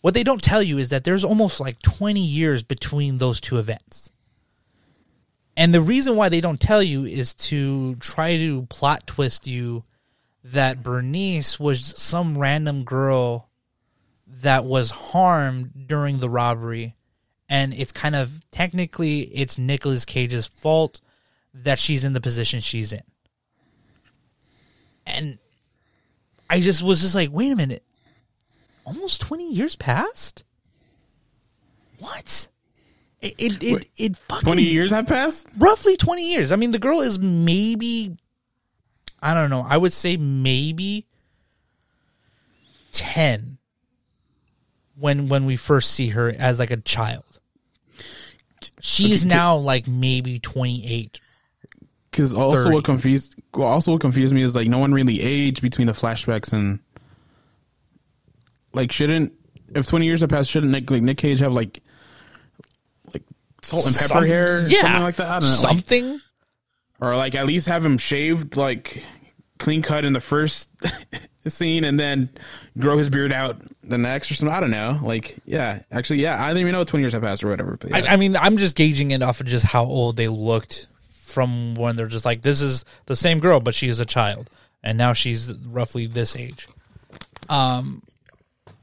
What 0.00 0.14
they 0.14 0.22
don't 0.22 0.42
tell 0.42 0.62
you 0.62 0.78
is 0.78 0.90
that 0.90 1.04
there's 1.04 1.24
almost 1.24 1.58
like 1.58 1.80
20 1.80 2.20
years 2.20 2.62
between 2.62 3.18
those 3.18 3.40
two 3.40 3.58
events. 3.58 4.10
And 5.56 5.74
the 5.74 5.80
reason 5.80 6.14
why 6.14 6.28
they 6.28 6.40
don't 6.40 6.60
tell 6.60 6.82
you 6.82 7.04
is 7.04 7.34
to 7.34 7.96
try 7.96 8.36
to 8.36 8.66
plot 8.66 9.06
twist 9.08 9.46
you 9.46 9.84
that 10.44 10.84
bernice 10.84 11.58
was 11.58 11.94
some 12.00 12.38
random 12.38 12.84
girl 12.84 13.47
that 14.42 14.64
was 14.64 14.90
harmed 14.90 15.86
during 15.86 16.18
the 16.18 16.28
robbery 16.30 16.94
and 17.48 17.72
it's 17.72 17.92
kind 17.92 18.14
of 18.14 18.40
technically 18.50 19.20
it's 19.22 19.58
Nicolas 19.58 20.04
Cage's 20.04 20.46
fault 20.46 21.00
that 21.54 21.78
she's 21.78 22.04
in 22.04 22.12
the 22.12 22.20
position 22.20 22.60
she's 22.60 22.92
in. 22.92 23.02
And 25.06 25.38
I 26.50 26.60
just 26.60 26.82
was 26.82 27.00
just 27.00 27.14
like, 27.14 27.30
wait 27.32 27.50
a 27.50 27.56
minute. 27.56 27.82
Almost 28.84 29.22
20 29.22 29.52
years 29.52 29.76
passed? 29.76 30.44
What? 31.98 32.48
It 33.20 33.34
it 33.38 33.62
it, 33.62 33.74
Wait, 33.74 33.90
it 33.96 34.16
fucking 34.16 34.44
twenty 34.46 34.62
years 34.62 34.92
have 34.92 35.08
passed. 35.08 35.48
roughly 35.58 35.96
20 35.96 36.30
years. 36.30 36.52
I 36.52 36.56
mean, 36.56 36.70
the 36.70 36.78
girl 36.78 37.00
is 37.00 37.18
maybe 37.18 38.16
I 39.20 39.34
don't 39.34 39.50
know. 39.50 39.66
I 39.68 39.76
would 39.76 39.92
say 39.92 40.16
maybe 40.16 41.06
10 42.92 43.57
when 44.98 45.28
when 45.28 45.44
we 45.44 45.56
first 45.56 45.92
see 45.92 46.08
her 46.08 46.28
as 46.36 46.58
like 46.58 46.70
a 46.70 46.76
child. 46.78 47.24
She's 48.80 49.24
now 49.24 49.56
like 49.56 49.88
maybe 49.88 50.38
28. 50.38 51.20
Because 52.10 52.34
also 52.34 52.64
30. 52.64 52.74
what 52.74 52.84
confused, 52.84 53.34
also 53.54 53.92
what 53.92 54.00
confused 54.00 54.34
me 54.34 54.42
is 54.42 54.54
like 54.54 54.68
no 54.68 54.78
one 54.78 54.92
really 54.92 55.20
aged 55.20 55.62
between 55.62 55.86
the 55.86 55.92
flashbacks 55.92 56.52
and 56.52 56.80
like 58.72 58.92
shouldn't 58.92 59.32
if 59.74 59.86
twenty 59.86 60.06
years 60.06 60.20
have 60.20 60.30
passed 60.30 60.50
shouldn't 60.50 60.72
Nick 60.72 60.90
like 60.90 61.02
Nick 61.02 61.18
Cage 61.18 61.40
have 61.40 61.52
like 61.52 61.82
like 63.12 63.22
salt 63.62 63.86
and 63.86 63.94
pepper 63.94 64.06
Some- 64.08 64.24
hair, 64.26 64.66
yeah, 64.68 64.80
something 64.80 65.02
like 65.02 65.16
that. 65.16 65.26
I 65.28 65.38
don't 65.38 65.42
know, 65.42 65.48
like- 65.48 65.56
Something 65.76 66.20
or 67.00 67.16
like 67.16 67.34
at 67.34 67.46
least 67.46 67.68
have 67.68 67.84
him 67.84 67.98
shaved 67.98 68.56
like 68.56 69.04
clean 69.58 69.82
cut 69.82 70.04
in 70.04 70.12
the 70.12 70.20
first 70.20 70.70
scene 71.46 71.84
and 71.84 71.98
then 71.98 72.30
grow 72.78 72.98
his 72.98 73.10
beard 73.10 73.32
out 73.32 73.60
the 73.82 73.98
next 73.98 74.30
or 74.30 74.34
something. 74.34 74.54
I 74.54 74.60
don't 74.60 74.70
know. 74.70 74.98
Like 75.02 75.36
yeah, 75.44 75.82
actually 75.90 76.20
yeah, 76.20 76.42
I 76.42 76.48
didn't 76.48 76.62
even 76.62 76.72
know 76.72 76.84
twenty 76.84 77.02
years 77.02 77.12
have 77.12 77.22
passed 77.22 77.42
or 77.44 77.48
whatever. 77.48 77.76
But 77.76 77.90
yeah. 77.90 77.96
I, 77.96 78.14
I 78.14 78.16
mean, 78.16 78.36
I'm 78.36 78.56
just 78.56 78.76
gauging 78.76 79.10
it 79.10 79.22
off 79.22 79.40
of 79.40 79.46
just 79.46 79.64
how 79.64 79.84
old 79.84 80.16
they 80.16 80.26
looked 80.26 80.86
from 81.38 81.74
when 81.74 81.94
they're 81.94 82.08
just 82.08 82.24
like, 82.24 82.42
this 82.42 82.62
is 82.62 82.84
the 83.06 83.14
same 83.14 83.38
girl, 83.38 83.60
but 83.60 83.74
she 83.74 83.88
is 83.88 84.00
a 84.00 84.06
child, 84.06 84.50
and 84.82 84.96
now 84.96 85.12
she's 85.12 85.52
roughly 85.52 86.06
this 86.06 86.34
age. 86.34 86.68
Um, 87.48 88.02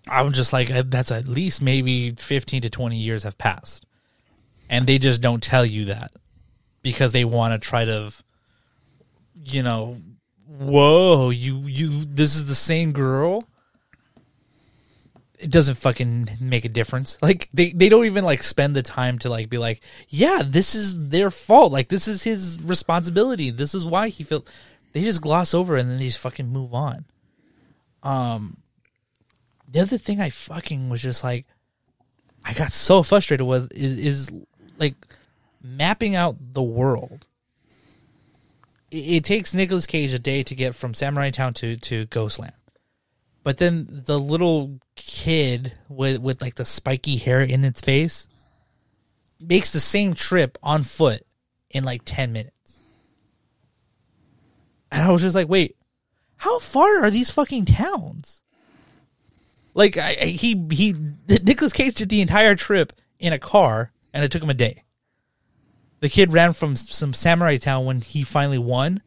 I'm 0.07 0.32
just 0.32 0.53
like, 0.53 0.71
uh, 0.71 0.84
that's 0.86 1.11
at 1.11 1.28
least 1.28 1.61
maybe 1.61 2.11
15 2.11 2.61
to 2.61 2.69
20 2.69 2.97
years 2.97 3.23
have 3.23 3.38
passed, 3.38 3.86
and 4.69 4.86
they 4.86 4.99
just 4.99 5.21
don't 5.21 5.41
tell 5.41 5.65
you 5.65 5.86
that 5.86 6.11
because 6.82 7.11
they 7.11 7.26
want 7.26 7.59
to 7.59 7.67
try 7.67 7.84
to, 7.84 8.13
you 9.43 9.63
know, 9.63 9.97
whoa, 10.48 11.30
you 11.30 11.58
you, 11.62 12.06
this 12.06 12.36
is 12.36 12.48
the 12.48 12.56
same 12.56 12.91
girl 12.91 13.41
it 15.39 15.52
doesn't 15.52 15.76
fucking 15.76 16.26
make 16.39 16.66
a 16.66 16.70
difference. 16.70 17.18
Like 17.22 17.50
they, 17.54 17.72
they 17.72 17.89
don't 17.89 18.06
even 18.06 18.24
like 18.24 18.43
spend 18.43 18.76
the 18.76 18.82
time 18.82 19.20
to 19.20 19.30
like 19.30 19.50
be 19.50 19.58
like, 19.58 19.82
yeah, 20.10 20.41
this 20.46 20.76
is 20.76 21.10
their 21.10 21.30
fault. 21.30 21.72
Like 21.72 21.89
this 21.89 22.08
is 22.08 22.24
his 22.24 22.60
responsibility. 22.62 23.52
This 23.52 23.74
is 23.74 23.86
why 23.86 24.10
he 24.10 24.24
felt. 24.24 24.50
They 24.93 25.04
just 25.04 25.22
gloss 25.22 25.54
over 25.54 25.76
and 25.76 25.89
then 25.89 25.98
they 25.98 26.06
just 26.06 26.20
fucking 26.20 26.48
move 26.48 26.74
on. 26.74 27.06
Um, 28.02 28.58
the 29.70 29.82
other 29.82 29.98
thing 29.98 30.22
I 30.22 30.30
fucking 30.30 30.89
was 30.89 31.02
just 31.02 31.24
like, 31.24 31.46
I 32.46 32.54
got 32.54 32.72
so 32.72 33.04
frustrated 33.04 33.46
with 33.46 33.72
is 33.74 34.00
is 34.00 34.32
like 34.78 34.96
mapping 35.62 36.16
out 36.16 36.38
the 36.54 36.64
world. 36.64 37.28
It, 38.96 39.24
takes 39.26 39.54
Nicolas 39.54 39.86
Cage 39.86 40.14
a 40.14 40.20
day 40.20 40.43
to 40.43 40.56
get 40.56 40.74
from 40.76 40.93
Samurai 40.93 41.30
Town 41.30 41.54
to 41.56 41.76
to 41.78 42.06
Ghostland. 42.06 42.54
But 43.43 43.58
then 43.58 43.88
the 43.89 44.20
little 44.20 44.80
kid 44.96 45.74
with 45.89 46.20
with 46.22 46.41
like 46.41 46.56
the 46.56 46.66
spiky 46.66 47.18
hair 47.18 47.41
in 47.41 47.64
its 47.66 47.82
face 47.82 48.28
makes 49.39 49.72
the 49.72 49.80
same 49.80 50.14
trip 50.14 50.58
on 50.64 50.84
foot 50.84 51.26
in 51.70 51.84
like 51.84 52.02
10 52.06 52.32
minutes. 52.32 52.80
And 54.91 55.04
I 55.04 55.12
was 55.12 55.22
just 55.22 55.36
like, 55.36 55.50
"Wait, 55.50 55.76
how 56.38 56.60
far 56.60 57.04
are 57.04 57.12
these 57.12 57.30
fucking 57.30 57.66
towns?" 57.66 58.41
Like 59.74 59.98
I, 59.98 60.18
I- 60.22 60.26
he 60.28 60.66
he 60.72 60.96
Nicolas 61.28 61.74
Cage 61.74 61.96
did 61.96 62.10
the 62.10 62.22
entire 62.22 62.56
trip 62.56 62.93
in 63.20 63.34
a 63.34 63.39
car, 63.39 63.91
and 64.14 64.24
it 64.24 64.32
took 64.32 64.41
him 64.41 64.50
a 64.50 64.54
day. 64.54 64.84
The 66.06 66.10
kid 66.10 66.34
ran 66.34 66.53
from 66.53 66.76
some 66.76 67.16
samurai 67.16 67.58
town 67.58 67.86
when 67.86 67.99
he 67.99 68.22
finally 68.22 68.60
won, 68.60 69.01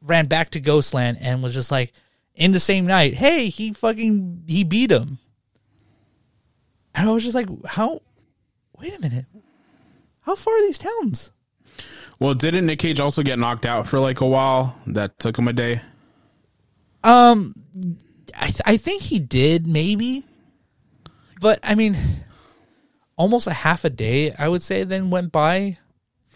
ran 0.00 0.24
back 0.24 0.48
to 0.52 0.58
Ghostland, 0.58 1.18
and 1.20 1.42
was 1.42 1.52
just 1.52 1.70
like, 1.70 1.92
in 2.34 2.52
the 2.52 2.58
same 2.58 2.86
night, 2.86 3.12
hey, 3.12 3.50
he 3.50 3.74
fucking 3.74 4.44
he 4.46 4.64
beat 4.64 4.90
him. 4.90 5.18
And 6.94 7.10
I 7.10 7.12
was 7.12 7.24
just 7.24 7.34
like, 7.34 7.50
how? 7.66 8.00
Wait 8.78 8.96
a 8.96 9.00
minute, 9.02 9.26
how 10.20 10.34
far 10.34 10.54
are 10.54 10.62
these 10.62 10.78
towns? 10.78 11.30
Well, 12.18 12.32
didn't 12.32 12.64
Nick 12.64 12.78
Cage 12.78 13.00
also 13.00 13.22
get 13.22 13.38
knocked 13.38 13.66
out 13.66 13.86
for 13.86 14.00
like 14.00 14.22
a 14.22 14.26
while? 14.26 14.78
That 14.86 15.18
took 15.18 15.38
him 15.38 15.46
a 15.46 15.52
day. 15.52 15.82
Um, 17.04 17.52
I 18.34 18.46
th- 18.46 18.62
I 18.64 18.78
think 18.78 19.02
he 19.02 19.18
did 19.18 19.66
maybe, 19.66 20.24
but 21.38 21.60
I 21.62 21.74
mean, 21.74 21.98
almost 23.18 23.46
a 23.46 23.52
half 23.52 23.84
a 23.84 23.90
day 23.90 24.32
I 24.38 24.48
would 24.48 24.62
say 24.62 24.84
then 24.84 25.10
went 25.10 25.32
by 25.32 25.76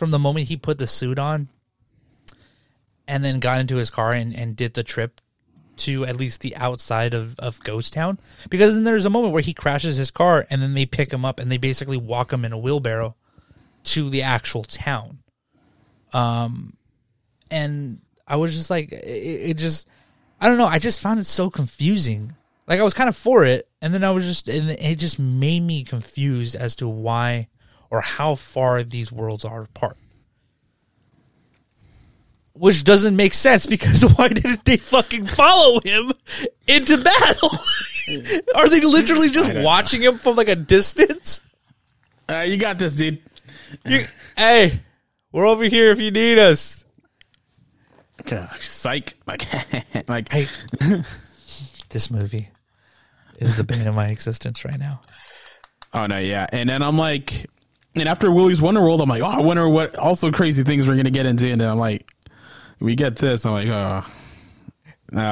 from 0.03 0.11
the 0.11 0.18
moment 0.18 0.48
he 0.48 0.57
put 0.57 0.78
the 0.78 0.86
suit 0.88 1.16
on, 1.16 1.46
and 3.07 3.24
then 3.24 3.38
got 3.38 3.61
into 3.61 3.76
his 3.76 3.88
car 3.88 4.12
and 4.12 4.34
and 4.34 4.57
did 4.57 4.74
the 4.74 4.82
trip 4.82 5.20
to 5.76 6.05
at 6.05 6.16
least 6.16 6.40
the 6.40 6.57
outside 6.57 7.14
of 7.14 7.38
of 7.38 7.62
Ghost 7.62 7.92
Town 7.92 8.18
because 8.50 8.74
then 8.74 8.82
there's 8.82 9.05
a 9.05 9.11
moment 9.11 9.32
where 9.32 9.44
he 9.44 9.55
crashes 9.55 9.98
his 9.98 10.11
car 10.11 10.44
and 10.50 10.61
then 10.61 10.74
they 10.74 10.86
pick 10.86 11.12
him 11.12 11.24
up 11.24 11.38
and 11.38 11.53
they 11.53 11.57
basically 11.57 11.96
walk 11.96 12.32
him 12.32 12.44
in 12.44 12.50
a 12.53 12.59
wheelbarrow 12.59 13.14
to 13.84 14.11
the 14.11 14.22
actual 14.22 14.64
town. 14.64 15.20
Um, 16.12 16.76
and 17.48 18.00
I 18.26 18.34
was 18.34 18.57
just 18.57 18.70
like, 18.70 18.90
it, 18.90 18.96
it 19.07 19.57
just, 19.57 19.88
I 20.40 20.48
don't 20.48 20.59
know. 20.59 20.66
I 20.66 20.80
just 20.80 21.00
found 21.00 21.20
it 21.20 21.26
so 21.26 21.48
confusing. 21.48 22.34
Like 22.66 22.80
I 22.80 22.82
was 22.82 22.92
kind 22.92 23.09
of 23.09 23.16
for 23.16 23.44
it, 23.44 23.68
and 23.80 23.94
then 23.94 24.03
I 24.03 24.11
was 24.11 24.26
just, 24.26 24.48
and 24.48 24.68
it 24.68 24.96
just 24.96 25.20
made 25.20 25.61
me 25.61 25.84
confused 25.84 26.57
as 26.57 26.74
to 26.76 26.88
why 26.88 27.46
or 27.93 28.01
how 28.01 28.34
far 28.34 28.82
these 28.82 29.12
worlds 29.12 29.45
are 29.45 29.62
apart. 29.62 29.99
Which 32.55 32.84
doesn't 32.84 33.14
make 33.14 33.34
sense 33.34 33.66
because 33.66 34.03
why 34.16 34.28
didn't 34.28 34.64
they 34.64 34.78
fucking 34.78 35.26
follow 35.26 35.80
him 35.80 36.12
into 36.66 36.97
battle? 36.97 37.51
are 38.57 38.68
they 38.68 38.80
literally 38.80 39.28
just 39.28 39.53
watching 39.57 40.03
him 40.03 40.16
from 40.16 40.36
like 40.36 40.49
a 40.49 40.57
distance? 40.57 41.40
Uh, 42.28 42.40
you 42.40 42.57
got 42.57 42.78
this, 42.78 42.97
dude. 42.97 43.22
You, 43.84 44.05
hey, 44.36 44.80
we're 45.30 45.47
over 45.47 45.64
here 45.64 45.90
if 45.90 46.01
you 46.01 46.11
need 46.11 46.38
us. 46.38 46.84
Psych. 48.59 49.14
Like, 49.26 50.09
like, 50.09 50.32
Hey, 50.32 50.47
this 51.90 52.11
movie 52.11 52.49
is 53.38 53.57
the 53.57 53.64
bane 53.64 53.86
of 53.86 53.95
my 53.95 54.09
existence 54.09 54.64
right 54.64 54.78
now. 54.78 55.03
oh 55.93 56.07
no, 56.07 56.18
yeah. 56.18 56.47
And 56.53 56.68
then 56.68 56.82
I'm 56.82 56.97
like, 56.97 57.49
and 57.95 58.09
after 58.09 58.30
Willy's 58.30 58.61
Wonderworld, 58.61 59.03
I'm 59.03 59.09
like, 59.09 59.22
oh, 59.22 59.26
I 59.26 59.40
wonder 59.40 59.68
what 59.68 59.97
also 59.97 60.30
crazy 60.30 60.62
things 60.62 60.88
we're 60.88 60.97
gonna 60.97 61.11
get 61.11 61.26
into. 61.26 61.51
And 61.51 61.61
then 61.61 61.68
I'm 61.68 61.78
like, 61.78 62.11
we 62.80 62.95
get 62.95 63.16
this. 63.16 63.45
I'm 63.45 63.53
like, 63.53 63.68
oh, 63.68 64.05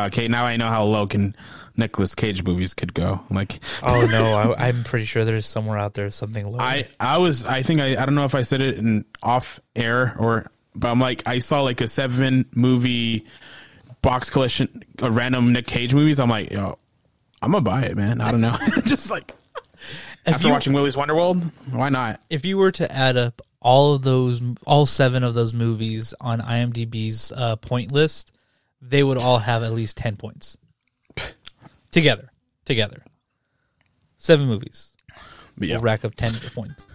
okay. 0.06 0.28
Now 0.28 0.44
I 0.44 0.56
know 0.56 0.68
how 0.68 0.84
low 0.84 1.06
can 1.06 1.34
Nicolas 1.76 2.14
Cage 2.14 2.44
movies 2.44 2.74
could 2.74 2.94
go. 2.94 3.20
I'm 3.28 3.36
like, 3.36 3.58
Oh 3.82 4.06
no, 4.06 4.52
I, 4.58 4.68
I'm 4.68 4.84
pretty 4.84 5.06
sure 5.06 5.24
there's 5.24 5.46
somewhere 5.46 5.78
out 5.78 5.94
there 5.94 6.11
something 6.11 6.46
low. 6.46 6.58
I 6.61 6.88
I 7.00 7.18
was 7.18 7.44
I 7.44 7.62
think 7.62 7.80
I 7.80 8.00
I 8.00 8.06
don't 8.06 8.14
know 8.14 8.24
if 8.24 8.34
I 8.34 8.42
said 8.42 8.61
it 8.61 8.78
in 8.78 9.04
off 9.22 9.58
air 9.74 10.14
or 10.18 10.50
but 10.74 10.90
I'm 10.90 11.00
like 11.00 11.22
I 11.26 11.38
saw 11.40 11.62
like 11.62 11.80
a 11.80 11.88
seven 11.88 12.46
movie 12.54 13.26
box 14.02 14.30
collection 14.30 14.82
of 15.00 15.16
random 15.16 15.52
Nick 15.52 15.66
Cage 15.66 15.92
movies. 15.94 16.20
I'm 16.20 16.30
like, 16.30 16.50
yo, 16.50 16.76
I'm 17.42 17.52
gonna 17.52 17.62
buy 17.62 17.82
it, 17.84 17.96
man. 17.96 18.20
I 18.20 18.30
don't 18.30 18.40
know, 18.40 18.56
just 18.84 19.11
like 19.11 19.34
after 20.26 20.46
you- 20.46 20.52
watching 20.52 20.72
Willy's 20.72 20.96
Wonderworld, 20.96 21.50
why 21.70 21.88
not? 21.88 22.20
if 22.30 22.44
you 22.44 22.56
were 22.58 22.70
to 22.72 22.90
add 22.92 23.16
up 23.16 23.40
all 23.61 23.94
of 23.94 24.02
those, 24.02 24.40
all 24.66 24.86
seven 24.86 25.22
of 25.22 25.34
those 25.34 25.52
movies 25.52 26.14
on 26.20 26.40
IMDb's 26.40 27.30
uh, 27.32 27.56
point 27.56 27.92
list, 27.92 28.32
they 28.80 29.02
would 29.02 29.18
all 29.18 29.38
have 29.38 29.62
at 29.62 29.72
least 29.72 29.96
ten 29.96 30.16
points 30.16 30.56
together. 31.90 32.30
Together, 32.64 33.02
seven 34.18 34.46
movies 34.46 34.94
yeah, 35.58 35.74
will 35.76 35.82
rack 35.82 36.04
up 36.04 36.14
ten 36.14 36.32
points. 36.54 36.86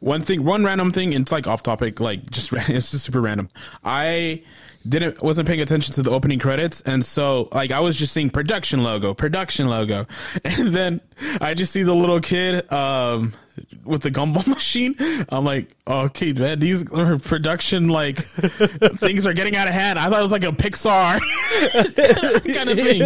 one 0.00 0.22
thing, 0.22 0.44
one 0.44 0.64
random 0.64 0.90
thing. 0.90 1.12
It's 1.12 1.30
like 1.30 1.46
off 1.46 1.62
topic, 1.62 2.00
like 2.00 2.30
just 2.30 2.52
it's 2.68 2.90
just 2.90 3.04
super 3.04 3.20
random. 3.20 3.48
I 3.84 4.42
didn't 4.88 5.22
wasn't 5.22 5.48
paying 5.48 5.60
attention 5.60 5.94
to 5.94 6.02
the 6.02 6.10
opening 6.10 6.38
credits, 6.38 6.80
and 6.82 7.04
so 7.04 7.48
like 7.52 7.70
I 7.70 7.80
was 7.80 7.96
just 7.96 8.12
seeing 8.12 8.30
production 8.30 8.82
logo, 8.82 9.14
production 9.14 9.68
logo, 9.68 10.06
and 10.44 10.74
then 10.74 11.00
I 11.40 11.54
just 11.54 11.72
see 11.72 11.82
the 11.82 11.94
little 11.94 12.20
kid 12.20 12.70
um 12.72 13.34
with 13.84 14.02
the 14.02 14.10
gumball 14.10 14.46
machine. 14.48 14.94
I'm 15.28 15.44
like, 15.44 15.74
okay, 15.86 16.32
man, 16.32 16.58
these 16.58 16.90
are 16.92 17.18
production 17.18 17.88
like 17.88 18.18
things 18.96 19.26
are 19.26 19.32
getting 19.32 19.56
out 19.56 19.68
of 19.68 19.74
hand. 19.74 19.98
I 19.98 20.08
thought 20.08 20.18
it 20.18 20.22
was 20.22 20.32
like 20.32 20.44
a 20.44 20.52
Pixar 20.52 21.20
kind 22.54 22.68
of 22.68 22.78
thing, 22.78 23.00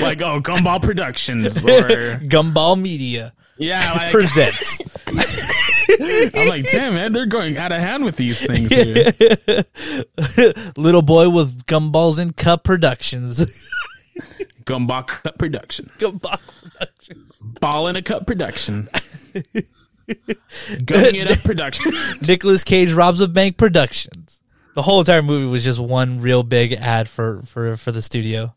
like 0.00 0.22
oh, 0.22 0.40
Gumball 0.40 0.82
Productions 0.82 1.58
or 1.58 2.18
Gumball 2.20 2.80
Media 2.80 3.32
yeah, 3.62 3.92
like, 3.96 4.10
presents. 4.10 4.82
I'm 5.06 6.48
like, 6.48 6.70
damn, 6.70 6.94
man, 6.94 7.12
they're 7.12 7.26
going 7.26 7.56
out 7.56 7.72
of 7.72 7.80
hand 7.80 8.04
with 8.04 8.16
these 8.16 8.40
things. 8.40 8.70
Here. 8.70 9.12
Little 10.76 11.02
boy 11.02 11.28
with 11.28 11.64
gumballs 11.66 12.18
and 12.18 12.36
cup 12.36 12.64
productions. 12.64 13.68
Gumball 14.64 15.06
Cup 15.06 15.38
Production, 15.38 15.90
Gumball 15.98 16.38
productions. 16.62 17.32
Ball 17.40 17.88
in 17.88 17.96
a 17.96 18.02
Cup 18.02 18.26
Production, 18.26 18.88
Gunning 20.84 21.16
It 21.16 21.30
Up 21.30 21.42
Production. 21.42 21.92
Nicolas 22.26 22.62
Cage 22.62 22.92
robs 22.92 23.20
a 23.20 23.26
bank 23.26 23.56
productions. 23.56 24.42
The 24.74 24.82
whole 24.82 25.00
entire 25.00 25.22
movie 25.22 25.46
was 25.46 25.64
just 25.64 25.80
one 25.80 26.20
real 26.20 26.44
big 26.44 26.74
ad 26.74 27.08
for 27.08 27.42
for 27.42 27.76
for 27.76 27.90
the 27.90 28.02
studio 28.02 28.54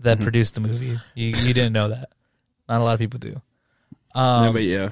that 0.00 0.16
mm-hmm. 0.16 0.24
produced 0.24 0.54
the 0.54 0.60
movie. 0.60 0.98
You 1.14 1.28
you 1.28 1.54
didn't 1.54 1.72
know 1.72 1.88
that. 1.90 2.08
Not 2.68 2.80
a 2.80 2.84
lot 2.84 2.94
of 2.94 3.00
people 3.00 3.18
do. 3.18 3.40
Yeah, 4.14 4.50
but 4.52 4.62
yeah, 4.62 4.90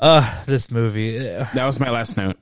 Uh 0.00 0.44
this 0.44 0.70
movie. 0.70 1.18
that 1.18 1.64
was 1.66 1.78
my 1.80 1.90
last 1.90 2.16
note. 2.16 2.36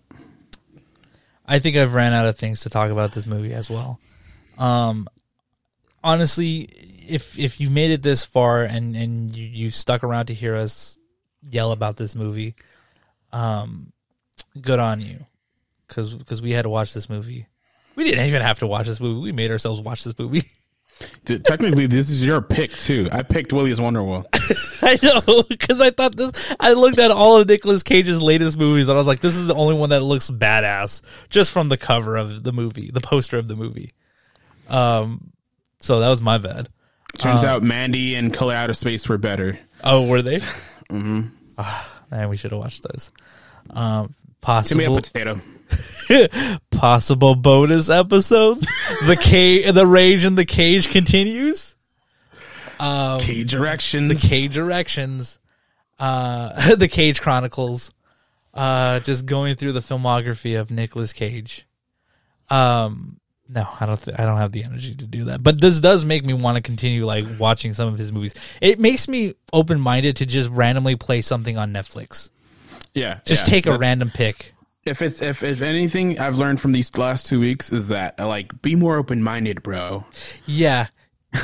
I 1.46 1.58
think 1.58 1.76
I've 1.76 1.94
ran 1.94 2.12
out 2.12 2.26
of 2.28 2.36
things 2.38 2.62
to 2.62 2.70
talk 2.70 2.90
about 2.90 3.12
this 3.12 3.26
movie 3.26 3.52
as 3.52 3.68
well. 3.70 3.98
Um 4.58 5.08
honestly, 6.02 6.68
if 7.08 7.38
if 7.38 7.60
you 7.60 7.70
made 7.70 7.90
it 7.90 8.02
this 8.02 8.24
far 8.24 8.62
and 8.62 8.96
and 8.96 9.34
you, 9.36 9.44
you 9.46 9.70
stuck 9.70 10.02
around 10.02 10.26
to 10.26 10.34
hear 10.34 10.56
us 10.56 10.98
yell 11.48 11.72
about 11.72 11.96
this 11.96 12.14
movie, 12.14 12.54
um 13.32 13.92
good 14.60 14.78
on 14.80 15.00
you. 15.00 15.26
Cuz 15.88 16.16
cuz 16.26 16.40
we 16.42 16.52
had 16.52 16.62
to 16.62 16.68
watch 16.70 16.94
this 16.94 17.08
movie. 17.10 17.46
We 17.96 18.04
didn't 18.04 18.26
even 18.26 18.40
have 18.42 18.60
to 18.60 18.66
watch 18.66 18.86
this 18.86 19.00
movie. 19.00 19.20
We 19.20 19.32
made 19.32 19.50
ourselves 19.50 19.80
watch 19.80 20.04
this 20.04 20.18
movie. 20.18 20.44
Dude, 21.24 21.44
technically, 21.44 21.86
this 21.86 22.10
is 22.10 22.24
your 22.24 22.40
pick 22.40 22.70
too. 22.72 23.08
I 23.10 23.22
picked 23.22 23.52
Willy's 23.52 23.80
Wonderworld. 23.80 24.26
I 24.82 24.98
know 25.02 25.42
because 25.42 25.80
I 25.80 25.90
thought 25.90 26.16
this. 26.16 26.54
I 26.60 26.72
looked 26.74 26.98
at 26.98 27.10
all 27.10 27.38
of 27.38 27.48
Nicolas 27.48 27.82
Cage's 27.82 28.20
latest 28.20 28.56
movies 28.58 28.88
and 28.88 28.96
I 28.96 28.98
was 28.98 29.06
like, 29.06 29.20
this 29.20 29.36
is 29.36 29.46
the 29.46 29.54
only 29.54 29.74
one 29.74 29.90
that 29.90 30.00
looks 30.00 30.30
badass 30.30 31.02
just 31.28 31.50
from 31.50 31.68
the 31.68 31.76
cover 31.76 32.16
of 32.16 32.42
the 32.42 32.52
movie, 32.52 32.90
the 32.92 33.00
poster 33.00 33.38
of 33.38 33.48
the 33.48 33.56
movie. 33.56 33.92
Um, 34.68 35.32
so 35.80 36.00
that 36.00 36.08
was 36.08 36.22
my 36.22 36.38
bad. 36.38 36.68
Turns 37.18 37.44
out 37.44 37.62
Mandy 37.62 38.14
and 38.14 38.32
Color 38.32 38.54
Out 38.54 38.70
of 38.70 38.76
Space 38.76 39.08
were 39.08 39.18
better. 39.18 39.58
Oh, 39.84 40.06
were 40.06 40.22
they? 40.22 40.36
mm-hmm. 40.90 41.28
man, 42.10 42.28
we 42.28 42.36
should 42.36 42.52
have 42.52 42.60
watched 42.60 42.84
those. 42.84 43.10
Um, 43.70 44.14
Give 44.44 44.76
me 44.76 44.84
a 44.84 44.90
potato. 44.90 45.40
possible 46.82 47.36
bonus 47.36 47.88
episodes. 47.88 48.60
the 49.06 49.16
cage, 49.16 49.72
the 49.72 49.86
rage 49.86 50.24
in 50.24 50.34
the 50.34 50.44
cage 50.44 50.90
continues. 50.90 51.76
Cage 53.20 53.54
erections. 53.54 54.08
the 54.08 54.28
Cage 54.28 54.56
Erections, 54.56 55.38
uh, 56.00 56.74
the 56.76 56.88
Cage 56.88 57.20
Chronicles, 57.20 57.92
uh, 58.52 58.98
just 58.98 59.26
going 59.26 59.54
through 59.54 59.70
the 59.70 59.80
filmography 59.80 60.58
of 60.58 60.72
Nicolas 60.72 61.12
Cage. 61.12 61.68
Um, 62.50 63.20
no, 63.48 63.68
I 63.78 63.86
don't. 63.86 64.02
Th- 64.02 64.18
I 64.18 64.24
don't 64.24 64.38
have 64.38 64.50
the 64.50 64.64
energy 64.64 64.96
to 64.96 65.06
do 65.06 65.26
that. 65.26 65.44
But 65.44 65.60
this 65.60 65.78
does 65.78 66.04
make 66.04 66.24
me 66.24 66.34
want 66.34 66.56
to 66.56 66.62
continue 66.62 67.06
like 67.06 67.24
watching 67.38 67.74
some 67.74 67.86
of 67.86 67.96
his 67.96 68.10
movies. 68.10 68.34
It 68.60 68.80
makes 68.80 69.06
me 69.06 69.34
open 69.52 69.80
minded 69.80 70.16
to 70.16 70.26
just 70.26 70.50
randomly 70.50 70.96
play 70.96 71.20
something 71.20 71.56
on 71.56 71.72
Netflix. 71.72 72.30
yeah, 72.92 73.20
Just 73.24 73.46
yeah. 73.46 73.50
take 73.52 73.66
a 73.66 73.78
random 73.78 74.10
pick. 74.10 74.51
If 74.84 75.00
it's 75.00 75.22
if 75.22 75.42
if 75.42 75.62
anything 75.62 76.18
I've 76.18 76.38
learned 76.38 76.60
from 76.60 76.72
these 76.72 76.96
last 76.96 77.26
two 77.26 77.38
weeks 77.38 77.72
is 77.72 77.88
that 77.88 78.18
like 78.18 78.62
be 78.62 78.74
more 78.74 78.96
open 78.96 79.22
minded, 79.22 79.62
bro. 79.62 80.04
Yeah. 80.44 80.88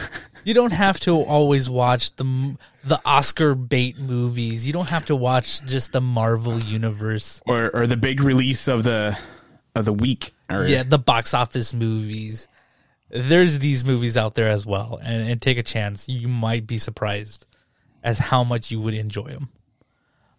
you 0.44 0.54
don't 0.54 0.72
have 0.72 0.98
to 1.00 1.20
always 1.20 1.70
watch 1.70 2.14
the 2.16 2.56
the 2.84 3.00
Oscar 3.04 3.54
bait 3.54 3.98
movies. 3.98 4.66
You 4.66 4.72
don't 4.72 4.88
have 4.88 5.06
to 5.06 5.16
watch 5.16 5.64
just 5.64 5.92
the 5.92 6.00
Marvel 6.00 6.60
universe. 6.60 7.40
Or 7.46 7.70
or 7.74 7.86
the 7.86 7.96
big 7.96 8.20
release 8.20 8.66
of 8.66 8.82
the 8.82 9.16
of 9.74 9.84
the 9.84 9.92
week. 9.92 10.32
Or 10.50 10.64
yeah, 10.66 10.82
the 10.82 10.98
box 10.98 11.32
office 11.32 11.72
movies. 11.72 12.48
There's 13.10 13.60
these 13.60 13.84
movies 13.84 14.18
out 14.18 14.34
there 14.34 14.50
as 14.50 14.66
well, 14.66 14.98
and, 15.02 15.30
and 15.30 15.40
take 15.40 15.56
a 15.56 15.62
chance. 15.62 16.08
You 16.08 16.28
might 16.28 16.66
be 16.66 16.76
surprised 16.76 17.46
as 18.02 18.18
how 18.18 18.44
much 18.44 18.70
you 18.70 18.80
would 18.80 18.94
enjoy 18.94 19.30
them. 19.30 19.48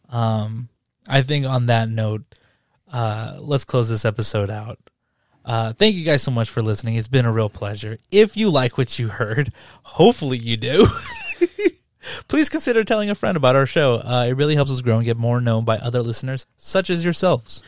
Um, 0.09 0.69
I 1.07 1.23
think 1.23 1.45
on 1.45 1.67
that 1.67 1.89
note, 1.89 2.23
uh, 2.91 3.37
let's 3.39 3.65
close 3.65 3.89
this 3.89 4.05
episode 4.05 4.49
out. 4.49 4.79
Uh, 5.45 5.73
thank 5.73 5.95
you 5.95 6.05
guys 6.05 6.21
so 6.21 6.31
much 6.31 6.49
for 6.49 6.61
listening. 6.61 6.95
It's 6.95 7.07
been 7.07 7.25
a 7.25 7.31
real 7.31 7.49
pleasure. 7.49 7.97
If 8.11 8.37
you 8.37 8.49
like 8.49 8.77
what 8.77 8.99
you 8.99 9.07
heard, 9.07 9.51
hopefully 9.83 10.37
you 10.37 10.57
do. 10.57 10.87
Please 12.27 12.49
consider 12.49 12.83
telling 12.83 13.09
a 13.09 13.15
friend 13.15 13.37
about 13.37 13.55
our 13.55 13.65
show. 13.65 13.95
Uh, 13.95 14.25
it 14.27 14.33
really 14.33 14.55
helps 14.55 14.71
us 14.71 14.81
grow 14.81 14.97
and 14.97 15.05
get 15.05 15.17
more 15.17 15.41
known 15.41 15.65
by 15.65 15.77
other 15.77 16.01
listeners, 16.01 16.45
such 16.57 16.89
as 16.89 17.03
yourselves. 17.03 17.63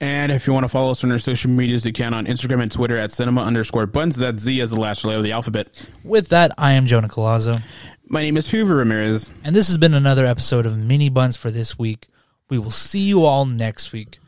And 0.00 0.30
if 0.30 0.46
you 0.46 0.52
want 0.52 0.64
to 0.64 0.68
follow 0.68 0.92
us 0.92 1.02
on 1.02 1.10
our 1.10 1.18
social 1.18 1.50
medias, 1.50 1.84
you 1.84 1.92
can 1.92 2.14
on 2.14 2.26
Instagram 2.26 2.62
and 2.62 2.70
Twitter 2.70 2.96
at 2.96 3.10
cinema 3.10 3.42
underscore 3.42 3.86
bunz. 3.86 4.14
That's 4.14 4.42
Z 4.42 4.60
as 4.60 4.70
the 4.70 4.80
last 4.80 5.04
letter 5.04 5.18
of 5.18 5.24
the 5.24 5.32
alphabet. 5.32 5.88
With 6.04 6.28
that, 6.28 6.52
I 6.56 6.72
am 6.72 6.86
Jonah 6.86 7.08
Colazzo. 7.08 7.62
My 8.08 8.22
name 8.22 8.36
is 8.36 8.48
Juver 8.48 8.78
Ramirez. 8.78 9.32
And 9.42 9.56
this 9.56 9.66
has 9.66 9.76
been 9.76 9.94
another 9.94 10.24
episode 10.24 10.66
of 10.66 10.78
Mini 10.78 11.10
Bunz 11.10 11.36
for 11.36 11.50
this 11.50 11.78
week. 11.78 12.06
We 12.48 12.58
will 12.58 12.70
see 12.70 13.00
you 13.00 13.24
all 13.24 13.44
next 13.44 13.92
week. 13.92 14.18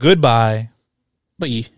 Goodbye. 0.00 0.70
Bye. 1.38 1.68